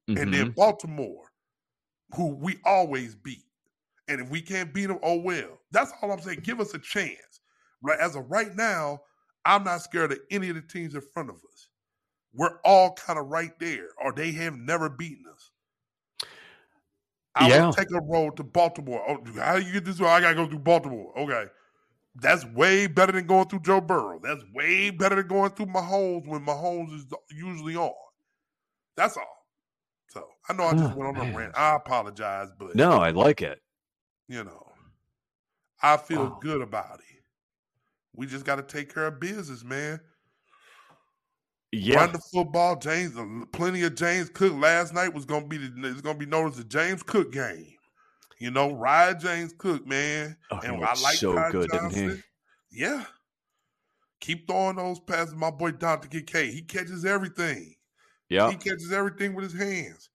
And 0.08 0.32
then 0.32 0.52
Mhm. 0.52 0.54
Baltimore, 0.54 1.32
who 2.14 2.34
we 2.36 2.60
always 2.64 3.14
beat. 3.14 3.44
And 4.08 4.20
if 4.20 4.30
we 4.30 4.40
can't 4.40 4.72
beat 4.72 4.86
them, 4.86 4.98
oh 5.02 5.16
well. 5.20 5.60
That's 5.72 5.92
all 6.00 6.12
I'm 6.12 6.20
saying. 6.20 6.40
Give 6.40 6.60
us 6.60 6.74
a 6.74 6.78
chance. 6.78 7.40
Right 7.82 7.98
as 7.98 8.16
of 8.16 8.30
right 8.30 8.54
now, 8.54 9.00
I'm 9.44 9.64
not 9.64 9.82
scared 9.82 10.12
of 10.12 10.20
any 10.30 10.48
of 10.48 10.56
the 10.56 10.62
teams 10.62 10.94
in 10.94 11.00
front 11.00 11.30
of 11.30 11.36
us. 11.36 11.68
We're 12.32 12.60
all 12.64 12.94
kind 12.94 13.18
of 13.18 13.26
right 13.26 13.58
there, 13.58 13.88
or 14.02 14.12
they 14.12 14.32
have 14.32 14.56
never 14.56 14.88
beaten 14.88 15.24
us. 15.32 15.50
I 17.34 17.48
Yeah. 17.48 17.66
would 17.66 17.72
take 17.76 17.90
a 17.90 18.00
road 18.00 18.36
to 18.38 18.44
Baltimore. 18.44 19.04
Oh, 19.08 19.24
how 19.40 19.58
do 19.58 19.62
you 19.66 19.72
get 19.72 19.84
this? 19.84 20.00
I 20.00 20.20
gotta 20.20 20.34
go 20.34 20.46
through 20.48 20.60
Baltimore. 20.60 21.16
Okay. 21.18 21.50
That's 22.16 22.44
way 22.46 22.86
better 22.86 23.12
than 23.12 23.26
going 23.26 23.48
through 23.48 23.60
Joe 23.60 23.80
Burrow. 23.80 24.20
That's 24.20 24.42
way 24.54 24.90
better 24.90 25.16
than 25.16 25.28
going 25.28 25.50
through 25.52 25.66
Mahomes 25.66 26.26
when 26.26 26.46
Mahomes 26.46 26.94
is 26.94 27.06
usually 27.30 27.76
on. 27.76 27.92
That's 28.96 29.16
all. 29.16 29.35
So 30.16 30.26
I 30.48 30.54
know 30.54 30.64
I 30.64 30.72
just 30.72 30.84
Oh, 30.92 30.96
went 30.96 31.10
on 31.10 31.26
man. 31.26 31.34
a 31.34 31.36
rant. 31.36 31.52
I 31.58 31.76
apologize, 31.76 32.48
but 32.58 32.74
No, 32.74 32.92
I 32.92 33.10
like 33.10 33.42
it. 33.42 33.60
you 34.28 34.42
know, 34.44 34.72
I 35.82 35.98
feel 35.98 36.20
Wow. 36.20 36.38
good 36.40 36.62
about 36.62 37.00
it. 37.00 37.22
We 38.14 38.26
just 38.26 38.46
got 38.46 38.56
to 38.56 38.62
take 38.62 38.94
care 38.94 39.08
of 39.08 39.20
business, 39.20 39.62
man. 39.62 40.00
Yeah, 41.70 41.98
Run 41.98 42.12
the 42.12 42.18
football, 42.32 42.76
James. 42.76 43.12
Plenty 43.52 43.82
of 43.82 43.94
James 43.94 44.30
Cook 44.30 44.54
last 44.54 44.94
night 44.94 45.12
was 45.12 45.26
gonna 45.26 45.46
be 45.46 45.58
the 45.58 45.70
it's 45.90 46.00
gonna 46.00 46.16
be 46.16 46.24
known 46.24 46.48
as 46.48 46.56
the 46.56 46.64
James 46.64 47.02
Cook 47.02 47.30
game. 47.30 47.74
You 48.38 48.50
know, 48.50 48.72
ride 48.72 49.20
James 49.20 49.52
Cook, 49.58 49.86
man. 49.86 50.38
Oh, 50.50 50.60
and 50.62 50.82
I 50.82 50.94
like 50.94 51.18
so 51.18 51.34
Ty 51.34 51.50
good, 51.50 51.70
didn't 51.70 51.90
he? 51.90 52.04
Johnson. 52.04 52.24
Yeah. 52.70 53.04
Keep 54.20 54.48
throwing 54.48 54.76
those 54.76 54.98
passes, 55.00 55.34
my 55.34 55.50
boy 55.50 55.72
Dalton 55.72 56.08
Kincaid. 56.08 56.54
He 56.54 56.62
catches 56.62 57.04
everything. 57.04 57.75
Yeah. 58.28 58.50
He 58.50 58.56
catches 58.56 58.92
everything 58.92 59.34
with 59.34 59.50
his 59.52 59.60
hands. 59.60 60.08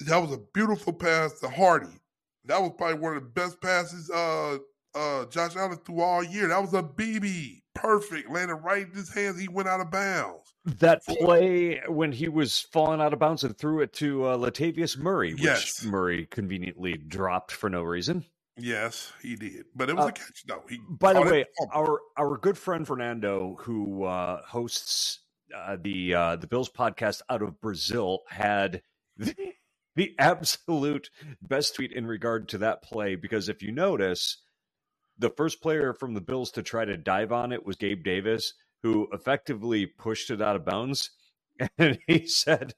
That 0.00 0.18
was 0.18 0.32
a 0.32 0.38
beautiful 0.52 0.92
pass 0.92 1.38
to 1.40 1.48
Hardy. 1.48 2.00
That 2.46 2.60
was 2.60 2.72
probably 2.76 2.98
one 2.98 3.16
of 3.16 3.22
the 3.22 3.28
best 3.28 3.60
passes 3.60 4.10
uh 4.10 4.58
uh 4.94 5.26
Josh 5.26 5.54
Allen 5.56 5.78
threw 5.86 6.00
all 6.00 6.24
year. 6.24 6.48
That 6.48 6.60
was 6.60 6.74
a 6.74 6.82
BB. 6.82 7.60
Perfect. 7.74 8.28
Landed 8.30 8.56
right 8.56 8.86
in 8.86 8.92
his 8.92 9.12
hands. 9.14 9.40
He 9.40 9.48
went 9.48 9.68
out 9.68 9.80
of 9.80 9.90
bounds. 9.90 10.52
That 10.64 11.04
play 11.06 11.80
when 11.88 12.12
he 12.12 12.28
was 12.28 12.60
falling 12.60 13.00
out 13.00 13.12
of 13.12 13.18
bounds 13.18 13.44
and 13.44 13.56
threw 13.56 13.80
it 13.80 13.92
to 13.94 14.24
uh, 14.26 14.36
Latavius 14.36 14.98
Murray, 14.98 15.32
which 15.34 15.42
Yes. 15.42 15.84
Murray 15.84 16.26
conveniently 16.30 16.96
dropped 16.98 17.50
for 17.52 17.70
no 17.70 17.82
reason. 17.82 18.24
Yes, 18.58 19.10
he 19.22 19.34
did. 19.34 19.64
But 19.74 19.88
it 19.88 19.96
was 19.96 20.04
Uh, 20.06 20.08
a 20.08 20.12
catch 20.12 20.44
though. 20.46 20.62
He 20.68 20.78
By 20.90 21.14
the 21.14 21.22
way, 21.22 21.46
our 21.72 22.00
our 22.18 22.36
good 22.36 22.58
friend 22.58 22.86
Fernando, 22.86 23.56
who 23.60 24.04
uh, 24.04 24.42
hosts 24.44 25.20
uh, 25.56 25.76
the 25.80 26.14
uh, 26.14 26.36
the 26.36 26.46
Bills 26.46 26.70
podcast 26.70 27.22
out 27.30 27.42
of 27.42 27.60
Brazil, 27.60 28.20
had 28.28 28.82
the, 29.16 29.34
the 29.96 30.14
absolute 30.18 31.10
best 31.42 31.76
tweet 31.76 31.92
in 31.92 32.06
regard 32.06 32.48
to 32.50 32.58
that 32.58 32.82
play 32.82 33.14
because 33.16 33.48
if 33.48 33.62
you 33.62 33.72
notice, 33.72 34.42
the 35.18 35.30
first 35.30 35.62
player 35.62 35.92
from 35.92 36.14
the 36.14 36.20
Bills 36.20 36.50
to 36.52 36.62
try 36.62 36.84
to 36.84 36.96
dive 36.96 37.32
on 37.32 37.52
it 37.52 37.64
was 37.66 37.76
Gabe 37.76 38.04
Davis, 38.04 38.54
who 38.82 39.08
effectively 39.12 39.86
pushed 39.86 40.30
it 40.30 40.42
out 40.42 40.56
of 40.56 40.64
bounds, 40.64 41.10
and 41.78 41.98
he 42.06 42.26
said 42.26 42.74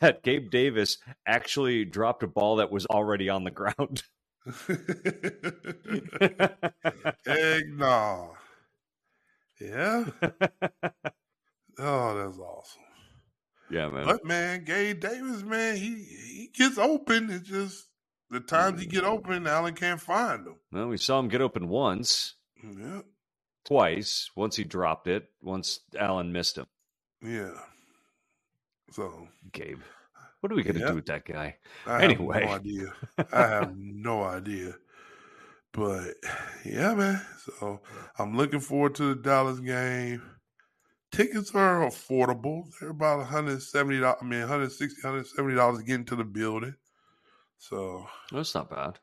that 0.00 0.22
Gabe 0.22 0.50
Davis 0.50 0.98
actually 1.26 1.84
dropped 1.84 2.22
a 2.22 2.28
ball 2.28 2.56
that 2.56 2.70
was 2.70 2.86
already 2.86 3.28
on 3.28 3.44
the 3.44 3.50
ground. 3.50 4.04
Egg 7.26 7.64
no. 7.70 8.34
Yeah. 9.60 10.04
Oh, 11.78 12.14
that's 12.16 12.38
awesome. 12.38 12.82
yeah, 13.70 13.88
man. 13.88 14.04
But 14.04 14.24
man, 14.24 14.64
Gabe 14.64 15.00
Davis, 15.00 15.42
man, 15.42 15.76
he 15.76 15.94
he 16.04 16.50
gets 16.54 16.78
open. 16.78 17.30
It's 17.30 17.48
just 17.48 17.88
the 18.30 18.40
times 18.40 18.80
he 18.80 18.86
get 18.86 19.04
open, 19.04 19.46
Allen 19.46 19.74
can't 19.74 20.00
find 20.00 20.46
him. 20.46 20.56
Well, 20.72 20.88
we 20.88 20.96
saw 20.98 21.18
him 21.18 21.28
get 21.28 21.40
open 21.40 21.68
once, 21.68 22.34
Yeah, 22.62 23.02
twice. 23.64 24.30
Once 24.36 24.56
he 24.56 24.64
dropped 24.64 25.06
it. 25.08 25.28
Once 25.42 25.80
Allen 25.98 26.32
missed 26.32 26.58
him. 26.58 26.66
yeah. 27.22 27.50
So 28.92 29.28
Gabe, 29.52 29.80
what 30.40 30.52
are 30.52 30.54
we 30.54 30.62
Yeah. 30.64 30.88
do 30.88 30.94
with 30.94 31.06
that 31.06 31.24
guy? 31.24 31.56
I 31.86 32.04
Anyway. 32.04 32.46
have 32.46 32.64
no 32.64 32.70
idea. 32.76 32.92
I 33.32 33.46
have 33.46 33.76
no 33.76 34.22
idea. 34.22 34.74
But 35.72 36.14
yeah, 36.64 36.94
man. 36.94 37.20
So 37.58 37.80
I'm 38.18 38.36
looking 38.36 38.60
forward 38.60 38.94
to 38.96 39.14
the 39.14 39.20
Dallas 39.20 39.58
game. 39.60 40.22
Tickets 41.14 41.54
are 41.54 41.80
affordable. 41.88 42.64
They're 42.80 42.90
about 42.90 43.18
one 43.18 43.26
hundred 43.28 43.62
seventy 43.62 44.00
dollars. 44.00 44.18
I 44.22 44.24
mean 44.24 44.40
160 44.40 45.00
170 45.02 45.54
dollars 45.54 45.78
to 45.78 45.84
get 45.84 45.96
into 45.96 46.16
the 46.16 46.24
building. 46.24 46.74
So 47.58 48.06
That's 48.32 48.54
not 48.54 48.70
bad. 48.70 48.98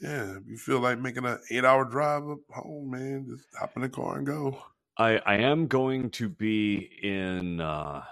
yeah, 0.00 0.36
if 0.36 0.46
you 0.48 0.58
feel 0.58 0.80
like 0.80 0.98
making 1.00 1.24
an 1.26 1.38
eight 1.50 1.64
hour 1.64 1.84
drive 1.84 2.28
up 2.28 2.38
home, 2.50 2.90
man, 2.90 3.26
just 3.28 3.46
hop 3.58 3.72
in 3.76 3.82
the 3.82 3.88
car 3.88 4.18
and 4.18 4.26
go. 4.26 4.62
I 4.98 5.18
I 5.26 5.36
am 5.38 5.66
going 5.66 6.10
to 6.12 6.28
be 6.28 6.88
in 7.02 7.60
uh, 7.60 8.02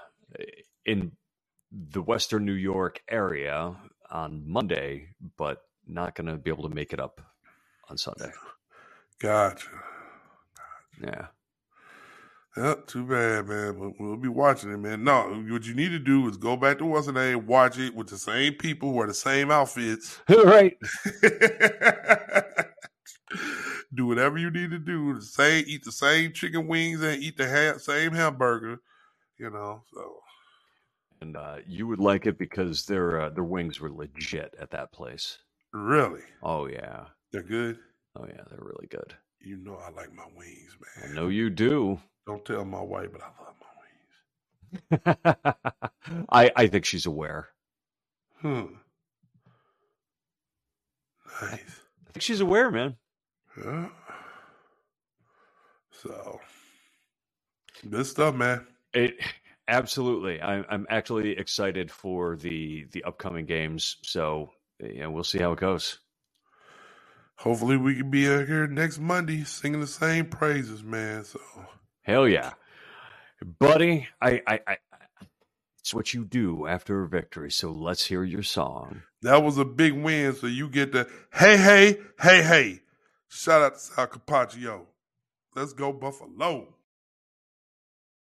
in 0.86 1.12
the 1.72 2.02
Western 2.02 2.44
New 2.44 2.52
York 2.54 3.02
area 3.08 3.76
on 4.10 4.44
Monday, 4.46 5.08
but 5.36 5.62
not 5.86 6.14
going 6.14 6.26
to 6.28 6.36
be 6.36 6.50
able 6.50 6.68
to 6.68 6.74
make 6.74 6.92
it 6.92 7.00
up 7.00 7.20
on 7.88 7.98
Sunday. 7.98 8.32
Gotcha. 9.20 9.68
Yeah. 11.02 11.26
Yeah, 12.56 12.74
too 12.86 13.04
bad, 13.04 13.48
man. 13.48 13.78
But 13.78 13.92
we'll 13.98 14.16
be 14.16 14.28
watching 14.28 14.72
it, 14.72 14.76
man. 14.76 15.02
No, 15.02 15.42
what 15.50 15.64
you 15.66 15.74
need 15.74 15.88
to 15.90 15.98
do 15.98 16.28
is 16.28 16.36
go 16.36 16.56
back 16.56 16.78
to 16.78 16.84
what's 16.84 17.06
the 17.06 17.12
name, 17.12 17.46
watch 17.46 17.78
it 17.78 17.94
with 17.94 18.08
the 18.08 18.16
same 18.18 18.54
people, 18.54 18.92
wear 18.92 19.06
the 19.08 19.14
same 19.14 19.50
outfits. 19.50 20.20
right. 20.28 20.76
do 23.94 24.06
whatever 24.06 24.38
you 24.38 24.50
need 24.50 24.70
to 24.70 24.78
do. 24.78 25.14
The 25.14 25.22
same, 25.22 25.64
eat 25.66 25.84
the 25.84 25.92
same 25.92 26.32
chicken 26.32 26.66
wings 26.68 27.02
and 27.02 27.22
eat 27.22 27.36
the 27.36 27.48
ha- 27.48 27.78
same 27.78 28.12
hamburger. 28.12 28.80
You 29.38 29.50
know, 29.50 29.82
so 29.92 30.20
And 31.20 31.36
uh, 31.36 31.56
you 31.66 31.88
would 31.88 31.98
like 31.98 32.24
it 32.26 32.38
because 32.38 32.84
their 32.86 33.20
uh, 33.20 33.30
their 33.30 33.44
wings 33.44 33.80
were 33.80 33.90
legit 33.90 34.54
at 34.60 34.70
that 34.70 34.92
place. 34.92 35.38
really, 35.72 36.22
Oh 36.42 36.66
yeah. 36.66 37.06
they're 37.32 37.42
good. 37.42 37.78
Oh 38.16 38.26
yeah, 38.28 38.42
they're 38.48 38.62
really 38.62 38.86
good. 38.86 39.14
You 39.40 39.56
know, 39.56 39.74
I 39.76 39.90
like 39.90 40.12
my 40.12 40.26
wings, 40.36 40.76
man. 40.96 41.10
I 41.10 41.14
know 41.14 41.28
you 41.28 41.50
do. 41.50 42.00
Don't 42.26 42.44
tell 42.44 42.64
my 42.64 42.82
wife, 42.82 43.08
but 43.12 43.22
I 43.22 43.26
love 43.44 43.54
my 43.60 45.12
wings. 45.16 46.26
I 46.30 46.52
I 46.56 46.66
think 46.68 46.84
she's 46.84 47.06
aware. 47.06 47.48
Hmm. 48.40 48.64
Nice. 51.42 51.80
I 52.08 52.12
think 52.12 52.22
she's 52.22 52.40
aware, 52.40 52.70
man. 52.70 52.96
Yeah. 53.62 53.88
So, 55.92 56.40
good 57.90 58.06
stuff, 58.06 58.34
man. 58.34 58.66
It 58.92 59.14
absolutely. 59.68 60.40
I'm 60.40 60.64
I'm 60.68 60.86
actually 60.90 61.38
excited 61.38 61.90
for 61.90 62.36
the 62.36 62.86
the 62.92 63.04
upcoming 63.04 63.46
games. 63.46 63.96
So 64.02 64.50
yeah, 64.80 65.06
we'll 65.06 65.24
see 65.24 65.38
how 65.38 65.52
it 65.52 65.60
goes. 65.60 65.98
Hopefully, 67.38 67.76
we 67.76 67.96
can 67.96 68.10
be 68.10 68.28
out 68.28 68.46
here 68.46 68.66
next 68.66 68.98
Monday 68.98 69.44
singing 69.44 69.80
the 69.80 69.86
same 69.86 70.26
praises, 70.26 70.82
man. 70.84 71.24
So, 71.24 71.40
Hell 72.04 72.28
yeah, 72.28 72.52
buddy! 73.58 74.08
I 74.20 74.42
I, 74.46 74.60
I 74.66 74.76
it's 75.84 75.92
what 75.92 76.14
you 76.14 76.24
do 76.24 76.66
after 76.66 77.02
a 77.02 77.08
victory. 77.08 77.50
So 77.50 77.70
let's 77.70 78.06
hear 78.06 78.24
your 78.24 78.42
song. 78.42 79.02
that 79.20 79.42
was 79.42 79.58
a 79.58 79.66
big 79.66 79.92
win. 79.92 80.34
So, 80.34 80.46
you 80.46 80.68
get 80.68 80.92
the 80.92 81.08
hey, 81.34 81.58
hey, 81.58 81.98
hey, 82.20 82.42
hey. 82.42 82.80
Shout 83.28 83.60
out 83.62 83.74
to 83.74 83.80
Sal 83.80 84.06
Capaccio. 84.06 84.86
Let's 85.54 85.72
go, 85.74 85.92
Buffalo. 85.92 86.74